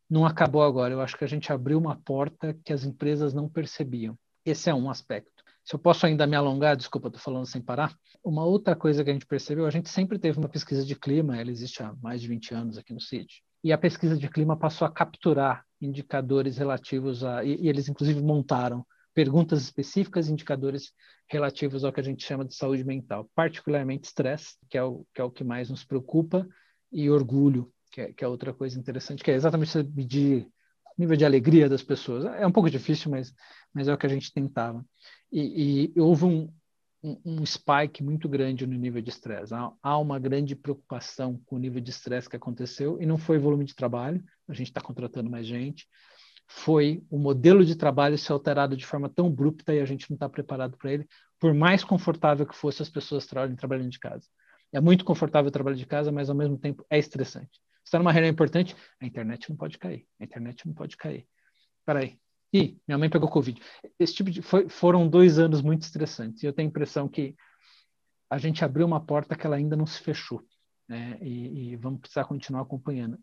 não 0.09 0.25
acabou 0.25 0.63
agora. 0.63 0.93
Eu 0.93 1.01
acho 1.01 1.17
que 1.17 1.23
a 1.23 1.27
gente 1.27 1.51
abriu 1.51 1.77
uma 1.77 1.95
porta 1.95 2.57
que 2.63 2.73
as 2.73 2.83
empresas 2.83 3.33
não 3.33 3.49
percebiam. 3.49 4.17
Esse 4.45 4.69
é 4.69 4.73
um 4.73 4.89
aspecto. 4.89 5.43
Se 5.63 5.75
eu 5.75 5.79
posso 5.79 6.05
ainda 6.05 6.25
me 6.25 6.35
alongar, 6.35 6.77
desculpa, 6.77 7.09
estou 7.09 7.21
falando 7.21 7.45
sem 7.45 7.61
parar. 7.61 7.93
Uma 8.23 8.45
outra 8.45 8.73
coisa 8.73 9.03
que 9.03 9.09
a 9.09 9.13
gente 9.13 9.25
percebeu, 9.25 9.65
a 9.65 9.69
gente 9.69 9.89
sempre 9.89 10.17
teve 10.17 10.39
uma 10.39 10.47
pesquisa 10.47 10.85
de 10.85 10.95
clima, 10.95 11.37
ela 11.37 11.51
existe 11.51 11.83
há 11.83 11.93
mais 12.01 12.21
de 12.21 12.27
20 12.29 12.53
anos 12.53 12.77
aqui 12.77 12.93
no 12.93 13.01
CIT. 13.01 13.43
E 13.63 13.73
a 13.73 13.77
pesquisa 13.77 14.15
de 14.17 14.29
clima 14.29 14.55
passou 14.55 14.87
a 14.87 14.91
capturar 14.91 15.65
indicadores 15.81 16.57
relativos 16.57 17.23
a. 17.23 17.43
E, 17.43 17.63
e 17.63 17.67
eles, 17.67 17.89
inclusive, 17.89 18.21
montaram 18.21 18.85
perguntas 19.13 19.61
específicas, 19.61 20.29
indicadores 20.29 20.93
relativos 21.27 21.83
ao 21.83 21.91
que 21.91 21.99
a 21.99 22.03
gente 22.03 22.23
chama 22.23 22.45
de 22.45 22.55
saúde 22.55 22.85
mental, 22.85 23.29
particularmente 23.35 24.07
estresse, 24.07 24.55
que, 24.69 24.77
é 24.77 24.81
que 25.13 25.19
é 25.19 25.23
o 25.23 25.31
que 25.31 25.43
mais 25.43 25.69
nos 25.69 25.83
preocupa, 25.83 26.47
e 26.91 27.09
orgulho, 27.09 27.69
que 27.97 28.01
é, 28.01 28.13
que 28.13 28.23
é 28.23 28.27
outra 28.27 28.53
coisa 28.53 28.77
interessante, 28.79 29.23
que 29.23 29.31
é 29.31 29.33
exatamente 29.33 29.75
medir 29.95 30.43
o 30.45 31.01
nível 31.01 31.17
de 31.17 31.25
alegria 31.25 31.67
das 31.67 31.81
pessoas. 31.81 32.25
É 32.25 32.45
um 32.45 32.51
pouco 32.51 32.69
difícil, 32.69 33.09
mas, 33.09 33.33
mas 33.73 33.87
é 33.87 33.93
o 33.93 33.97
que 33.97 34.05
a 34.05 34.09
gente 34.09 34.31
tentava. 34.31 34.85
E, 35.31 35.91
e 35.95 35.99
houve 35.99 36.25
um, 36.25 36.53
um, 37.03 37.19
um, 37.25 37.45
spike 37.45 38.03
muito 38.03 38.29
grande 38.29 38.67
no 38.67 38.77
nível 38.77 39.01
de 39.01 39.09
estresse. 39.09 39.51
Há, 39.51 39.71
há, 39.81 39.97
uma 39.97 40.19
grande 40.19 40.55
preocupação 40.55 41.41
com 41.47 41.55
o 41.55 41.59
nível 41.59 41.81
de 41.81 41.89
estresse 41.89 42.29
que 42.29 42.35
aconteceu, 42.35 43.01
e 43.01 43.05
não 43.07 43.17
foi 43.17 43.39
volume 43.39 43.65
de 43.65 43.73
trabalho, 43.73 44.23
a 44.47 44.53
gente 44.53 44.67
está 44.67 44.79
contratando 44.79 45.29
mais 45.29 45.47
gente, 45.47 45.87
foi 46.47 47.03
o 47.09 47.17
modelo 47.17 47.65
de 47.65 47.75
trabalho 47.75 48.15
ser 48.15 48.31
alterado 48.31 48.77
de 48.77 48.85
forma 48.85 49.09
tão 49.09 49.25
abrupta 49.25 49.73
e 49.73 49.79
a 49.79 49.85
gente 49.85 50.07
não 50.07 50.15
está 50.15 50.29
preparado 50.29 50.77
para 50.77 50.93
ele, 50.93 51.07
por 51.39 51.51
mais 51.51 51.83
confortável 51.83 52.45
que 52.45 52.55
fosse 52.55 52.79
as 52.83 52.89
pessoas 52.89 53.25
trabalhando 53.25 53.89
de 53.89 53.99
casa. 53.99 54.27
É 54.71 54.79
muito 54.79 55.03
confortável 55.03 55.49
o 55.49 55.51
trabalho 55.51 55.75
de 55.75 55.85
casa, 55.85 56.11
mas 56.11 56.29
ao 56.29 56.35
mesmo 56.35 56.59
tempo 56.59 56.85
é 56.91 56.99
estressante 56.99 57.59
está 57.87 57.97
numa 57.97 58.11
reunião 58.11 58.31
importante, 58.31 58.75
a 59.01 59.05
internet 59.05 59.49
não 59.49 59.57
pode 59.57 59.77
cair. 59.77 60.05
A 60.19 60.23
internet 60.23 60.65
não 60.67 60.73
pode 60.73 60.95
cair. 60.97 61.27
Peraí. 61.85 62.19
Ih, 62.53 62.79
minha 62.87 62.97
mãe 62.97 63.09
pegou 63.09 63.29
Covid. 63.29 63.61
Esse 63.99 64.13
tipo 64.13 64.31
de. 64.31 64.41
Foi, 64.41 64.69
foram 64.69 65.07
dois 65.07 65.37
anos 65.37 65.61
muito 65.61 65.81
estressantes. 65.81 66.43
E 66.43 66.45
eu 66.45 66.53
tenho 66.53 66.67
a 66.67 66.69
impressão 66.69 67.07
que 67.07 67.35
a 68.29 68.37
gente 68.37 68.63
abriu 68.63 68.85
uma 68.85 69.03
porta 69.03 69.35
que 69.35 69.45
ela 69.45 69.55
ainda 69.55 69.75
não 69.75 69.85
se 69.85 70.01
fechou. 70.01 70.41
Né? 70.87 71.17
E, 71.21 71.71
e 71.71 71.75
vamos 71.75 71.99
precisar 71.99 72.25
continuar 72.25 72.61
acompanhando. 72.61 73.17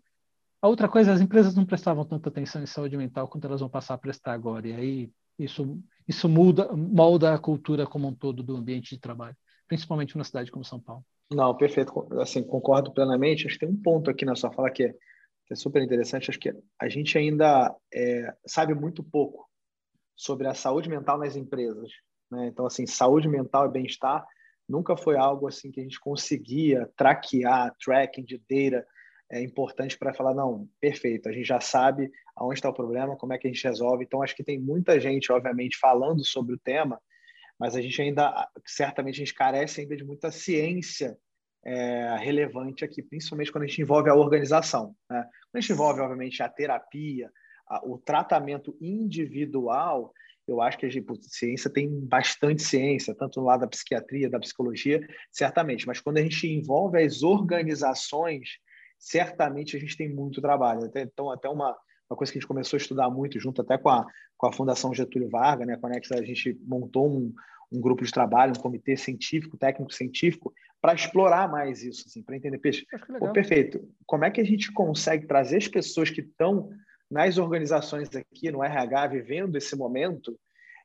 A 0.60 0.68
outra 0.68 0.88
coisa, 0.88 1.12
as 1.12 1.20
empresas 1.20 1.54
não 1.54 1.66
prestavam 1.66 2.04
tanta 2.04 2.28
atenção 2.28 2.62
em 2.62 2.66
saúde 2.66 2.96
mental 2.96 3.28
quanto 3.28 3.46
elas 3.46 3.60
vão 3.60 3.68
passar 3.68 3.94
a 3.94 3.98
prestar 3.98 4.32
agora. 4.32 4.66
E 4.66 4.72
aí 4.72 5.12
isso, 5.38 5.78
isso 6.06 6.28
muda, 6.28 6.72
molda 6.74 7.34
a 7.34 7.38
cultura 7.38 7.86
como 7.86 8.08
um 8.08 8.14
todo 8.14 8.42
do 8.42 8.56
ambiente 8.56 8.94
de 8.94 9.00
trabalho, 9.00 9.36
principalmente 9.68 10.14
numa 10.14 10.24
cidade 10.24 10.50
como 10.50 10.64
São 10.64 10.80
Paulo. 10.80 11.04
Não, 11.32 11.56
perfeito. 11.56 11.92
Assim, 12.20 12.42
concordo 12.42 12.92
plenamente. 12.92 13.46
Acho 13.46 13.58
que 13.58 13.66
tem 13.66 13.74
um 13.74 13.80
ponto 13.80 14.10
aqui 14.10 14.24
na 14.24 14.34
sua 14.34 14.52
fala 14.52 14.70
que 14.70 14.84
é, 14.84 14.92
que 15.46 15.52
é 15.52 15.56
super 15.56 15.82
interessante. 15.82 16.30
Acho 16.30 16.38
que 16.38 16.52
a 16.80 16.88
gente 16.88 17.16
ainda 17.16 17.74
é, 17.92 18.34
sabe 18.46 18.74
muito 18.74 19.02
pouco 19.02 19.48
sobre 20.16 20.46
a 20.46 20.54
saúde 20.54 20.88
mental 20.88 21.18
nas 21.18 21.36
empresas. 21.36 21.90
Né? 22.30 22.48
Então, 22.48 22.66
assim, 22.66 22.86
saúde 22.86 23.28
mental 23.28 23.66
e 23.66 23.72
bem-estar 23.72 24.24
nunca 24.68 24.96
foi 24.96 25.16
algo 25.16 25.46
assim 25.46 25.70
que 25.70 25.80
a 25.80 25.82
gente 25.82 26.00
conseguia 26.00 26.90
traquear, 26.96 27.74
tracking 27.78 28.24
de 28.24 28.38
data 28.38 28.86
é 29.30 29.42
importante 29.42 29.98
para 29.98 30.14
falar, 30.14 30.34
não, 30.34 30.68
perfeito, 30.80 31.28
a 31.28 31.32
gente 31.32 31.46
já 31.46 31.60
sabe 31.60 32.10
aonde 32.36 32.54
está 32.54 32.68
o 32.68 32.74
problema, 32.74 33.16
como 33.16 33.32
é 33.32 33.38
que 33.38 33.46
a 33.46 33.50
gente 33.50 33.64
resolve. 33.64 34.04
Então, 34.04 34.22
acho 34.22 34.36
que 34.36 34.44
tem 34.44 34.58
muita 34.58 35.00
gente, 35.00 35.32
obviamente, 35.32 35.78
falando 35.78 36.24
sobre 36.24 36.54
o 36.54 36.58
tema, 36.58 37.00
mas 37.58 37.76
a 37.76 37.80
gente 37.80 38.00
ainda, 38.00 38.48
certamente, 38.66 39.16
a 39.16 39.24
gente 39.24 39.34
carece 39.34 39.80
ainda 39.80 39.96
de 39.96 40.04
muita 40.04 40.30
ciência 40.30 41.16
é, 41.64 42.16
relevante 42.18 42.84
aqui, 42.84 43.02
principalmente 43.02 43.50
quando 43.50 43.64
a 43.64 43.66
gente 43.66 43.80
envolve 43.80 44.10
a 44.10 44.14
organização. 44.14 44.94
Né? 45.08 45.22
Quando 45.22 45.56
a 45.56 45.60
gente 45.60 45.72
envolve, 45.72 46.00
obviamente, 46.00 46.42
a 46.42 46.48
terapia, 46.48 47.30
a, 47.66 47.86
o 47.86 47.98
tratamento 47.98 48.76
individual, 48.80 50.12
eu 50.46 50.60
acho 50.60 50.76
que 50.76 50.86
a 50.86 50.90
gente, 50.90 51.06
ciência 51.22 51.70
tem 51.70 51.88
bastante 52.00 52.62
ciência, 52.62 53.14
tanto 53.14 53.40
no 53.40 53.46
lado 53.46 53.60
da 53.60 53.68
psiquiatria, 53.68 54.28
da 54.28 54.38
psicologia, 54.38 55.00
certamente, 55.32 55.86
mas 55.86 56.00
quando 56.00 56.18
a 56.18 56.22
gente 56.22 56.46
envolve 56.46 57.02
as 57.02 57.22
organizações, 57.22 58.58
certamente 58.98 59.76
a 59.76 59.80
gente 59.80 59.96
tem 59.96 60.08
muito 60.08 60.42
trabalho. 60.42 60.90
Então, 60.94 61.30
até 61.30 61.48
uma, 61.48 61.74
uma 62.10 62.16
coisa 62.16 62.32
que 62.32 62.38
a 62.38 62.40
gente 62.40 62.48
começou 62.48 62.76
a 62.76 62.80
estudar 62.80 63.10
muito, 63.10 63.38
junto 63.40 63.62
até 63.62 63.78
com 63.78 63.88
a, 63.88 64.06
com 64.36 64.46
a 64.46 64.52
Fundação 64.52 64.94
Getúlio 64.94 65.28
Vargas, 65.30 65.66
né, 65.66 65.76
com 65.76 65.86
a 65.86 65.90
Nexa, 65.90 66.18
a 66.18 66.22
gente 66.22 66.58
montou 66.66 67.08
um, 67.08 67.32
um 67.72 67.80
grupo 67.80 68.04
de 68.04 68.12
trabalho, 68.12 68.52
um 68.56 68.60
comitê 68.60 68.96
científico, 68.96 69.56
técnico-científico, 69.56 70.52
para 70.80 70.94
explorar 70.94 71.50
mais 71.50 71.82
isso, 71.82 72.04
assim, 72.06 72.22
para 72.22 72.36
entender. 72.36 72.58
Peixe, 72.58 72.86
Pô, 73.18 73.32
perfeito. 73.32 73.88
Como 74.06 74.24
é 74.24 74.30
que 74.30 74.40
a 74.40 74.44
gente 74.44 74.70
consegue 74.70 75.26
trazer 75.26 75.56
as 75.56 75.68
pessoas 75.68 76.10
que 76.10 76.20
estão 76.20 76.68
nas 77.10 77.38
organizações 77.38 78.08
aqui, 78.14 78.50
no 78.50 78.62
RH, 78.62 79.06
vivendo 79.08 79.56
esse 79.56 79.74
momento, 79.76 80.38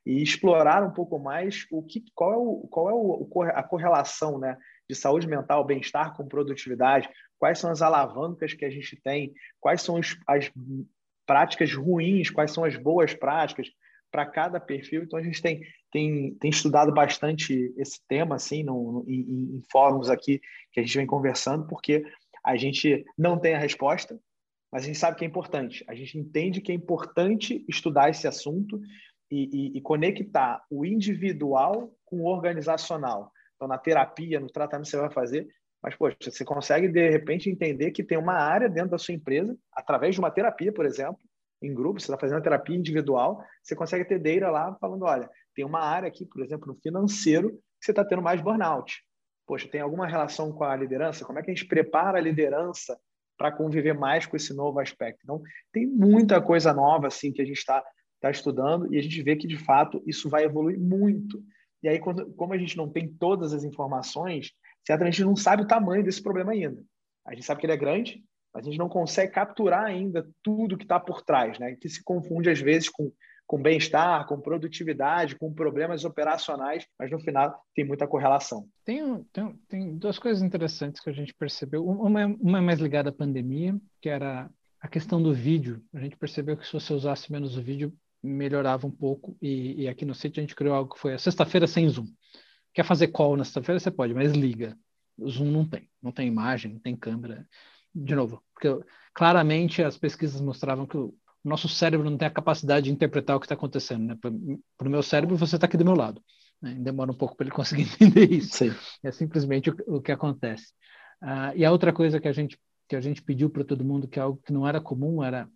e 0.06 0.22
explorar 0.22 0.82
um 0.82 0.92
pouco 0.92 1.18
mais 1.18 1.66
o 1.70 1.82
que, 1.82 2.02
qual 2.14 2.32
é, 2.32 2.36
o, 2.36 2.68
qual 2.70 2.88
é 2.88 2.94
o, 2.94 3.42
a 3.54 3.62
correlação 3.62 4.38
né, 4.38 4.56
de 4.88 4.94
saúde 4.94 5.28
mental, 5.28 5.64
bem-estar 5.64 6.16
com 6.16 6.26
produtividade, 6.26 7.08
quais 7.38 7.58
são 7.58 7.70
as 7.70 7.82
alavancas 7.82 8.54
que 8.54 8.64
a 8.64 8.70
gente 8.70 9.00
tem, 9.02 9.32
quais 9.60 9.82
são 9.82 10.00
as 10.26 10.50
práticas 11.30 11.72
ruins, 11.72 12.28
quais 12.28 12.50
são 12.50 12.64
as 12.64 12.76
boas 12.76 13.14
práticas 13.14 13.68
para 14.10 14.26
cada 14.26 14.58
perfil. 14.58 15.04
Então, 15.04 15.16
a 15.16 15.22
gente 15.22 15.40
tem, 15.40 15.60
tem, 15.92 16.34
tem 16.34 16.50
estudado 16.50 16.92
bastante 16.92 17.72
esse 17.76 18.00
tema 18.08 18.34
assim, 18.34 18.64
no, 18.64 18.90
no 18.90 19.04
em, 19.08 19.56
em 19.56 19.62
fóruns 19.70 20.10
aqui 20.10 20.40
que 20.72 20.80
a 20.80 20.82
gente 20.82 20.96
vem 20.96 21.06
conversando, 21.06 21.68
porque 21.68 22.04
a 22.44 22.56
gente 22.56 23.04
não 23.16 23.38
tem 23.38 23.54
a 23.54 23.60
resposta, 23.60 24.18
mas 24.72 24.82
a 24.82 24.86
gente 24.88 24.98
sabe 24.98 25.18
que 25.18 25.24
é 25.24 25.28
importante. 25.28 25.84
A 25.86 25.94
gente 25.94 26.18
entende 26.18 26.60
que 26.60 26.72
é 26.72 26.74
importante 26.74 27.64
estudar 27.68 28.10
esse 28.10 28.26
assunto 28.26 28.80
e, 29.30 29.48
e, 29.52 29.78
e 29.78 29.80
conectar 29.80 30.64
o 30.68 30.84
individual 30.84 31.94
com 32.04 32.22
o 32.22 32.26
organizacional, 32.26 33.30
então 33.54 33.68
na 33.68 33.78
terapia, 33.78 34.40
no 34.40 34.48
tratamento 34.48 34.86
que 34.86 34.90
você 34.90 34.96
vai 34.96 35.12
fazer, 35.12 35.46
mas, 35.82 35.94
poxa, 35.94 36.16
você 36.20 36.44
consegue, 36.44 36.88
de 36.88 37.08
repente, 37.08 37.48
entender 37.48 37.90
que 37.90 38.04
tem 38.04 38.18
uma 38.18 38.34
área 38.34 38.68
dentro 38.68 38.90
da 38.90 38.98
sua 38.98 39.14
empresa, 39.14 39.56
através 39.72 40.14
de 40.14 40.20
uma 40.20 40.30
terapia, 40.30 40.72
por 40.72 40.84
exemplo, 40.84 41.18
em 41.62 41.74
grupo, 41.74 42.00
você 42.00 42.06
está 42.06 42.18
fazendo 42.18 42.42
terapia 42.42 42.76
individual, 42.76 43.42
você 43.62 43.74
consegue 43.74 44.04
ter 44.04 44.18
data 44.18 44.50
lá 44.50 44.74
falando, 44.80 45.04
olha, 45.04 45.28
tem 45.54 45.64
uma 45.64 45.80
área 45.80 46.08
aqui, 46.08 46.24
por 46.24 46.42
exemplo, 46.42 46.66
no 46.66 46.74
financeiro, 46.80 47.50
que 47.50 47.84
você 47.84 47.92
está 47.92 48.04
tendo 48.04 48.22
mais 48.22 48.40
burnout. 48.40 49.02
Poxa, 49.46 49.68
tem 49.68 49.80
alguma 49.80 50.06
relação 50.06 50.52
com 50.52 50.64
a 50.64 50.76
liderança? 50.76 51.24
Como 51.24 51.38
é 51.38 51.42
que 51.42 51.50
a 51.50 51.54
gente 51.54 51.66
prepara 51.66 52.18
a 52.18 52.20
liderança 52.20 52.98
para 53.36 53.50
conviver 53.50 53.94
mais 53.94 54.26
com 54.26 54.36
esse 54.36 54.54
novo 54.54 54.78
aspecto? 54.78 55.20
Então, 55.24 55.42
tem 55.72 55.86
muita 55.86 56.40
coisa 56.40 56.72
nova 56.72 57.08
assim 57.08 57.32
que 57.32 57.42
a 57.42 57.44
gente 57.44 57.58
está 57.58 57.82
tá 58.20 58.30
estudando 58.30 58.92
e 58.92 58.98
a 58.98 59.02
gente 59.02 59.22
vê 59.22 59.34
que, 59.34 59.46
de 59.46 59.56
fato, 59.56 60.02
isso 60.06 60.28
vai 60.28 60.44
evoluir 60.44 60.78
muito. 60.78 61.42
E 61.82 61.88
aí, 61.88 61.98
quando, 61.98 62.32
como 62.34 62.52
a 62.52 62.58
gente 62.58 62.76
não 62.76 62.88
tem 62.88 63.08
todas 63.08 63.52
as 63.52 63.64
informações, 63.64 64.52
certo? 64.86 65.02
a 65.02 65.06
gente 65.06 65.24
não 65.24 65.36
sabe 65.36 65.62
o 65.62 65.66
tamanho 65.66 66.04
desse 66.04 66.22
problema 66.22 66.52
ainda. 66.52 66.82
A 67.26 67.34
gente 67.34 67.44
sabe 67.44 67.60
que 67.60 67.66
ele 67.66 67.72
é 67.72 67.76
grande, 67.76 68.22
mas 68.52 68.66
a 68.66 68.70
gente 68.70 68.78
não 68.78 68.88
consegue 68.88 69.32
capturar 69.32 69.84
ainda 69.84 70.28
tudo 70.42 70.76
que 70.76 70.84
está 70.84 70.98
por 70.98 71.22
trás, 71.22 71.58
né? 71.58 71.76
que 71.76 71.88
se 71.88 72.02
confunde 72.02 72.50
às 72.50 72.60
vezes 72.60 72.88
com, 72.88 73.12
com 73.46 73.60
bem-estar, 73.60 74.26
com 74.26 74.40
produtividade, 74.40 75.36
com 75.36 75.52
problemas 75.52 76.04
operacionais, 76.04 76.86
mas 76.98 77.10
no 77.10 77.20
final 77.20 77.60
tem 77.74 77.84
muita 77.84 78.06
correlação. 78.06 78.66
Tem, 78.84 79.24
tem, 79.32 79.54
tem 79.68 79.96
duas 79.96 80.18
coisas 80.18 80.42
interessantes 80.42 81.00
que 81.00 81.10
a 81.10 81.12
gente 81.12 81.34
percebeu. 81.34 81.86
Uma, 81.86 82.26
uma 82.26 82.58
é 82.58 82.60
mais 82.60 82.80
ligada 82.80 83.10
à 83.10 83.12
pandemia, 83.12 83.76
que 84.00 84.08
era 84.08 84.50
a 84.80 84.88
questão 84.88 85.22
do 85.22 85.34
vídeo. 85.34 85.82
A 85.92 86.00
gente 86.00 86.16
percebeu 86.16 86.56
que 86.56 86.66
se 86.66 86.72
você 86.72 86.92
usasse 86.92 87.30
menos 87.30 87.56
o 87.56 87.62
vídeo, 87.62 87.92
melhorava 88.22 88.86
um 88.86 88.90
pouco. 88.90 89.36
E, 89.40 89.82
e 89.82 89.88
aqui 89.88 90.04
no 90.04 90.14
sítio 90.14 90.40
a 90.40 90.42
gente 90.42 90.56
criou 90.56 90.74
algo 90.74 90.94
que 90.94 91.00
foi 91.00 91.14
a 91.14 91.18
sexta-feira 91.18 91.66
sem 91.66 91.88
Zoom. 91.88 92.06
Quer 92.72 92.84
fazer 92.84 93.08
call 93.08 93.36
na 93.36 93.44
sexta-feira? 93.44 93.80
Você 93.80 93.90
pode, 93.90 94.14
mas 94.14 94.32
liga. 94.32 94.76
O 95.18 95.28
Zoom 95.28 95.50
não 95.50 95.64
tem. 95.66 95.88
Não 96.02 96.12
tem 96.12 96.28
imagem, 96.28 96.72
não 96.72 96.80
tem 96.80 96.96
câmera 96.96 97.46
de 97.94 98.14
novo, 98.14 98.42
porque 98.54 98.68
claramente 99.12 99.82
as 99.82 99.98
pesquisas 99.98 100.40
mostravam 100.40 100.86
que 100.86 100.96
o 100.96 101.12
nosso 101.44 101.68
cérebro 101.68 102.08
não 102.08 102.16
tem 102.16 102.28
a 102.28 102.30
capacidade 102.30 102.84
de 102.84 102.92
interpretar 102.92 103.36
o 103.36 103.40
que 103.40 103.46
está 103.46 103.54
acontecendo. 103.54 104.04
Né? 104.04 104.16
Para 104.20 104.88
o 104.88 104.90
meu 104.90 105.02
cérebro, 105.02 105.36
você 105.36 105.56
está 105.56 105.66
aqui 105.66 105.76
do 105.76 105.84
meu 105.84 105.94
lado. 105.94 106.22
Né? 106.60 106.74
Demora 106.78 107.10
um 107.10 107.16
pouco 107.16 107.36
para 107.36 107.46
ele 107.46 107.54
conseguir 107.54 107.82
entender 108.00 108.30
isso. 108.30 108.56
Sim. 108.56 108.72
É 109.02 109.10
simplesmente 109.10 109.70
o, 109.70 109.96
o 109.96 110.00
que 110.00 110.12
acontece. 110.12 110.72
Uh, 111.22 111.56
e 111.56 111.64
a 111.64 111.72
outra 111.72 111.92
coisa 111.92 112.20
que 112.20 112.28
a 112.28 112.32
gente 112.32 112.58
que 112.88 112.96
a 112.96 113.00
gente 113.00 113.22
pediu 113.22 113.48
para 113.48 113.62
todo 113.62 113.84
mundo, 113.84 114.08
que 114.08 114.18
é 114.18 114.22
algo 114.22 114.42
que 114.44 114.52
não 114.52 114.66
era 114.66 114.80
comum, 114.80 115.22
era 115.22 115.48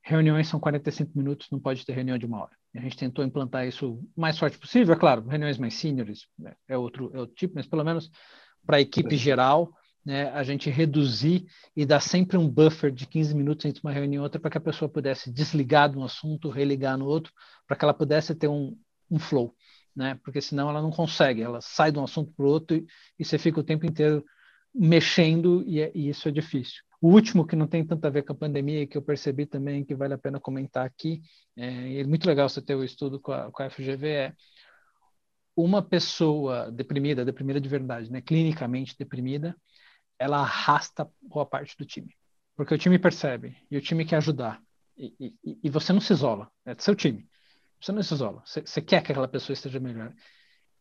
reuniões 0.00 0.46
são 0.46 0.60
45 0.60 1.10
minutos, 1.18 1.48
não 1.50 1.58
pode 1.58 1.84
ter 1.84 1.92
reunião 1.92 2.16
de 2.16 2.24
uma 2.24 2.42
hora. 2.42 2.56
A 2.74 2.80
gente 2.80 2.96
tentou 2.96 3.24
implantar 3.24 3.66
isso 3.66 3.94
o 3.94 4.20
mais 4.20 4.38
forte 4.38 4.58
possível, 4.58 4.94
é 4.94 4.98
claro, 4.98 5.26
reuniões 5.26 5.58
mais 5.58 5.74
seniors 5.74 6.28
né? 6.38 6.54
é 6.68 6.76
outro, 6.76 7.10
é 7.14 7.18
outro 7.18 7.34
tipo, 7.34 7.54
mas 7.54 7.66
pelo 7.66 7.82
menos 7.82 8.10
para 8.64 8.76
a 8.76 8.80
equipe 8.80 9.16
geral, 9.16 9.72
né, 10.04 10.30
a 10.30 10.42
gente 10.42 10.70
reduzir 10.70 11.46
e 11.76 11.84
dar 11.84 12.00
sempre 12.00 12.36
um 12.36 12.48
buffer 12.48 12.90
de 12.90 13.06
15 13.06 13.34
minutos 13.34 13.64
entre 13.64 13.80
uma 13.82 13.92
reunião 13.92 14.22
e 14.22 14.24
outra 14.24 14.40
para 14.40 14.50
que 14.50 14.58
a 14.58 14.60
pessoa 14.60 14.88
pudesse 14.88 15.30
desligar 15.30 15.90
de 15.90 15.98
um 15.98 16.04
assunto, 16.04 16.50
religar 16.50 16.96
no 16.96 17.06
outro, 17.06 17.32
para 17.66 17.76
que 17.76 17.84
ela 17.84 17.94
pudesse 17.94 18.34
ter 18.34 18.48
um, 18.48 18.76
um 19.10 19.18
flow, 19.18 19.54
né? 19.94 20.18
Porque 20.22 20.40
senão 20.40 20.70
ela 20.70 20.80
não 20.80 20.90
consegue, 20.90 21.42
ela 21.42 21.60
sai 21.60 21.92
de 21.92 21.98
um 21.98 22.04
assunto 22.04 22.32
para 22.32 22.44
o 22.46 22.48
outro 22.48 22.76
e, 22.76 22.86
e, 23.18 23.24
você 23.24 23.38
fica 23.38 23.60
o 23.60 23.64
tempo 23.64 23.84
inteiro 23.84 24.24
mexendo 24.74 25.62
e, 25.66 25.80
é, 25.80 25.90
e, 25.94 26.08
isso 26.08 26.28
é 26.28 26.32
difícil. 26.32 26.82
O 27.00 27.10
último 27.10 27.46
que 27.46 27.54
não 27.54 27.66
tem 27.66 27.86
tanto 27.86 28.04
a 28.06 28.10
ver 28.10 28.22
com 28.24 28.32
a 28.32 28.36
pandemia 28.36 28.86
que 28.86 28.98
eu 28.98 29.02
percebi 29.02 29.46
também 29.46 29.84
que 29.84 29.94
vale 29.94 30.14
a 30.14 30.18
pena 30.18 30.40
comentar 30.40 30.84
aqui, 30.84 31.22
é, 31.56 32.00
é 32.00 32.04
muito 32.04 32.26
legal 32.26 32.48
você 32.48 32.60
ter 32.60 32.74
o 32.74 32.82
estudo 32.82 33.20
com 33.20 33.32
a, 33.32 33.50
com 33.52 33.62
a 33.62 33.70
FGV, 33.70 34.08
é 34.08 34.32
uma 35.56 35.82
pessoa 35.82 36.70
deprimida, 36.70 37.24
deprimida 37.24 37.60
de 37.60 37.68
verdade, 37.68 38.10
né, 38.10 38.20
clinicamente 38.20 38.96
deprimida, 38.98 39.56
ela 40.18 40.38
arrasta 40.38 41.08
boa 41.22 41.46
parte 41.46 41.76
do 41.76 41.84
time. 41.84 42.14
Porque 42.56 42.74
o 42.74 42.78
time 42.78 42.98
percebe 42.98 43.56
e 43.70 43.76
o 43.76 43.80
time 43.80 44.04
quer 44.04 44.16
ajudar. 44.16 44.60
E, 44.96 45.34
e, 45.44 45.58
e 45.62 45.70
você 45.70 45.92
não 45.92 46.00
se 46.00 46.12
isola, 46.12 46.50
é 46.64 46.74
seu 46.78 46.94
time. 46.94 47.28
Você 47.80 47.92
não 47.92 48.02
se 48.02 48.12
isola. 48.12 48.42
Você, 48.44 48.60
você 48.62 48.82
quer 48.82 49.02
que 49.02 49.12
aquela 49.12 49.28
pessoa 49.28 49.54
esteja 49.54 49.78
melhor. 49.78 50.12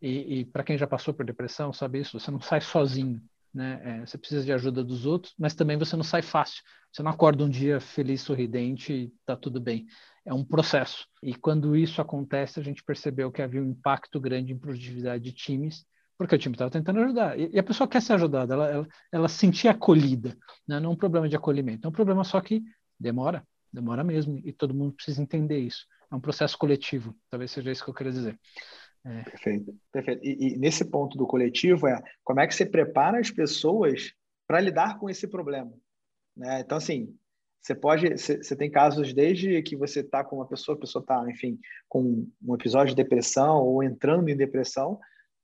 E, 0.02 0.40
e 0.40 0.46
para 0.46 0.64
quem 0.64 0.78
já 0.78 0.88
passou 0.88 1.14
por 1.14 1.26
depressão, 1.26 1.72
sabe 1.72 2.00
isso, 2.00 2.20
você 2.20 2.32
não 2.32 2.42
sai 2.42 2.62
sozinho. 2.62 3.22
Né? 3.58 3.82
É, 3.84 4.06
você 4.06 4.20
precisa 4.20 4.46
de 4.46 4.54
ajuda 4.54 4.84
dos 4.84 5.08
outros, 5.08 5.34
mas 5.36 5.56
também 5.56 5.80
você 5.80 5.96
não 5.96 6.04
sai 6.04 6.22
fácil. 6.22 6.62
Você 6.92 7.02
não 7.02 7.10
acorda 7.10 7.44
um 7.44 7.50
dia 7.50 7.80
feliz, 7.80 8.22
sorridente 8.22 8.94
e 8.94 9.14
está 9.20 9.36
tudo 9.36 9.60
bem. 9.60 9.88
É 10.24 10.32
um 10.32 10.46
processo. 10.46 11.08
E 11.24 11.34
quando 11.34 11.76
isso 11.76 12.00
acontece, 12.00 12.60
a 12.60 12.64
gente 12.64 12.84
percebeu 12.84 13.32
que 13.32 13.42
havia 13.42 13.60
um 13.60 13.72
impacto 13.72 14.20
grande 14.20 14.54
em 14.54 14.60
produtividade 14.60 15.24
de 15.24 15.32
times 15.32 15.88
porque 16.20 16.36
o 16.36 16.38
time 16.38 16.54
estava 16.54 16.70
tentando 16.70 17.00
ajudar. 17.00 17.40
E, 17.40 17.50
e, 17.54 17.60
a 17.60 17.64
pessoa 17.64 17.88
quer 17.88 18.02
ser 18.02 18.14
ajudada, 18.14 18.54
ela, 18.54 18.70
ela, 18.70 18.88
ela 19.12 19.28
se 19.28 19.38
sentir 19.38 19.68
acolhida, 19.68 20.36
né? 20.68 20.80
não 20.80 20.90
é 20.90 20.94
um 20.94 20.98
problema 20.98 21.30
de 21.30 21.36
acolhimento, 21.36 21.86
é 21.86 21.90
um 21.90 21.94
problema 21.94 22.24
só 22.24 22.42
que 22.42 22.64
demora, 23.00 23.46
demora 23.72 24.04
mesmo, 24.04 24.42
e 24.44 24.52
todo 24.52 24.74
mundo 24.74 24.94
precisa 24.94 25.22
entender 25.22 25.60
isso. 25.60 25.86
É 26.12 26.16
um 26.16 26.20
processo 26.20 26.58
coletivo, 26.58 27.16
talvez 27.30 27.52
seja 27.52 27.72
isso 27.72 27.84
que 27.84 27.90
eu 27.92 27.94
queria 27.94 28.12
dizer. 28.12 28.40
É. 29.08 29.24
Perfeito, 29.24 29.74
perfeito. 29.92 30.22
E, 30.24 30.54
e, 30.54 30.58
nesse 30.58 30.84
ponto 30.84 31.18
do 31.18 31.26
coletivo 31.26 31.88
é 31.88 32.02
como 32.24 32.42
é 32.42 32.48
que 32.48 32.54
você 32.54 32.66
prepara 32.66 33.20
as 33.20 33.32
pessoas 33.32 34.14
para 34.46 34.60
lidar 34.60 35.00
com 35.00 35.10
esse 35.10 35.28
problema. 35.28 35.72
Né? 36.36 36.60
Então, 36.60 36.78
assim, 36.78 37.16
você 37.62 37.74
pode, 37.74 38.10
você 38.10 38.56
tem 38.56 38.70
casos 38.70 39.14
desde 39.14 39.62
que 39.62 39.76
você 39.78 40.02
está 40.02 40.24
com 40.24 40.38
uma 40.38 40.48
pessoa, 40.48 40.78
a 40.78 40.80
pessoa 40.80 41.02
está, 41.02 41.30
enfim, 41.30 41.58
com 41.88 42.28
um 42.46 42.56
episódio 42.56 42.94
de 42.94 43.02
depressão 43.02 43.64
ou 43.64 43.82
entrando 43.82 44.28
em 44.30 44.36
depressão, 44.38 45.00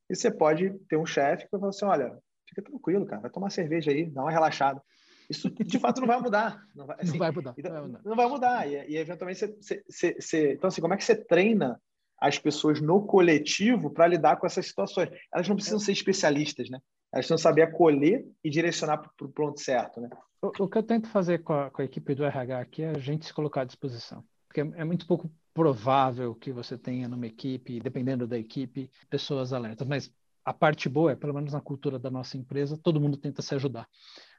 e 0.09 0.15
você 0.15 0.29
pode 0.29 0.69
ter 0.89 0.97
um 0.97 1.05
chefe 1.05 1.45
que 1.45 1.51
vai 1.51 1.59
falar 1.59 1.69
assim: 1.69 1.85
olha, 1.85 2.17
fica 2.47 2.61
tranquilo, 2.61 3.05
cara, 3.05 3.21
vai 3.21 3.31
tomar 3.31 3.49
cerveja 3.49 3.91
aí, 3.91 4.09
dá 4.09 4.21
uma 4.21 4.31
relaxada. 4.31 4.81
Isso 5.29 5.49
de 5.49 5.79
fato 5.79 6.01
não 6.01 6.07
vai 6.07 6.19
mudar. 6.19 6.61
Não 6.75 6.85
vai, 6.85 6.97
assim, 6.99 7.11
não 7.11 7.19
vai 7.19 7.31
mudar. 7.31 7.55
Então, 7.57 7.71
não 7.71 7.79
vai 7.79 7.87
mudar. 7.87 8.01
Não 8.03 8.15
vai 8.15 8.27
mudar. 8.27 8.67
E, 8.67 8.91
e 8.91 8.97
eventualmente 8.97 9.39
você, 9.39 9.83
você, 9.87 10.15
você, 10.19 10.53
Então, 10.53 10.67
assim, 10.67 10.81
como 10.81 10.93
é 10.93 10.97
que 10.97 11.03
você 11.03 11.15
treina 11.15 11.81
as 12.23 12.39
pessoas 12.39 12.79
no 12.79 13.05
coletivo 13.05 13.89
para 13.89 14.07
lidar 14.07 14.37
com 14.37 14.47
essas 14.47 14.65
situações? 14.65 15.09
Elas 15.31 15.47
não 15.49 15.57
precisam 15.57 15.77
ser 15.77 15.91
especialistas, 15.91 16.69
né? 16.69 16.79
Elas 17.11 17.25
precisam 17.25 17.37
saber 17.37 17.63
acolher 17.63 18.25
e 18.41 18.49
direcionar 18.49 18.97
para 18.97 19.27
o 19.27 19.29
ponto 19.29 19.59
certo, 19.59 19.99
né? 19.99 20.09
O, 20.41 20.63
o, 20.63 20.69
que 20.69 20.77
eu 20.77 20.83
tento 20.83 21.09
fazer 21.09 21.43
com 21.43 21.53
a, 21.53 21.69
com 21.69 21.81
a 21.81 21.85
equipe 21.85 22.15
do 22.15 22.23
RH 22.23 22.59
aqui 22.59 22.81
é 22.81 22.91
a 22.91 22.97
gente 22.97 23.25
se 23.25 23.33
colocar 23.33 23.61
à 23.61 23.65
disposição. 23.65 24.23
Porque 24.47 24.61
é, 24.61 24.81
é 24.81 24.85
muito 24.85 25.05
pouco 25.05 25.29
provável 25.53 26.33
que 26.33 26.53
você 26.53 26.77
tenha 26.77 27.09
numa 27.09 27.27
equipe, 27.27 27.81
dependendo 27.81 28.25
da 28.25 28.37
equipe, 28.37 28.89
pessoas 29.09 29.51
alertas. 29.51 29.85
Mas 29.85 30.09
a 30.45 30.53
parte 30.53 30.87
boa 30.87 31.11
é, 31.11 31.15
pelo 31.15 31.33
menos 31.33 31.51
na 31.51 31.59
cultura 31.59 31.99
da 31.99 32.09
nossa 32.09 32.37
empresa, 32.37 32.79
todo 32.81 33.01
mundo 33.01 33.17
tenta 33.17 33.41
se 33.41 33.53
ajudar. 33.53 33.87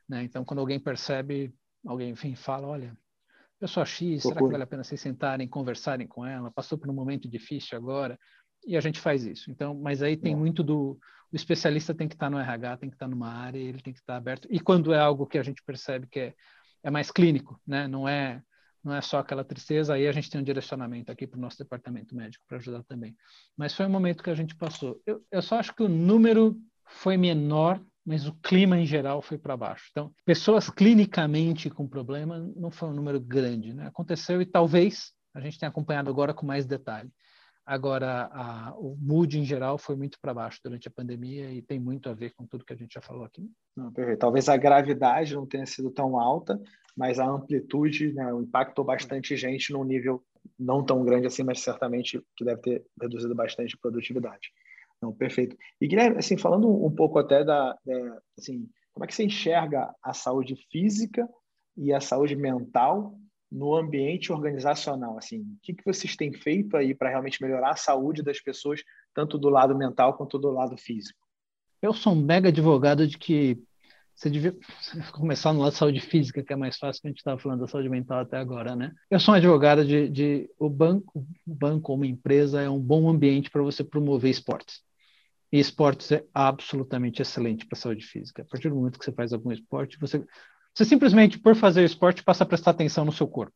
Né? 0.08 0.24
Então, 0.24 0.42
quando 0.42 0.60
alguém 0.60 0.80
percebe, 0.80 1.54
alguém, 1.86 2.10
enfim, 2.10 2.34
fala, 2.34 2.66
olha, 2.66 2.96
pessoa 3.64 3.86
X, 3.86 4.22
será 4.22 4.36
que 4.36 4.42
vale 4.42 4.62
a 4.62 4.66
pena 4.66 4.84
vocês 4.84 5.00
sentarem, 5.00 5.48
conversarem 5.48 6.06
com 6.06 6.24
ela? 6.26 6.50
Passou 6.50 6.76
por 6.76 6.90
um 6.90 6.92
momento 6.92 7.26
difícil 7.26 7.78
agora, 7.78 8.18
e 8.66 8.76
a 8.76 8.80
gente 8.80 9.00
faz 9.00 9.24
isso. 9.24 9.50
Então, 9.50 9.74
mas 9.74 10.02
aí 10.02 10.16
tem 10.16 10.36
muito 10.36 10.62
do 10.62 10.98
o 11.32 11.36
especialista 11.36 11.92
tem 11.92 12.06
que 12.06 12.14
estar 12.14 12.30
no 12.30 12.38
RH, 12.38 12.76
tem 12.76 12.90
que 12.90 12.94
estar 12.94 13.08
numa 13.08 13.28
área, 13.28 13.58
ele 13.58 13.80
tem 13.80 13.92
que 13.92 13.98
estar 13.98 14.16
aberto. 14.16 14.46
E 14.50 14.60
quando 14.60 14.92
é 14.92 15.00
algo 15.00 15.26
que 15.26 15.36
a 15.36 15.42
gente 15.42 15.62
percebe 15.64 16.06
que 16.06 16.20
é, 16.20 16.34
é 16.84 16.90
mais 16.90 17.10
clínico, 17.10 17.60
né? 17.66 17.88
Não 17.88 18.08
é 18.08 18.40
não 18.84 18.94
é 18.94 19.00
só 19.00 19.18
aquela 19.18 19.42
tristeza, 19.42 19.94
aí 19.94 20.06
a 20.06 20.12
gente 20.12 20.28
tem 20.28 20.38
um 20.38 20.44
direcionamento 20.44 21.10
aqui 21.10 21.26
para 21.26 21.38
o 21.38 21.40
nosso 21.40 21.56
departamento 21.56 22.14
médico 22.14 22.44
para 22.46 22.58
ajudar 22.58 22.82
também. 22.84 23.16
Mas 23.56 23.74
foi 23.74 23.86
um 23.86 23.90
momento 23.90 24.22
que 24.22 24.28
a 24.28 24.34
gente 24.34 24.54
passou. 24.54 25.00
Eu, 25.06 25.24
eu 25.32 25.40
só 25.40 25.58
acho 25.58 25.74
que 25.74 25.82
o 25.82 25.88
número 25.88 26.54
foi 26.84 27.16
menor, 27.16 27.80
mas 28.04 28.26
o 28.26 28.34
clima 28.34 28.78
em 28.78 28.86
geral 28.86 29.22
foi 29.22 29.38
para 29.38 29.56
baixo. 29.56 29.88
Então, 29.90 30.12
pessoas 30.24 30.68
clinicamente 30.68 31.70
com 31.70 31.88
problema 31.88 32.38
não 32.56 32.70
foi 32.70 32.88
um 32.88 32.94
número 32.94 33.20
grande, 33.20 33.72
né? 33.72 33.86
Aconteceu 33.86 34.42
e 34.42 34.46
talvez 34.46 35.12
a 35.34 35.40
gente 35.40 35.58
tenha 35.58 35.70
acompanhado 35.70 36.10
agora 36.10 36.34
com 36.34 36.46
mais 36.46 36.66
detalhe. 36.66 37.10
Agora, 37.66 38.28
a, 38.30 38.74
o 38.76 38.94
mood 39.00 39.38
em 39.38 39.44
geral 39.44 39.78
foi 39.78 39.96
muito 39.96 40.18
para 40.20 40.34
baixo 40.34 40.60
durante 40.62 40.86
a 40.86 40.90
pandemia 40.90 41.50
e 41.50 41.62
tem 41.62 41.80
muito 41.80 42.10
a 42.10 42.14
ver 42.14 42.34
com 42.34 42.46
tudo 42.46 42.64
que 42.64 42.74
a 42.74 42.76
gente 42.76 42.92
já 42.92 43.00
falou 43.00 43.24
aqui. 43.24 43.48
Não, 43.74 43.90
perfeito. 43.90 44.18
Talvez 44.18 44.50
a 44.50 44.56
gravidade 44.56 45.34
não 45.34 45.46
tenha 45.46 45.64
sido 45.64 45.90
tão 45.90 46.20
alta, 46.20 46.60
mas 46.94 47.18
a 47.18 47.26
amplitude 47.26 48.12
né, 48.12 48.30
impactou 48.32 48.84
bastante 48.84 49.34
gente 49.34 49.72
num 49.72 49.82
nível 49.82 50.22
não 50.58 50.84
tão 50.84 51.02
grande 51.04 51.26
assim, 51.26 51.42
mas 51.42 51.60
certamente 51.60 52.22
que 52.36 52.44
deve 52.44 52.60
ter 52.60 52.84
reduzido 53.00 53.34
bastante 53.34 53.74
a 53.74 53.78
produtividade. 53.80 54.50
Não, 55.04 55.12
perfeito. 55.12 55.54
E 55.78 55.86
Guilherme, 55.86 56.16
assim, 56.16 56.38
falando 56.38 56.66
um 56.66 56.90
pouco 56.90 57.18
até 57.18 57.44
da, 57.44 57.76
da 57.84 58.18
assim, 58.38 58.66
como 58.94 59.04
é 59.04 59.06
que 59.06 59.14
você 59.14 59.24
enxerga 59.24 59.94
a 60.02 60.14
saúde 60.14 60.56
física 60.72 61.28
e 61.76 61.92
a 61.92 62.00
saúde 62.00 62.34
mental 62.34 63.18
no 63.52 63.76
ambiente 63.76 64.32
organizacional? 64.32 65.18
Assim, 65.18 65.42
o 65.42 65.58
que, 65.62 65.74
que 65.74 65.84
vocês 65.84 66.16
têm 66.16 66.32
feito 66.32 66.74
aí 66.74 66.94
para 66.94 67.10
realmente 67.10 67.42
melhorar 67.42 67.72
a 67.72 67.76
saúde 67.76 68.22
das 68.22 68.40
pessoas, 68.40 68.82
tanto 69.14 69.36
do 69.36 69.50
lado 69.50 69.76
mental 69.76 70.16
quanto 70.16 70.38
do 70.38 70.50
lado 70.50 70.74
físico? 70.78 71.20
Eu 71.82 71.92
sou 71.92 72.14
um 72.14 72.22
mega 72.22 72.48
advogado 72.48 73.06
de 73.06 73.18
que 73.18 73.62
você 74.14 74.30
devia 74.30 74.56
começar 75.12 75.52
no 75.52 75.60
lado 75.60 75.72
de 75.72 75.78
saúde 75.78 76.00
física, 76.00 76.42
que 76.42 76.52
é 76.52 76.56
mais 76.56 76.76
fácil 76.78 77.02
que 77.02 77.08
a 77.08 77.10
gente 77.10 77.18
estava 77.18 77.38
falando 77.38 77.60
da 77.60 77.66
saúde 77.66 77.88
mental 77.88 78.20
até 78.20 78.38
agora, 78.38 78.76
né? 78.76 78.92
Eu 79.10 79.18
sou 79.18 79.34
um 79.34 79.36
advogado 79.36 79.84
de, 79.84 80.08
de 80.08 80.50
o 80.58 80.70
banco, 80.70 81.26
o 81.46 81.54
banco 81.54 81.92
ou 81.92 81.98
uma 81.98 82.06
empresa 82.06 82.62
é 82.62 82.70
um 82.70 82.80
bom 82.80 83.08
ambiente 83.08 83.50
para 83.50 83.62
você 83.62 83.82
promover 83.82 84.30
esportes. 84.30 84.82
E 85.54 85.60
esportes 85.60 86.10
é 86.10 86.24
absolutamente 86.34 87.22
excelente 87.22 87.64
para 87.64 87.78
a 87.78 87.80
saúde 87.80 88.04
física. 88.04 88.42
A 88.42 88.44
partir 88.44 88.68
do 88.68 88.74
momento 88.74 88.98
que 88.98 89.04
você 89.04 89.12
faz 89.12 89.32
algum 89.32 89.52
esporte, 89.52 89.96
você, 90.00 90.20
você 90.74 90.84
simplesmente, 90.84 91.38
por 91.38 91.54
fazer 91.54 91.84
esporte, 91.84 92.24
passa 92.24 92.42
a 92.42 92.46
prestar 92.46 92.72
atenção 92.72 93.04
no 93.04 93.12
seu 93.12 93.28
corpo. 93.28 93.54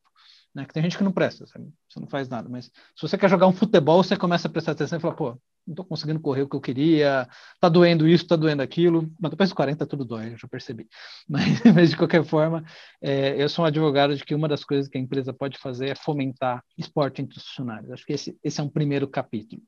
Né? 0.59 0.65
Que 0.65 0.75
tem 0.75 0.83
gente 0.83 0.99
que 0.99 1.05
não 1.05 1.13
presta, 1.13 1.47
sabe? 1.47 1.73
você 1.89 2.01
não 2.01 2.09
faz 2.09 2.29
nada. 2.29 2.49
Mas 2.49 2.65
se 2.65 3.01
você 3.01 3.17
quer 3.17 3.31
jogar 3.31 3.47
um 3.47 3.53
futebol, 3.53 4.03
você 4.03 4.17
começa 4.17 4.49
a 4.49 4.51
prestar 4.51 4.73
atenção 4.73 4.99
e 4.99 5.01
fala, 5.01 5.15
pô, 5.15 5.29
não 5.65 5.73
estou 5.73 5.85
conseguindo 5.85 6.19
correr 6.19 6.43
o 6.43 6.49
que 6.49 6.57
eu 6.57 6.61
queria, 6.61 7.29
tá 7.61 7.69
doendo 7.69 8.09
isso, 8.09 8.27
tá 8.27 8.35
doendo 8.35 8.61
aquilo. 8.61 9.09
Mas 9.21 9.31
depois 9.31 9.51
dos 9.51 9.55
40 9.55 9.87
tudo 9.87 10.05
dói, 10.05 10.33
eu 10.33 10.37
já 10.37 10.49
percebi. 10.49 10.89
Mas, 11.29 11.63
mas 11.75 11.91
de 11.91 11.97
qualquer 11.97 12.25
forma, 12.25 12.65
é, 13.01 13.41
eu 13.41 13.49
sou 13.49 13.65
um 13.65 13.69
advogado 13.69 14.17
de 14.17 14.25
que 14.25 14.35
uma 14.35 14.49
das 14.49 14.65
coisas 14.65 14.89
que 14.89 14.99
a 14.99 15.01
empresa 15.01 15.33
pode 15.33 15.59
fazer 15.59 15.91
é 15.91 15.95
fomentar 15.95 16.65
esporte 16.77 17.25
funcionários. 17.33 17.93
Acho 17.93 18.05
que 18.05 18.15
esse, 18.15 18.37
esse 18.43 18.61
é 18.61 18.65
um 18.65 18.69
primeiro 18.69 19.07
capítulo. 19.07 19.63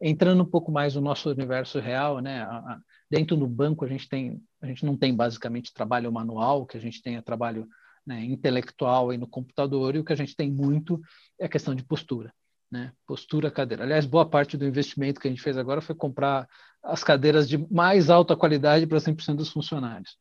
Entrando 0.00 0.42
um 0.42 0.46
pouco 0.46 0.70
mais 0.70 0.94
no 0.94 1.00
nosso 1.00 1.30
universo 1.30 1.80
real, 1.80 2.20
né? 2.20 2.42
A, 2.42 2.56
a, 2.58 2.78
dentro 3.10 3.36
do 3.36 3.48
banco 3.48 3.84
a 3.84 3.88
gente 3.88 4.08
tem, 4.08 4.40
a 4.60 4.66
gente 4.66 4.84
não 4.84 4.96
tem 4.96 5.12
basicamente 5.12 5.72
trabalho 5.72 6.12
manual, 6.12 6.66
que 6.66 6.76
a 6.76 6.80
gente 6.80 7.02
tenha 7.02 7.22
trabalho 7.22 7.66
né, 8.06 8.24
intelectual 8.24 9.12
e 9.12 9.18
no 9.18 9.26
computador, 9.26 9.94
e 9.94 9.98
o 9.98 10.04
que 10.04 10.12
a 10.12 10.16
gente 10.16 10.36
tem 10.36 10.50
muito 10.50 11.00
é 11.38 11.46
a 11.46 11.48
questão 11.48 11.74
de 11.74 11.84
postura. 11.84 12.32
Né? 12.70 12.92
Postura, 13.06 13.50
cadeira. 13.50 13.84
Aliás, 13.84 14.06
boa 14.06 14.28
parte 14.28 14.56
do 14.56 14.66
investimento 14.66 15.20
que 15.20 15.28
a 15.28 15.30
gente 15.30 15.42
fez 15.42 15.56
agora 15.56 15.80
foi 15.80 15.94
comprar 15.94 16.48
as 16.82 17.02
cadeiras 17.02 17.48
de 17.48 17.58
mais 17.72 18.10
alta 18.10 18.36
qualidade 18.36 18.86
para 18.86 18.98
100% 18.98 19.36
dos 19.36 19.50
funcionários, 19.50 20.16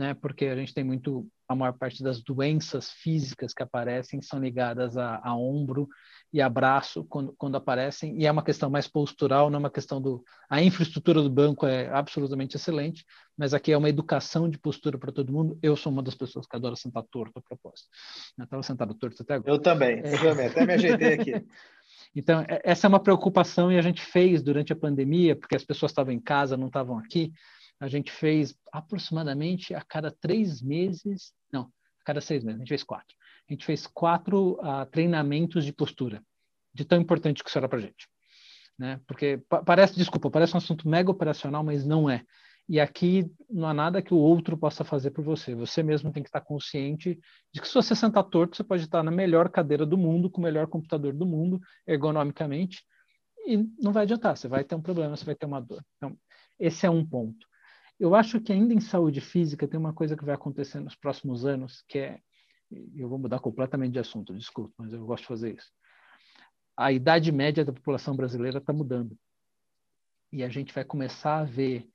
né? 0.00 0.14
Porque 0.14 0.46
a 0.46 0.56
gente 0.56 0.72
tem 0.72 0.82
muito, 0.82 1.28
a 1.46 1.54
maior 1.54 1.74
parte 1.74 2.02
das 2.02 2.22
doenças 2.22 2.90
físicas 2.90 3.52
que 3.52 3.62
aparecem 3.62 4.22
são 4.22 4.40
ligadas 4.40 4.96
a, 4.96 5.20
a 5.22 5.36
ombro 5.36 5.86
e 6.32 6.40
abraço 6.40 7.04
quando, 7.04 7.34
quando 7.36 7.56
aparecem, 7.56 8.18
e 8.18 8.24
é 8.24 8.32
uma 8.32 8.42
questão 8.42 8.70
mais 8.70 8.88
postural, 8.88 9.50
não 9.50 9.58
é 9.58 9.60
uma 9.60 9.70
questão 9.70 10.00
do. 10.00 10.24
A 10.48 10.62
infraestrutura 10.62 11.20
do 11.20 11.28
banco 11.28 11.66
é 11.66 11.90
absolutamente 11.90 12.56
excelente, 12.56 13.04
mas 13.36 13.52
aqui 13.52 13.72
é 13.72 13.76
uma 13.76 13.90
educação 13.90 14.48
de 14.48 14.58
postura 14.58 14.96
para 14.96 15.12
todo 15.12 15.34
mundo. 15.34 15.58
Eu 15.62 15.76
sou 15.76 15.92
uma 15.92 16.02
das 16.02 16.14
pessoas 16.14 16.46
que 16.46 16.56
adora 16.56 16.76
sentar 16.76 17.02
torto 17.10 17.38
a 17.38 17.42
propósito. 17.42 17.90
Eu 18.38 18.44
estava 18.44 18.62
sentado 18.62 18.94
torto 18.94 19.22
até 19.22 19.34
agora. 19.34 19.52
Eu 19.52 19.58
também, 19.58 19.98
eu 19.98 20.18
também, 20.18 20.46
até 20.46 20.64
me 20.64 20.72
ajeitei 20.72 21.12
aqui. 21.12 21.32
Então, 22.12 22.40
é, 22.40 22.60
essa 22.64 22.86
é 22.86 22.88
uma 22.88 22.98
preocupação 22.98 23.70
e 23.70 23.78
a 23.78 23.82
gente 23.82 24.02
fez 24.02 24.42
durante 24.42 24.72
a 24.72 24.76
pandemia, 24.76 25.36
porque 25.36 25.54
as 25.54 25.64
pessoas 25.64 25.92
estavam 25.92 26.12
em 26.12 26.18
casa, 26.18 26.56
não 26.56 26.66
estavam 26.66 26.98
aqui. 26.98 27.32
A 27.80 27.88
gente 27.88 28.12
fez 28.12 28.54
aproximadamente 28.72 29.74
a 29.74 29.82
cada 29.82 30.10
três 30.10 30.60
meses, 30.62 31.32
não, 31.52 31.62
a 31.62 32.04
cada 32.04 32.20
seis 32.20 32.44
meses, 32.44 32.60
a 32.60 32.64
gente 32.64 32.68
fez 32.68 32.84
quatro 32.84 33.16
a 33.50 33.52
gente 33.52 33.66
fez 33.66 33.86
quatro 33.86 34.52
uh, 34.60 34.86
treinamentos 34.90 35.64
de 35.64 35.72
postura, 35.72 36.22
de 36.72 36.84
tão 36.84 37.00
importante 37.00 37.42
que 37.42 37.48
isso 37.48 37.58
era 37.58 37.68
para 37.68 37.80
gente. 37.80 38.08
Né? 38.78 39.00
Porque 39.06 39.42
parece, 39.66 39.96
desculpa, 39.96 40.30
parece 40.30 40.54
um 40.54 40.58
assunto 40.58 40.88
mega 40.88 41.10
operacional, 41.10 41.64
mas 41.64 41.84
não 41.84 42.08
é. 42.08 42.24
E 42.68 42.78
aqui 42.78 43.28
não 43.50 43.66
há 43.66 43.74
nada 43.74 44.00
que 44.00 44.14
o 44.14 44.16
outro 44.16 44.56
possa 44.56 44.84
fazer 44.84 45.10
por 45.10 45.24
você. 45.24 45.54
Você 45.56 45.82
mesmo 45.82 46.12
tem 46.12 46.22
que 46.22 46.28
estar 46.28 46.40
consciente 46.40 47.18
de 47.52 47.60
que 47.60 47.66
se 47.66 47.74
você 47.74 47.96
sentar 47.96 48.22
torto, 48.22 48.56
você 48.56 48.62
pode 48.62 48.84
estar 48.84 49.02
na 49.02 49.10
melhor 49.10 49.48
cadeira 49.48 49.84
do 49.84 49.98
mundo, 49.98 50.30
com 50.30 50.40
o 50.40 50.44
melhor 50.44 50.68
computador 50.68 51.12
do 51.12 51.26
mundo, 51.26 51.60
ergonomicamente, 51.84 52.84
e 53.44 53.56
não 53.82 53.92
vai 53.92 54.04
adiantar. 54.04 54.36
Você 54.36 54.46
vai 54.46 54.62
ter 54.62 54.76
um 54.76 54.80
problema, 54.80 55.16
você 55.16 55.24
vai 55.24 55.34
ter 55.34 55.46
uma 55.46 55.60
dor. 55.60 55.84
Então, 55.96 56.16
esse 56.60 56.86
é 56.86 56.90
um 56.90 57.04
ponto. 57.04 57.49
Eu 58.00 58.14
acho 58.14 58.40
que 58.40 58.50
ainda 58.50 58.72
em 58.72 58.80
saúde 58.80 59.20
física 59.20 59.68
tem 59.68 59.78
uma 59.78 59.92
coisa 59.92 60.16
que 60.16 60.24
vai 60.24 60.34
acontecer 60.34 60.80
nos 60.80 60.96
próximos 60.96 61.44
anos, 61.44 61.84
que 61.86 61.98
é 61.98 62.20
eu 62.96 63.08
vou 63.08 63.18
mudar 63.18 63.40
completamente 63.40 63.92
de 63.92 63.98
assunto, 63.98 64.32
desculpa, 64.32 64.72
mas 64.78 64.92
eu 64.92 65.04
gosto 65.04 65.22
de 65.22 65.28
fazer 65.28 65.54
isso. 65.56 65.70
A 66.76 66.92
idade 66.92 67.30
média 67.30 67.64
da 67.64 67.72
população 67.72 68.16
brasileira 68.16 68.58
está 68.58 68.72
mudando. 68.72 69.18
E 70.32 70.42
a 70.42 70.48
gente 70.48 70.72
vai 70.72 70.84
começar 70.84 71.40
a 71.40 71.44
ver 71.44 71.86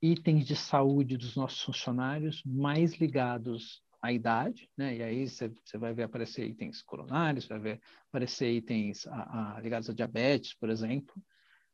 itens 0.00 0.46
de 0.46 0.54
saúde 0.54 1.16
dos 1.16 1.34
nossos 1.34 1.60
funcionários 1.62 2.42
mais 2.44 2.94
ligados 3.00 3.82
à 4.00 4.12
idade, 4.12 4.68
né? 4.76 4.96
E 4.96 5.02
aí 5.02 5.28
você 5.28 5.50
vai 5.76 5.92
ver 5.92 6.04
aparecer 6.04 6.46
itens 6.46 6.82
coronários, 6.82 7.46
vai 7.46 7.58
ver 7.58 7.80
aparecer 8.08 8.52
itens 8.52 9.06
a, 9.08 9.56
a, 9.56 9.60
ligados 9.60 9.88
a 9.88 9.94
diabetes, 9.94 10.54
por 10.54 10.68
exemplo, 10.68 11.14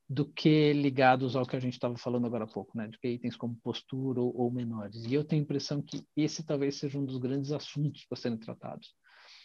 do 0.09 0.25
que 0.25 0.73
ligados 0.73 1.37
ao 1.37 1.45
que 1.45 1.55
a 1.55 1.61
gente 1.61 1.75
estava 1.75 1.99
falando 1.99 2.27
agora 2.27 2.45
há 2.45 2.47
pouco, 2.47 2.77
né? 2.77 2.89
De 2.89 2.99
que 2.99 3.09
itens 3.09 3.37
como 3.37 3.55
postura 3.57 4.21
ou, 4.21 4.35
ou, 4.35 4.51
menores. 4.51 5.05
E 5.05 5.13
eu 5.13 5.23
tenho 5.23 5.43
a 5.43 5.45
impressão 5.45 5.83
que 5.83 6.03
esse 6.17 6.43
talvez 6.43 6.77
seja 6.77 6.99
um 6.99 7.05
dos 7.05 7.19
grandes 7.19 7.53
assuntos 7.53 8.07
para 8.07 8.17
serem 8.17 8.39
tratados. 8.39 8.95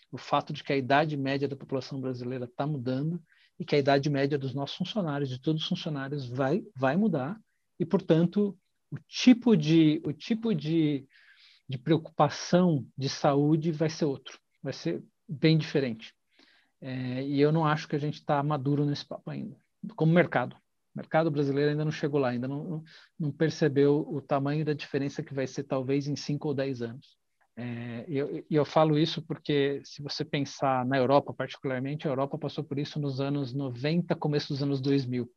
O 0.09 0.17
fato 0.17 0.53
de 0.53 0.63
que 0.63 0.71
a 0.71 0.77
idade 0.77 1.17
média 1.17 1.49
da 1.49 1.55
população 1.55 1.99
brasileira 1.99 2.45
está 2.45 2.65
mudando 2.65 3.21
e 3.59 3.65
que 3.65 3.75
a 3.75 3.79
idade 3.79 4.09
média 4.09 4.37
dos 4.37 4.53
nossos 4.53 4.77
funcionários, 4.77 5.29
de 5.29 5.41
todos 5.41 5.63
os 5.63 5.67
funcionários, 5.67 6.29
vai, 6.29 6.63
vai 6.77 6.95
mudar 6.95 7.37
e, 7.77 7.85
portanto, 7.85 8.57
o 8.89 8.97
tipo 9.07 9.57
de, 9.57 10.01
o 10.05 10.13
tipo 10.13 10.55
de, 10.55 11.05
de 11.67 11.77
preocupação 11.77 12.87
de 12.97 13.09
saúde 13.09 13.71
vai 13.71 13.89
ser 13.89 14.05
outro, 14.05 14.39
vai 14.61 14.71
ser 14.71 15.03
bem 15.27 15.57
diferente. 15.57 16.13
É, 16.79 17.23
e 17.23 17.41
eu 17.41 17.51
não 17.51 17.65
acho 17.65 17.87
que 17.87 17.95
a 17.95 17.99
gente 17.99 18.15
está 18.15 18.41
maduro 18.43 18.85
nesse 18.85 19.05
papo 19.05 19.29
ainda 19.29 19.62
como 19.95 20.13
mercado. 20.13 20.55
O 20.93 20.97
mercado 20.97 21.31
brasileiro 21.31 21.71
ainda 21.71 21.83
não 21.83 21.91
chegou 21.91 22.19
lá, 22.19 22.29
ainda 22.29 22.47
não, 22.47 22.83
não 23.19 23.31
percebeu 23.31 24.07
o 24.07 24.21
tamanho 24.21 24.63
da 24.63 24.73
diferença 24.73 25.23
que 25.23 25.33
vai 25.33 25.47
ser 25.47 25.63
talvez 25.63 26.07
em 26.07 26.15
5 26.15 26.47
ou 26.47 26.53
10 26.53 26.81
anos. 26.83 27.17
É, 27.55 28.05
e 28.07 28.17
eu, 28.17 28.45
eu, 28.49 28.65
falo 28.65 28.97
isso 28.97 29.21
porque, 29.21 29.81
se 29.83 30.01
você 30.01 30.25
pensar 30.25 30.85
na 30.85 30.97
Europa, 30.97 31.33
particularmente, 31.33 32.07
a 32.07 32.11
Europa 32.11 32.37
passou 32.37 32.63
por 32.63 32.79
isso 32.79 32.99
nos 32.99 33.21
anos 33.21 33.53
90, 33.53 34.15
começo 34.15 34.49
dos 34.49 34.63
anos 34.63 34.81
2000. 34.81 35.29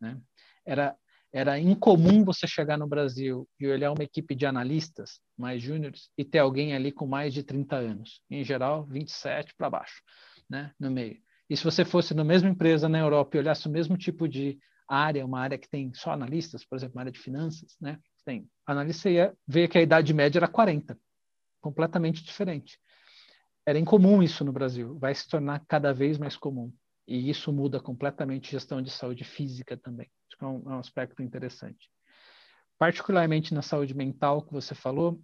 Né? 0.00 0.18
Era, 0.64 0.96
era 1.32 1.58
incomum 1.58 2.24
você 2.24 2.46
chegar 2.46 2.78
no 2.78 2.86
Brasil 2.86 3.48
e 3.60 3.66
olhar 3.66 3.92
uma 3.92 4.04
equipe 4.04 4.34
de 4.34 4.46
analistas 4.46 5.20
mais 5.36 5.62
júniores 5.62 6.10
e 6.16 6.24
ter 6.24 6.38
alguém 6.38 6.74
ali 6.74 6.90
com 6.90 7.06
mais 7.06 7.34
de 7.34 7.42
30 7.42 7.76
anos. 7.76 8.22
Em 8.30 8.42
geral, 8.42 8.86
27 8.86 9.54
para 9.56 9.70
baixo, 9.70 10.02
né? 10.48 10.72
no 10.78 10.90
meio. 10.90 11.18
E 11.52 11.56
se 11.56 11.64
você 11.64 11.84
fosse 11.84 12.14
na 12.14 12.24
mesma 12.24 12.48
empresa 12.48 12.88
na 12.88 12.98
Europa 12.98 13.36
e 13.36 13.40
olhasse 13.40 13.68
o 13.68 13.70
mesmo 13.70 13.94
tipo 13.94 14.26
de 14.26 14.58
área, 14.88 15.22
uma 15.22 15.38
área 15.38 15.58
que 15.58 15.68
tem 15.68 15.92
só 15.92 16.10
analistas, 16.10 16.64
por 16.64 16.76
exemplo, 16.76 16.96
uma 16.96 17.02
área 17.02 17.12
de 17.12 17.18
finanças, 17.18 17.76
né? 17.78 17.98
Tem 18.24 18.48
analista 18.66 19.10
ia 19.10 19.36
ver 19.46 19.68
que 19.68 19.76
a 19.76 19.82
idade 19.82 20.14
média 20.14 20.38
era 20.38 20.48
40, 20.48 20.98
completamente 21.60 22.24
diferente. 22.24 22.80
Era 23.66 23.78
incomum 23.78 24.22
isso 24.22 24.42
no 24.46 24.50
Brasil, 24.50 24.98
vai 24.98 25.14
se 25.14 25.28
tornar 25.28 25.62
cada 25.68 25.92
vez 25.92 26.16
mais 26.16 26.38
comum. 26.38 26.72
E 27.06 27.28
isso 27.28 27.52
muda 27.52 27.78
completamente 27.78 28.48
a 28.48 28.52
gestão 28.52 28.80
de 28.80 28.88
saúde 28.88 29.22
física 29.22 29.76
também. 29.76 30.10
Acho 30.30 30.38
que 30.38 30.44
é 30.46 30.48
um, 30.48 30.72
é 30.72 30.74
um 30.76 30.78
aspecto 30.78 31.22
interessante. 31.22 31.90
Particularmente 32.78 33.52
na 33.52 33.60
saúde 33.60 33.92
mental 33.92 34.40
que 34.40 34.54
você 34.54 34.74
falou, 34.74 35.20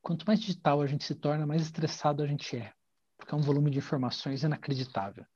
quanto 0.00 0.24
mais 0.24 0.38
digital 0.38 0.80
a 0.80 0.86
gente 0.86 1.02
se 1.02 1.16
torna, 1.16 1.44
mais 1.44 1.62
estressado 1.62 2.22
a 2.22 2.28
gente 2.28 2.56
é, 2.56 2.72
porque 3.18 3.34
é 3.34 3.36
um 3.36 3.42
volume 3.42 3.72
de 3.72 3.78
informações 3.78 4.44
inacreditável. 4.44 5.26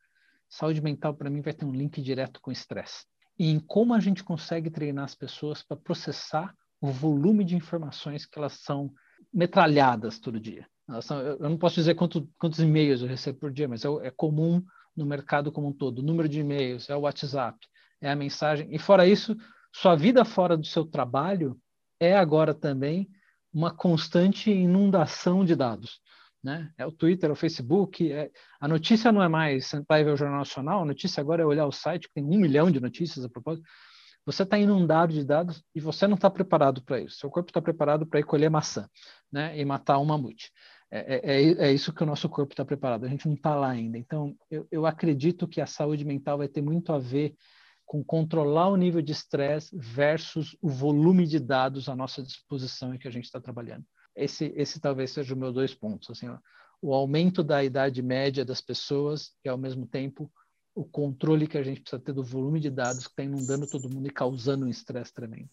Saúde 0.49 0.81
mental, 0.81 1.15
para 1.15 1.31
mim, 1.31 1.41
vai 1.41 1.53
ter 1.53 1.65
um 1.65 1.73
link 1.73 2.01
direto 2.01 2.41
com 2.41 2.51
estresse. 2.51 3.05
E 3.39 3.51
em 3.51 3.61
como 3.61 3.95
a 3.95 4.01
gente 4.01 4.25
consegue 4.25 4.71
treinar 4.71 5.05
as 5.05 5.15
pessoas 5.15 5.63
para 5.63 5.77
processar 5.77 6.55
o 6.81 6.89
volume 6.89 7.45
de 7.45 7.57
informações 7.57 8.25
que 8.25 8.39
elas 8.39 8.55
são 8.55 8.93
metralhadas 9.33 10.19
todo 10.19 10.41
dia. 10.41 10.67
São, 11.03 11.21
eu 11.21 11.39
não 11.51 11.59
posso 11.59 11.75
dizer 11.75 11.95
quanto, 11.95 12.27
quantos 12.39 12.61
e-mails 12.61 13.03
eu 13.03 13.09
recebo 13.09 13.39
por 13.39 13.53
dia, 13.53 13.69
mas 13.69 13.85
é, 13.85 13.89
é 14.03 14.11
comum 14.11 14.63
no 14.97 15.05
mercado 15.05 15.53
como 15.53 15.69
um 15.69 15.73
todo. 15.73 15.99
O 15.99 16.03
número 16.03 16.29
de 16.29 16.41
e-mails, 16.41 16.89
é 16.89 16.97
o 16.97 17.01
WhatsApp, 17.01 17.59
é 18.01 18.11
a 18.11 18.17
mensagem. 18.17 18.69
E 18.75 18.79
fora 18.79 19.07
isso, 19.07 19.37
sua 19.73 19.95
vida 19.95 20.25
fora 20.25 20.57
do 20.57 20.67
seu 20.67 20.85
trabalho 20.85 21.61
é 22.01 22.17
agora 22.17 22.55
também 22.55 23.09
uma 23.53 23.75
constante 23.75 24.51
inundação 24.51 25.45
de 25.45 25.55
dados 25.55 26.01
né? 26.43 26.71
É 26.77 26.87
o 26.87 26.93
Twitter, 26.93 27.31
é 27.31 27.33
o 27.33 27.37
Facebook. 27.37 28.11
É... 28.13 28.31
A 28.61 28.69
notícia 28.69 29.13
não 29.13 29.23
é 29.23 29.29
mais 29.29 29.67
sentar 29.67 30.05
ver 30.05 30.13
o 30.13 30.17
Jornal 30.17 30.39
Nacional, 30.39 30.83
a 30.83 30.85
notícia 30.85 31.21
agora 31.21 31.43
é 31.43 31.47
olhar 31.47 31.67
o 31.67 31.73
site, 31.73 32.09
que 32.09 32.15
tem 32.15 32.25
um 32.25 32.39
milhão 32.39 32.71
de 32.71 32.81
notícias 32.81 33.25
a 33.25 33.29
propósito. 33.29 33.67
Você 34.25 34.43
está 34.43 34.59
inundado 34.59 35.13
de 35.13 35.25
dados 35.25 35.65
e 35.75 35.81
você 35.81 36.07
não 36.07 36.17
está 36.17 36.29
preparado 36.29 36.83
para 36.83 37.01
isso. 37.01 37.17
Seu 37.17 37.31
corpo 37.31 37.51
está 37.51 37.63
preparado 37.63 38.07
para 38.07 38.21
ir 38.21 38.25
colher 38.25 38.51
maçã 38.51 38.87
né? 39.33 39.59
e 39.59 39.65
matar 39.65 39.99
um 39.99 40.05
mamute. 40.05 40.53
É, 40.91 41.15
é, 41.15 41.43
é, 41.43 41.69
é 41.69 41.73
isso 41.73 41.95
que 41.95 42.03
o 42.03 42.07
nosso 42.07 42.29
corpo 42.29 42.53
está 42.53 42.63
preparado. 42.65 43.05
A 43.05 43.09
gente 43.09 43.27
não 43.27 43.35
está 43.35 43.55
lá 43.55 43.71
ainda. 43.71 43.97
Então, 43.97 44.37
eu, 44.51 44.69
eu 44.71 44.85
acredito 44.85 45.49
que 45.49 45.63
a 45.63 45.67
saúde 45.67 46.05
mental 46.05 46.39
vai 46.39 46.49
ter 46.49 46.61
muito 46.61 46.93
a 46.93 46.99
ver 46.99 47.35
com 47.87 48.05
controlar 48.05 48.69
o 48.69 48.77
nível 48.77 49.01
de 49.01 49.13
estresse 49.13 49.75
versus 49.75 50.55
o 50.61 50.69
volume 50.69 51.27
de 51.27 51.41
dados 51.41 51.89
à 51.89 51.97
nossa 51.97 52.23
disposição 52.23 52.95
e 52.95 52.99
que 52.99 53.09
a 53.09 53.11
gente 53.11 53.25
está 53.25 53.41
trabalhando 53.41 53.85
esse, 54.19 54.53
esse 54.57 54.81
talvez 54.81 55.11
seja 55.13 55.35
o 55.35 55.37
meu 55.37 55.53
dois 55.53 55.75
pontos. 55.75 56.11
Assim, 56.11 56.29
ó, 56.29 56.39
o 56.81 56.95
aumento 56.95 57.43
da 57.43 57.63
idade 57.63 58.03
média 58.03 58.45
das 58.45 58.61
pessoas 58.61 59.33
e, 59.45 59.49
ao 59.49 59.59
mesmo 59.59 59.87
tempo, 59.87 60.31
o 60.75 60.85
controle 60.85 61.47
que 61.47 61.59
a 61.59 61.63
gente 61.63 61.81
precisa 61.81 62.01
ter 62.01 62.13
do 62.13 62.23
volume 62.23 62.61
de 62.61 62.71
dados 62.71 63.07
que 63.07 63.13
está 63.13 63.25
inundando 63.25 63.69
todo 63.69 63.93
mundo 63.93 64.07
e 64.07 64.13
causando 64.13 64.65
um 64.65 64.69
estresse 64.69 65.13
tremendo. 65.13 65.51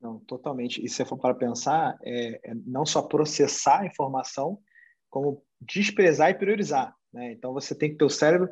Não, 0.00 0.18
totalmente. 0.20 0.84
E 0.84 0.88
se 0.88 1.04
for 1.04 1.18
para 1.18 1.34
pensar, 1.34 1.98
é, 2.02 2.50
é, 2.50 2.54
não 2.66 2.84
só 2.84 3.02
processar 3.02 3.80
a 3.80 3.86
informação, 3.86 4.58
como 5.10 5.44
desprezar 5.60 6.30
e 6.30 6.34
priorizar. 6.34 6.96
Né? 7.12 7.32
Então, 7.32 7.52
você 7.52 7.74
tem 7.74 7.90
que 7.90 7.96
ter 7.98 8.04
o 8.04 8.10
cérebro. 8.10 8.48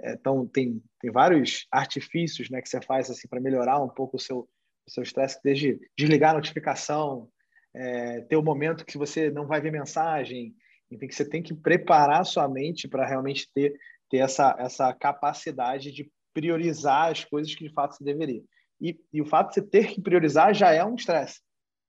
É, 0.00 0.14
então, 0.14 0.46
tem, 0.46 0.82
tem 1.00 1.10
vários 1.10 1.66
artifícios 1.70 2.50
né, 2.50 2.60
que 2.60 2.68
você 2.68 2.80
faz 2.82 3.08
assim 3.10 3.28
para 3.28 3.40
melhorar 3.40 3.82
um 3.82 3.88
pouco 3.88 4.16
o 4.16 4.20
seu 4.20 4.48
O 4.86 4.90
seu 4.90 5.02
estresse 5.02 5.38
desde 5.44 5.78
desligar 5.96 6.32
a 6.32 6.34
notificação, 6.34 7.30
é, 7.74 8.20
ter 8.22 8.36
o 8.36 8.40
um 8.40 8.44
momento 8.44 8.84
que 8.84 8.98
você 8.98 9.30
não 9.30 9.46
vai 9.46 9.60
ver 9.60 9.70
mensagem, 9.70 10.54
enfim, 10.90 11.06
que 11.06 11.14
você 11.14 11.24
tem 11.24 11.42
que 11.42 11.54
preparar 11.54 12.24
sua 12.24 12.48
mente 12.48 12.88
para 12.88 13.06
realmente 13.06 13.48
ter, 13.52 13.74
ter 14.08 14.18
essa, 14.18 14.56
essa 14.58 14.92
capacidade 14.92 15.92
de 15.92 16.10
priorizar 16.34 17.10
as 17.10 17.24
coisas 17.24 17.54
que 17.54 17.66
de 17.66 17.72
fato 17.72 17.96
você 17.96 18.04
deveria. 18.04 18.42
E, 18.80 18.98
e 19.12 19.20
o 19.20 19.26
fato 19.26 19.48
de 19.48 19.54
você 19.54 19.62
ter 19.62 19.88
que 19.88 20.00
priorizar 20.00 20.54
já 20.54 20.72
é 20.72 20.84
um 20.84 20.94
estresse, 20.94 21.40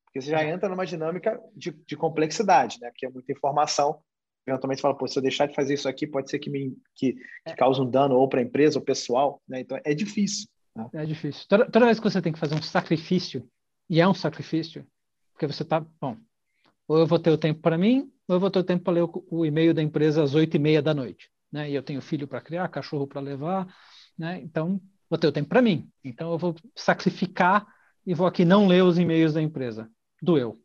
porque 0.05 0.21
você 0.21 0.31
já 0.31 0.43
entra 0.43 0.69
numa 0.69 0.85
dinâmica 0.85 1.39
de, 1.55 1.71
de 1.71 1.95
complexidade, 1.95 2.77
né? 2.81 2.89
Porque 2.89 3.05
é 3.05 3.09
muita 3.09 3.31
informação. 3.31 4.01
Eventualmente 4.45 4.79
você 4.79 4.81
fala, 4.81 4.97
pô, 4.97 5.07
se 5.07 5.17
eu 5.17 5.23
deixar 5.23 5.45
de 5.45 5.55
fazer 5.55 5.75
isso 5.75 5.87
aqui, 5.87 6.05
pode 6.05 6.29
ser 6.29 6.39
que 6.39 6.49
me 6.49 6.75
que, 6.95 7.13
que 7.47 7.55
cause 7.55 7.79
um 7.79 7.89
dano 7.89 8.15
ou 8.15 8.27
para 8.27 8.39
a 8.39 8.43
empresa 8.43 8.77
ou 8.77 8.83
pessoal, 8.83 9.41
né? 9.47 9.61
Então 9.61 9.79
é 9.85 9.93
difícil. 9.93 10.47
Né? 10.75 10.89
É 10.93 11.05
difícil. 11.05 11.45
Toda, 11.47 11.69
toda 11.69 11.85
vez 11.85 11.99
que 11.99 12.03
você 12.03 12.21
tem 12.21 12.33
que 12.33 12.39
fazer 12.39 12.55
um 12.55 12.61
sacrifício, 12.61 13.47
e 13.89 14.01
é 14.01 14.07
um 14.07 14.13
sacrifício, 14.13 14.85
porque 15.41 15.51
você 15.51 15.63
está, 15.63 15.83
bom, 15.99 16.15
ou 16.87 16.99
eu 16.99 17.07
vou 17.07 17.17
ter 17.17 17.31
o 17.31 17.37
tempo 17.37 17.61
para 17.61 17.75
mim, 17.75 18.11
ou 18.27 18.35
eu 18.35 18.39
vou 18.39 18.51
ter 18.51 18.59
o 18.59 18.63
tempo 18.63 18.83
para 18.83 18.93
ler 18.93 19.03
o, 19.03 19.25
o 19.31 19.43
e-mail 19.43 19.73
da 19.73 19.81
empresa 19.81 20.21
às 20.21 20.35
oito 20.35 20.55
e 20.55 20.59
meia 20.59 20.83
da 20.83 20.93
noite, 20.93 21.31
né? 21.51 21.67
E 21.67 21.73
eu 21.73 21.81
tenho 21.81 21.99
filho 21.99 22.27
para 22.27 22.41
criar, 22.41 22.67
cachorro 22.67 23.07
para 23.07 23.19
levar, 23.19 23.67
né? 24.15 24.39
Então, 24.39 24.79
vou 25.09 25.17
ter 25.17 25.25
o 25.25 25.31
tempo 25.31 25.49
para 25.49 25.61
mim. 25.61 25.89
Então, 26.03 26.31
eu 26.31 26.37
vou 26.37 26.55
sacrificar 26.75 27.65
e 28.05 28.13
vou 28.13 28.27
aqui 28.27 28.45
não 28.45 28.67
ler 28.67 28.83
os 28.83 28.99
e-mails 28.99 29.33
da 29.33 29.41
empresa. 29.41 29.89
Doeu. 30.21 30.61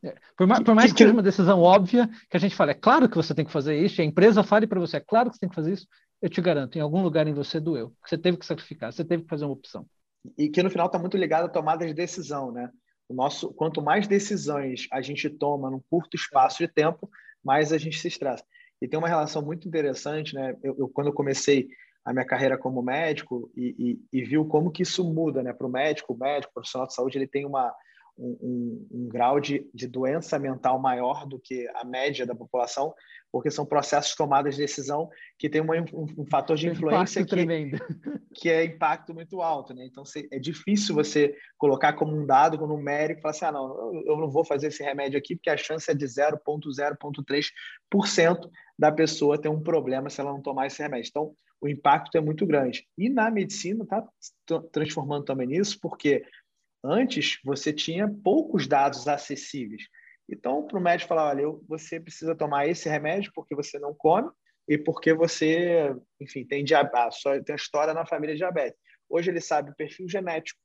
É, 0.00 0.14
por 0.36 0.46
mais, 0.46 0.62
por 0.62 0.76
mais 0.76 0.92
que 0.92 0.98
seja 0.98 1.12
uma 1.12 1.24
decisão 1.24 1.60
óbvia, 1.60 2.08
que 2.30 2.36
a 2.36 2.40
gente 2.40 2.54
fala, 2.54 2.70
é 2.70 2.74
claro 2.74 3.08
que 3.08 3.16
você 3.16 3.34
tem 3.34 3.44
que 3.44 3.50
fazer 3.50 3.76
isso, 3.84 4.00
e 4.00 4.02
a 4.02 4.06
empresa 4.06 4.44
fale 4.44 4.68
para 4.68 4.78
você, 4.78 4.98
é 4.98 5.00
claro 5.00 5.28
que 5.28 5.34
você 5.34 5.40
tem 5.40 5.48
que 5.48 5.56
fazer 5.56 5.72
isso, 5.72 5.88
eu 6.22 6.30
te 6.30 6.40
garanto, 6.40 6.78
em 6.78 6.80
algum 6.80 7.02
lugar 7.02 7.26
em 7.26 7.34
você 7.34 7.58
doeu. 7.58 7.92
Você 8.06 8.16
teve 8.16 8.36
que 8.36 8.46
sacrificar, 8.46 8.92
você 8.92 9.04
teve 9.04 9.24
que 9.24 9.28
fazer 9.28 9.44
uma 9.44 9.54
opção. 9.54 9.84
E 10.38 10.48
que 10.48 10.62
no 10.62 10.70
final 10.70 10.86
está 10.86 11.00
muito 11.00 11.16
ligado 11.16 11.46
à 11.46 11.48
tomada 11.48 11.84
de 11.84 11.92
decisão, 11.92 12.52
né? 12.52 12.70
O 13.10 13.14
nosso, 13.14 13.52
quanto 13.54 13.82
mais 13.82 14.06
decisões 14.06 14.86
a 14.92 15.02
gente 15.02 15.28
toma 15.28 15.68
num 15.68 15.80
curto 15.90 16.16
espaço 16.16 16.58
de 16.58 16.68
tempo, 16.68 17.10
mais 17.42 17.72
a 17.72 17.76
gente 17.76 17.98
se 17.98 18.06
estressa. 18.06 18.44
E 18.80 18.86
tem 18.86 18.96
uma 18.96 19.08
relação 19.08 19.42
muito 19.42 19.66
interessante, 19.66 20.32
né? 20.32 20.56
Eu, 20.62 20.76
eu 20.78 20.88
quando 20.88 21.08
eu 21.08 21.12
comecei 21.12 21.68
a 22.04 22.12
minha 22.12 22.24
carreira 22.24 22.56
como 22.56 22.80
médico 22.80 23.50
e, 23.56 23.98
e, 24.12 24.20
e 24.20 24.22
viu 24.22 24.44
como 24.44 24.70
que 24.70 24.84
isso 24.84 25.02
muda, 25.02 25.42
né? 25.42 25.52
Para 25.52 25.66
o 25.66 25.70
médico, 25.70 26.14
o 26.14 26.16
médico, 26.16 26.52
o 26.52 26.54
profissional 26.54 26.86
de 26.86 26.94
saúde, 26.94 27.18
ele 27.18 27.26
tem 27.26 27.44
uma 27.44 27.74
um, 28.20 28.36
um, 28.42 28.86
um, 28.92 29.08
grau 29.08 29.40
de, 29.40 29.66
de 29.72 29.88
doença 29.88 30.38
mental 30.38 30.78
maior 30.78 31.26
do 31.26 31.38
que 31.38 31.66
a 31.74 31.82
média 31.84 32.26
da 32.26 32.34
população, 32.34 32.92
porque 33.32 33.50
são 33.50 33.64
processos 33.64 34.14
tomadas 34.14 34.56
de 34.56 34.60
decisão 34.60 35.08
que 35.38 35.48
tem 35.48 35.62
uma, 35.62 35.76
um, 35.76 36.06
um, 36.18 36.26
fator 36.26 36.54
de 36.56 36.68
influência 36.68 37.24
que, 37.24 37.46
que, 38.34 38.50
é 38.50 38.64
impacto 38.64 39.14
muito 39.14 39.40
alto. 39.40 39.72
Né? 39.72 39.86
Então, 39.86 40.02
é 40.30 40.38
difícil 40.38 40.94
você 40.94 41.34
colocar 41.56 41.94
como 41.94 42.14
um 42.14 42.26
dado, 42.26 42.58
como 42.58 42.74
um 42.74 42.76
numérico, 42.76 43.20
e 43.20 43.22
falar 43.22 43.30
assim, 43.30 43.46
ah, 43.46 43.52
não, 43.52 44.02
eu 44.04 44.18
não 44.18 44.30
vou 44.30 44.44
fazer 44.44 44.66
esse 44.66 44.82
remédio 44.82 45.18
aqui, 45.18 45.36
porque 45.36 45.50
a 45.50 45.56
chance 45.56 45.90
é 45.90 45.94
de 45.94 46.04
0,0,3% 46.04 48.50
da 48.78 48.92
pessoa 48.92 49.40
ter 49.40 49.48
um 49.48 49.62
problema 49.62 50.10
se 50.10 50.20
ela 50.20 50.32
não 50.32 50.42
tomar 50.42 50.66
esse 50.66 50.82
remédio. 50.82 51.08
Então, 51.08 51.34
o 51.60 51.68
impacto 51.68 52.16
é 52.16 52.20
muito 52.20 52.46
grande. 52.46 52.86
E 52.96 53.08
na 53.08 53.30
medicina 53.30 53.84
está 53.84 54.06
transformando 54.72 55.24
também 55.24 55.46
nisso, 55.46 55.78
porque 55.80 56.24
Antes, 56.82 57.38
você 57.44 57.72
tinha 57.72 58.08
poucos 58.08 58.66
dados 58.66 59.06
acessíveis. 59.06 59.82
Então, 60.28 60.66
para 60.66 60.78
o 60.78 60.82
médico 60.82 61.08
falar, 61.08 61.28
olha, 61.30 61.44
você 61.68 62.00
precisa 62.00 62.34
tomar 62.34 62.68
esse 62.68 62.88
remédio 62.88 63.32
porque 63.34 63.54
você 63.54 63.78
não 63.78 63.94
come 63.94 64.30
e 64.68 64.78
porque 64.78 65.12
você, 65.12 65.94
enfim, 66.20 66.44
tem 66.44 66.64
diabetes, 66.64 67.20
tem 67.44 67.56
história 67.56 67.92
na 67.92 68.06
família 68.06 68.36
diabetes. 68.36 68.78
Hoje 69.08 69.30
ele 69.30 69.40
sabe 69.40 69.70
o 69.70 69.74
perfil 69.74 70.08
genético. 70.08 70.60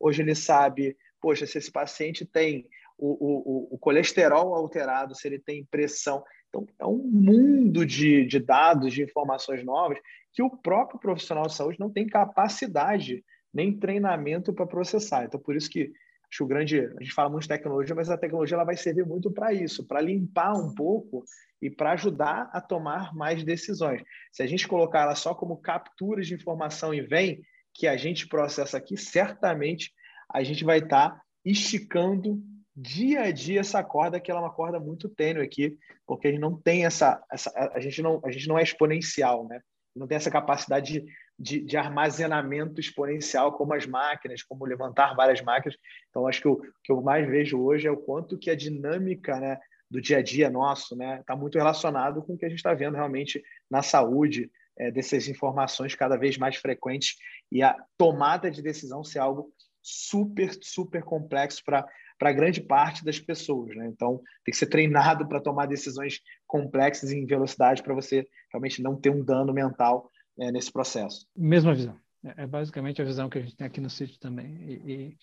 Hoje 0.00 0.22
ele 0.22 0.34
sabe, 0.34 0.96
poxa, 1.20 1.46
se 1.46 1.58
esse 1.58 1.70
paciente 1.70 2.24
tem 2.24 2.66
o, 2.96 3.68
o, 3.72 3.74
o 3.74 3.78
colesterol 3.78 4.54
alterado, 4.54 5.14
se 5.14 5.28
ele 5.28 5.38
tem 5.38 5.66
pressão. 5.66 6.24
Então, 6.48 6.66
é 6.78 6.86
um 6.86 6.96
mundo 6.96 7.84
de, 7.84 8.24
de 8.24 8.40
dados, 8.40 8.94
de 8.94 9.02
informações 9.02 9.62
novas 9.62 9.98
que 10.32 10.42
o 10.42 10.56
próprio 10.56 10.98
profissional 10.98 11.46
de 11.46 11.54
saúde 11.54 11.78
não 11.78 11.90
tem 11.90 12.06
capacidade 12.06 13.22
nem 13.52 13.78
treinamento 13.78 14.52
para 14.52 14.66
processar. 14.66 15.24
Então, 15.24 15.40
por 15.40 15.56
isso 15.56 15.70
que 15.70 15.92
acho 16.30 16.46
grande. 16.46 16.80
A 16.80 17.02
gente 17.02 17.12
fala 17.12 17.28
muito 17.28 17.42
de 17.42 17.48
tecnologia, 17.48 17.94
mas 17.94 18.08
a 18.08 18.16
tecnologia 18.16 18.54
ela 18.54 18.64
vai 18.64 18.76
servir 18.76 19.04
muito 19.04 19.30
para 19.30 19.52
isso, 19.52 19.86
para 19.86 20.00
limpar 20.00 20.54
um 20.54 20.74
pouco 20.74 21.24
e 21.60 21.68
para 21.68 21.92
ajudar 21.92 22.48
a 22.52 22.60
tomar 22.60 23.14
mais 23.14 23.42
decisões. 23.44 24.02
Se 24.32 24.42
a 24.42 24.46
gente 24.46 24.68
colocar 24.68 25.02
ela 25.02 25.14
só 25.14 25.34
como 25.34 25.56
capturas 25.56 26.26
de 26.26 26.34
informação 26.34 26.94
e 26.94 27.00
vem, 27.00 27.42
que 27.74 27.86
a 27.86 27.96
gente 27.96 28.26
processa 28.26 28.78
aqui, 28.78 28.96
certamente 28.96 29.92
a 30.32 30.42
gente 30.42 30.64
vai 30.64 30.78
estar 30.78 31.10
tá 31.10 31.22
esticando 31.44 32.42
dia 32.74 33.22
a 33.22 33.30
dia 33.30 33.60
essa 33.60 33.82
corda, 33.82 34.20
que 34.20 34.30
ela 34.30 34.40
é 34.40 34.44
uma 34.44 34.52
corda 34.52 34.78
muito 34.78 35.08
tênue 35.08 35.42
aqui, 35.42 35.76
porque 36.06 36.28
a 36.28 36.30
gente 36.30 36.40
não 36.40 36.56
tem 36.56 36.84
essa, 36.84 37.22
essa 37.30 37.52
a 37.72 37.80
gente 37.80 38.00
não 38.02 38.20
a 38.24 38.30
gente 38.30 38.48
não 38.48 38.58
é 38.58 38.62
exponencial, 38.62 39.46
né? 39.46 39.60
Não 40.00 40.08
tem 40.08 40.16
essa 40.16 40.30
capacidade 40.30 41.00
de 41.00 41.12
de, 41.40 41.58
de, 41.58 41.76
armazenamento 41.78 42.78
exponencial, 42.78 43.56
como 43.56 43.72
as 43.72 43.86
máquinas, 43.86 44.42
como 44.42 44.66
levantar 44.66 45.14
várias 45.14 45.40
máquinas. 45.40 45.78
Então, 46.10 46.26
acho 46.26 46.42
que 46.42 46.48
o 46.48 46.60
que 46.84 46.92
eu 46.92 47.00
mais 47.00 47.26
vejo 47.26 47.58
hoje 47.58 47.86
é 47.88 47.90
o 47.90 47.96
quanto 47.96 48.38
que 48.38 48.50
a 48.50 48.54
dinâmica 48.54 49.40
né, 49.40 49.58
do 49.90 50.02
dia 50.02 50.18
a 50.18 50.22
dia 50.22 50.50
nosso 50.50 50.92
está 50.92 50.96
né, 50.96 51.22
tá 51.26 51.34
muito 51.34 51.56
relacionado 51.56 52.22
com 52.22 52.34
o 52.34 52.36
que 52.36 52.44
a 52.44 52.48
gente 52.48 52.58
está 52.58 52.74
vendo 52.74 52.94
realmente 52.96 53.42
na 53.70 53.82
saúde, 53.82 54.50
é, 54.78 54.90
dessas 54.90 55.28
informações 55.28 55.94
cada 55.94 56.16
vez 56.16 56.36
mais 56.36 56.56
frequentes 56.56 57.16
e 57.50 57.62
a 57.62 57.74
tomada 57.96 58.50
de 58.50 58.62
decisão 58.62 59.02
ser 59.02 59.20
algo 59.20 59.50
super, 59.82 60.52
super 60.60 61.02
complexo 61.02 61.62
para 61.64 61.86
para 62.20 62.34
grande 62.34 62.60
parte 62.60 63.02
das 63.02 63.18
pessoas. 63.18 63.74
Né? 63.74 63.86
Então, 63.86 64.18
tem 64.44 64.52
que 64.52 64.56
ser 64.58 64.66
treinado 64.66 65.26
para 65.26 65.40
tomar 65.40 65.64
decisões 65.64 66.20
complexas 66.50 67.12
em 67.12 67.24
velocidade 67.24 67.80
para 67.80 67.94
você 67.94 68.26
realmente 68.50 68.82
não 68.82 68.96
ter 68.96 69.10
um 69.10 69.24
dano 69.24 69.52
mental 69.52 70.10
é, 70.36 70.50
nesse 70.50 70.72
processo. 70.72 71.24
Mesma 71.36 71.72
visão. 71.72 71.96
É, 72.24 72.42
é 72.42 72.46
basicamente 72.46 73.00
a 73.00 73.04
visão 73.04 73.30
que 73.30 73.38
a 73.38 73.40
gente 73.40 73.56
tem 73.56 73.68
aqui 73.68 73.80
no 73.80 73.88
sítio 73.88 74.18
também. 74.18 74.56
E, 74.60 75.16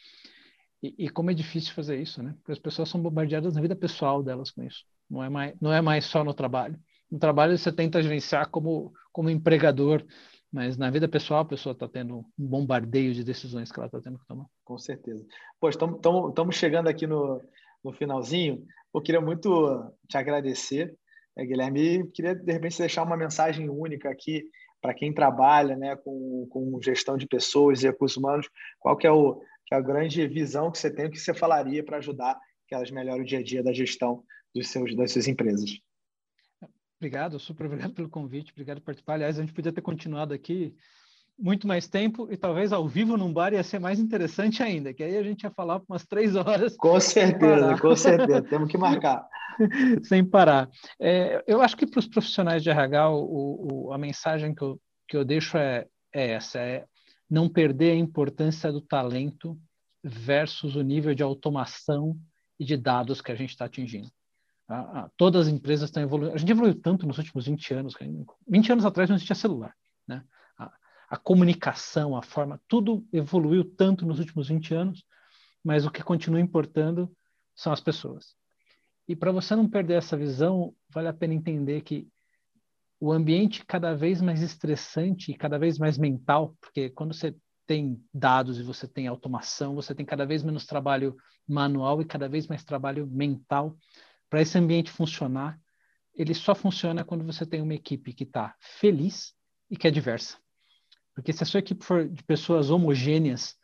e, 0.82 1.06
e, 1.06 1.10
como 1.10 1.30
é 1.30 1.34
difícil 1.34 1.74
fazer 1.74 2.02
isso, 2.02 2.24
né? 2.24 2.34
Porque 2.38 2.54
as 2.54 2.60
pessoas 2.60 2.88
são 2.88 3.02
bombardeadas 3.02 3.56
na 3.56 3.62
vida 3.62 3.76
pessoal 3.76 4.24
delas 4.24 4.52
com 4.52 4.64
isso. 4.64 4.86
Não 5.10 5.22
é 5.22 5.28
mais, 5.28 5.54
não 5.60 5.74
é 5.74 5.82
mais 5.82 6.06
só 6.06 6.24
no 6.24 6.34
trabalho. 6.34 6.80
No 7.12 7.20
trabalho 7.20 7.58
você 7.58 7.74
tenta 7.74 8.02
gerenciar 8.02 8.50
como, 8.50 8.94
como 9.12 9.30
empregador, 9.30 10.06
mas 10.50 10.78
na 10.78 10.90
vida 10.90 11.10
pessoal 11.10 11.42
a 11.42 11.46
pessoa 11.46 11.74
está 11.74 11.90
tendo 11.90 12.20
um 12.40 12.48
bombardeio 12.48 13.14
de 13.14 13.22
decisões 13.22 13.70
que 13.70 13.78
ela 13.78 13.88
está 13.88 14.00
tendo 14.00 14.18
que 14.18 14.26
tomar. 14.26 14.46
Com 14.64 14.78
certeza. 14.78 15.26
Pois 15.60 15.76
estamos 15.76 16.56
chegando 16.56 16.88
aqui 16.88 17.06
no, 17.06 17.42
no 17.84 17.92
finalzinho. 17.92 18.66
Eu 18.94 19.02
queria 19.02 19.22
muito 19.22 19.92
te 20.08 20.18
agradecer, 20.18 20.98
Guilherme, 21.46 22.00
e 22.00 22.08
queria 22.08 22.36
de 22.36 22.52
repente 22.52 22.78
deixar 22.78 23.04
uma 23.04 23.18
mensagem 23.18 23.70
única 23.70 24.10
aqui 24.10 24.44
para 24.82 24.94
quem 24.94 25.14
trabalha 25.14 25.76
né, 25.76 25.96
com, 25.96 26.48
com 26.50 26.82
gestão 26.82 27.18
de 27.18 27.28
pessoas 27.28 27.84
e 27.84 27.88
recursos 27.88 28.18
humanos, 28.18 28.48
qual 28.80 28.96
que 28.96 29.08
é, 29.08 29.12
o, 29.12 29.42
que 29.66 29.74
é 29.74 29.78
a 29.78 29.82
grande 29.82 30.26
visão 30.28 30.72
que 30.72 30.78
você 30.78 30.90
tem, 30.90 31.08
o 31.08 31.12
que 31.12 31.20
você 31.20 31.34
falaria 31.34 31.84
para 31.84 31.98
ajudar 31.98 32.40
que 32.68 32.76
elas 32.76 32.92
melhorem 32.92 33.24
o 33.24 33.26
dia 33.26 33.40
a 33.40 33.44
dia 33.44 33.64
da 33.64 33.74
gestão 33.74 34.24
dos 34.54 34.68
seus, 34.68 34.96
das 34.96 35.12
suas 35.12 35.28
empresas? 35.28 35.80
Obrigado, 37.00 37.40
super 37.40 37.68
obrigado 37.68 37.94
pelo 37.94 38.10
convite, 38.10 38.52
obrigado 38.52 38.80
por 38.80 38.86
participar. 38.86 39.14
Aliás, 39.14 39.38
a 39.38 39.42
gente 39.42 39.54
podia 39.54 39.72
ter 39.72 39.82
continuado 39.82 40.34
aqui 40.34 40.76
muito 41.38 41.68
mais 41.68 41.88
tempo 41.88 42.28
e 42.32 42.36
talvez 42.36 42.74
ao 42.74 42.88
vivo 42.88 43.16
num 43.16 43.32
bar 43.32 43.54
ia 43.54 43.64
ser 43.64 43.80
mais 43.80 44.00
interessante 44.00 44.64
ainda, 44.64 44.94
que 44.94 45.04
aí 45.04 45.16
a 45.16 45.24
gente 45.24 45.44
ia 45.44 45.52
falar 45.52 45.80
por 45.80 45.94
umas 45.94 46.06
três 46.06 46.36
horas. 46.36 46.76
Com 46.76 47.00
certeza, 47.00 47.78
com 47.80 47.96
certeza, 47.96 48.42
temos 48.42 48.72
que 48.72 48.78
marcar. 48.78 49.28
sem 50.04 50.24
parar. 50.24 50.70
É, 51.00 51.44
eu 51.48 51.62
acho 51.62 51.76
que 51.76 51.86
para 51.86 52.00
os 52.00 52.08
profissionais 52.08 52.64
de 52.64 52.70
RH, 52.70 53.10
o, 53.10 53.88
o, 53.88 53.94
a 53.94 53.98
mensagem 53.98 54.54
que 54.54 54.62
eu, 54.62 54.82
que 55.08 55.18
eu 55.18 55.26
deixo 55.26 55.58
é, 55.58 55.88
é 56.14 56.32
essa, 56.32 56.60
é 56.60 56.86
não 57.30 57.50
perder 57.50 57.92
a 57.92 57.96
importância 57.96 58.72
do 58.72 58.82
talento 58.82 59.58
versus 60.04 60.76
o 60.76 60.82
nível 60.82 61.14
de 61.14 61.24
automação 61.24 62.18
e 62.60 62.66
de 62.66 62.78
dados 62.78 63.22
que 63.22 63.32
a 63.32 63.36
gente 63.36 63.50
está 63.50 63.66
atingindo. 63.66 64.10
Ah, 64.70 65.00
ah, 65.00 65.12
todas 65.16 65.48
as 65.48 65.54
empresas 65.54 65.90
estão 65.90 66.04
evoluindo. 66.04 66.36
A 66.36 66.38
gente 66.38 66.52
evoluiu 66.52 66.76
tanto 66.80 67.08
nos 67.08 67.18
últimos 67.18 67.46
20 67.46 67.74
anos. 67.74 67.96
20 68.48 68.72
anos 68.72 68.86
atrás 68.86 69.10
não 69.10 69.16
existia 69.16 69.36
celular. 69.36 69.74
Né? 70.08 70.24
a 71.10 71.16
comunicação, 71.16 72.18
a 72.18 72.22
forma, 72.22 72.62
tudo 72.68 73.08
evoluiu 73.14 73.64
tanto 73.64 74.06
nos 74.06 74.20
últimos 74.20 74.50
20 74.50 74.74
anos, 74.74 75.06
mas 75.64 75.86
o 75.86 75.92
que 75.92 76.04
continua 76.04 76.40
importando 76.40 77.10
são 77.56 77.72
as 77.72 77.80
pessoas. 77.80 78.36
E 79.08 79.16
para 79.16 79.32
você 79.32 79.56
não 79.56 79.70
perder 79.70 79.96
essa 79.96 80.18
visão, 80.18 80.76
vale 80.90 81.08
a 81.08 81.14
pena 81.14 81.34
entender 81.34 81.82
que 81.82 82.08
o 83.00 83.12
ambiente 83.12 83.66
cada 83.66 83.94
vez 83.94 84.22
mais 84.22 84.42
estressante 84.42 85.32
e 85.32 85.38
cada 85.38 85.58
vez 85.58 85.78
mais 85.78 85.98
mental, 85.98 86.56
porque 86.60 86.90
quando 86.90 87.14
você 87.14 87.36
tem 87.66 88.02
dados 88.14 88.60
e 88.60 88.64
você 88.64 88.88
tem 88.88 89.08
automação, 89.08 89.76
você 89.76 89.94
tem 89.94 90.06
cada 90.06 90.26
vez 90.26 90.42
menos 90.42 90.66
trabalho 90.66 91.16
manual 91.48 92.02
e 92.02 92.06
cada 92.06 92.28
vez 92.28 92.48
mais 92.48 92.64
trabalho 92.64 93.06
mental. 93.08 93.78
Para 94.30 94.42
esse 94.42 94.58
ambiente 94.58 94.90
funcionar, 94.90 95.60
ele 96.16 96.34
só 96.34 96.56
funciona 96.56 97.04
quando 97.04 97.24
você 97.24 97.46
tem 97.46 97.62
uma 97.62 97.76
equipe 97.76 98.14
que 98.14 98.24
está 98.24 98.56
feliz 98.60 99.34
e 99.70 99.78
que 99.78 99.88
é 99.88 99.92
diversa. 99.92 100.38
Porque 101.14 101.32
se 101.32 101.44
a 101.44 101.46
sua 101.46 101.60
equipe 101.60 101.84
for 101.84 102.08
de 102.08 102.24
pessoas 102.24 102.70
homogêneas, 102.70 103.56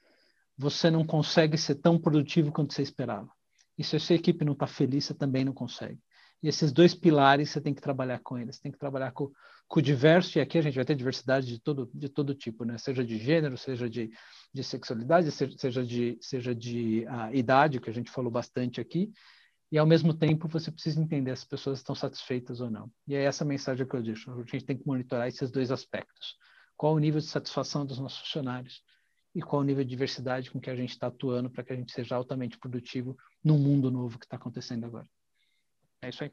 você 0.58 0.92
não 0.92 1.06
consegue 1.06 1.58
ser 1.58 1.76
tão 1.76 2.00
produtivo 2.00 2.52
quanto 2.52 2.74
você 2.74 2.82
esperava. 2.82 3.33
E 3.78 3.84
se 3.84 3.96
a 3.96 4.00
sua 4.00 4.16
equipe 4.16 4.46
não 4.46 4.54
está 4.54 4.68
feliz, 4.68 5.06
você 5.06 5.14
também 5.14 5.44
não 5.44 5.54
consegue. 5.54 6.00
E 6.42 6.48
esses 6.48 6.72
dois 6.72 6.94
pilares 6.94 7.50
você 7.50 7.62
tem 7.62 7.74
que 7.74 7.82
trabalhar 7.82 8.20
com 8.20 8.38
eles. 8.38 8.60
Tem 8.60 8.72
que 8.72 8.78
trabalhar 8.78 9.12
com, 9.14 9.32
com 9.68 9.80
o 9.80 9.82
diverso, 9.82 10.38
e 10.38 10.42
aqui 10.42 10.58
a 10.58 10.62
gente 10.62 10.76
vai 10.76 10.84
ter 10.84 10.96
diversidade 10.96 11.48
de 11.48 11.60
todo, 11.60 11.90
de 11.94 12.10
todo 12.10 12.36
tipo, 12.36 12.66
né? 12.66 12.78
seja 12.78 13.04
de 13.04 13.18
gênero, 13.18 13.58
seja 13.58 13.90
de, 13.90 14.12
de 14.54 14.64
sexualidade, 14.64 15.32
seja, 15.32 15.84
de, 15.84 16.18
seja 16.22 16.54
de 16.54 17.06
uh, 17.08 17.34
idade, 17.34 17.80
que 17.80 17.90
a 17.90 17.94
gente 17.94 18.12
falou 18.12 18.30
bastante 18.30 18.82
aqui, 18.82 19.12
e 19.72 19.78
ao 19.78 19.88
mesmo 19.88 20.14
tempo 20.14 20.48
você 20.48 20.70
precisa 20.70 21.02
entender 21.02 21.36
se 21.36 21.44
as 21.44 21.50
pessoas 21.50 21.80
estão 21.80 21.96
satisfeitas 21.96 22.62
ou 22.62 22.70
não. 22.70 22.92
E 23.08 23.16
é 23.16 23.24
essa 23.24 23.44
mensagem 23.44 23.88
que 23.88 23.96
eu 23.96 24.04
deixo. 24.04 24.30
A 24.32 24.44
gente 24.44 24.66
tem 24.66 24.78
que 24.78 24.86
monitorar 24.86 25.28
esses 25.28 25.50
dois 25.50 25.72
aspectos. 25.72 26.36
Qual 26.78 26.94
o 26.94 27.00
nível 27.00 27.20
de 27.20 27.26
satisfação 27.26 27.86
dos 27.86 27.98
nossos 27.98 28.20
funcionários 28.20 28.84
e 29.36 29.42
qual 29.42 29.62
o 29.62 29.66
nível 29.66 29.84
de 29.84 29.90
diversidade 29.90 30.52
com 30.52 30.60
que 30.60 30.70
a 30.70 30.76
gente 30.76 30.92
está 30.92 31.08
atuando 31.08 31.50
para 31.50 31.64
que 31.64 31.74
a 31.74 31.76
gente 31.76 31.92
seja 31.92 32.16
altamente 32.16 32.58
produtivo 32.58 33.18
num 33.44 33.58
mundo 33.58 33.90
novo 33.90 34.20
que 34.20 34.26
está 34.26 34.36
acontecendo 34.36 34.86
agora. 34.86 35.08
É 36.02 36.10
isso 36.10 36.24
aí. 36.24 36.32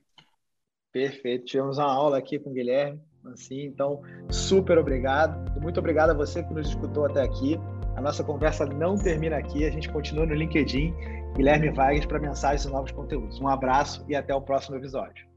Perfeito. 0.92 1.44
Tivemos 1.44 1.78
uma 1.78 1.90
aula 1.90 2.18
aqui 2.18 2.38
com 2.38 2.50
o 2.50 2.52
Guilherme. 2.52 3.00
Assim, 3.26 3.64
então, 3.64 4.02
super 4.30 4.78
obrigado. 4.78 5.60
Muito 5.60 5.78
obrigado 5.78 6.10
a 6.10 6.14
você 6.14 6.42
que 6.42 6.52
nos 6.52 6.68
escutou 6.68 7.04
até 7.04 7.22
aqui. 7.22 7.56
A 7.96 8.00
nossa 8.00 8.24
conversa 8.24 8.64
não 8.64 8.96
termina 8.96 9.36
aqui, 9.36 9.64
a 9.64 9.70
gente 9.70 9.90
continua 9.90 10.24
no 10.24 10.34
LinkedIn, 10.34 10.94
Guilherme 11.36 11.70
Vargas, 11.70 12.06
para 12.06 12.18
mensagens 12.18 12.64
e 12.64 12.70
novos 12.70 12.92
conteúdos. 12.92 13.38
Um 13.40 13.48
abraço 13.48 14.04
e 14.08 14.14
até 14.14 14.34
o 14.34 14.40
próximo 14.40 14.76
episódio. 14.76 15.29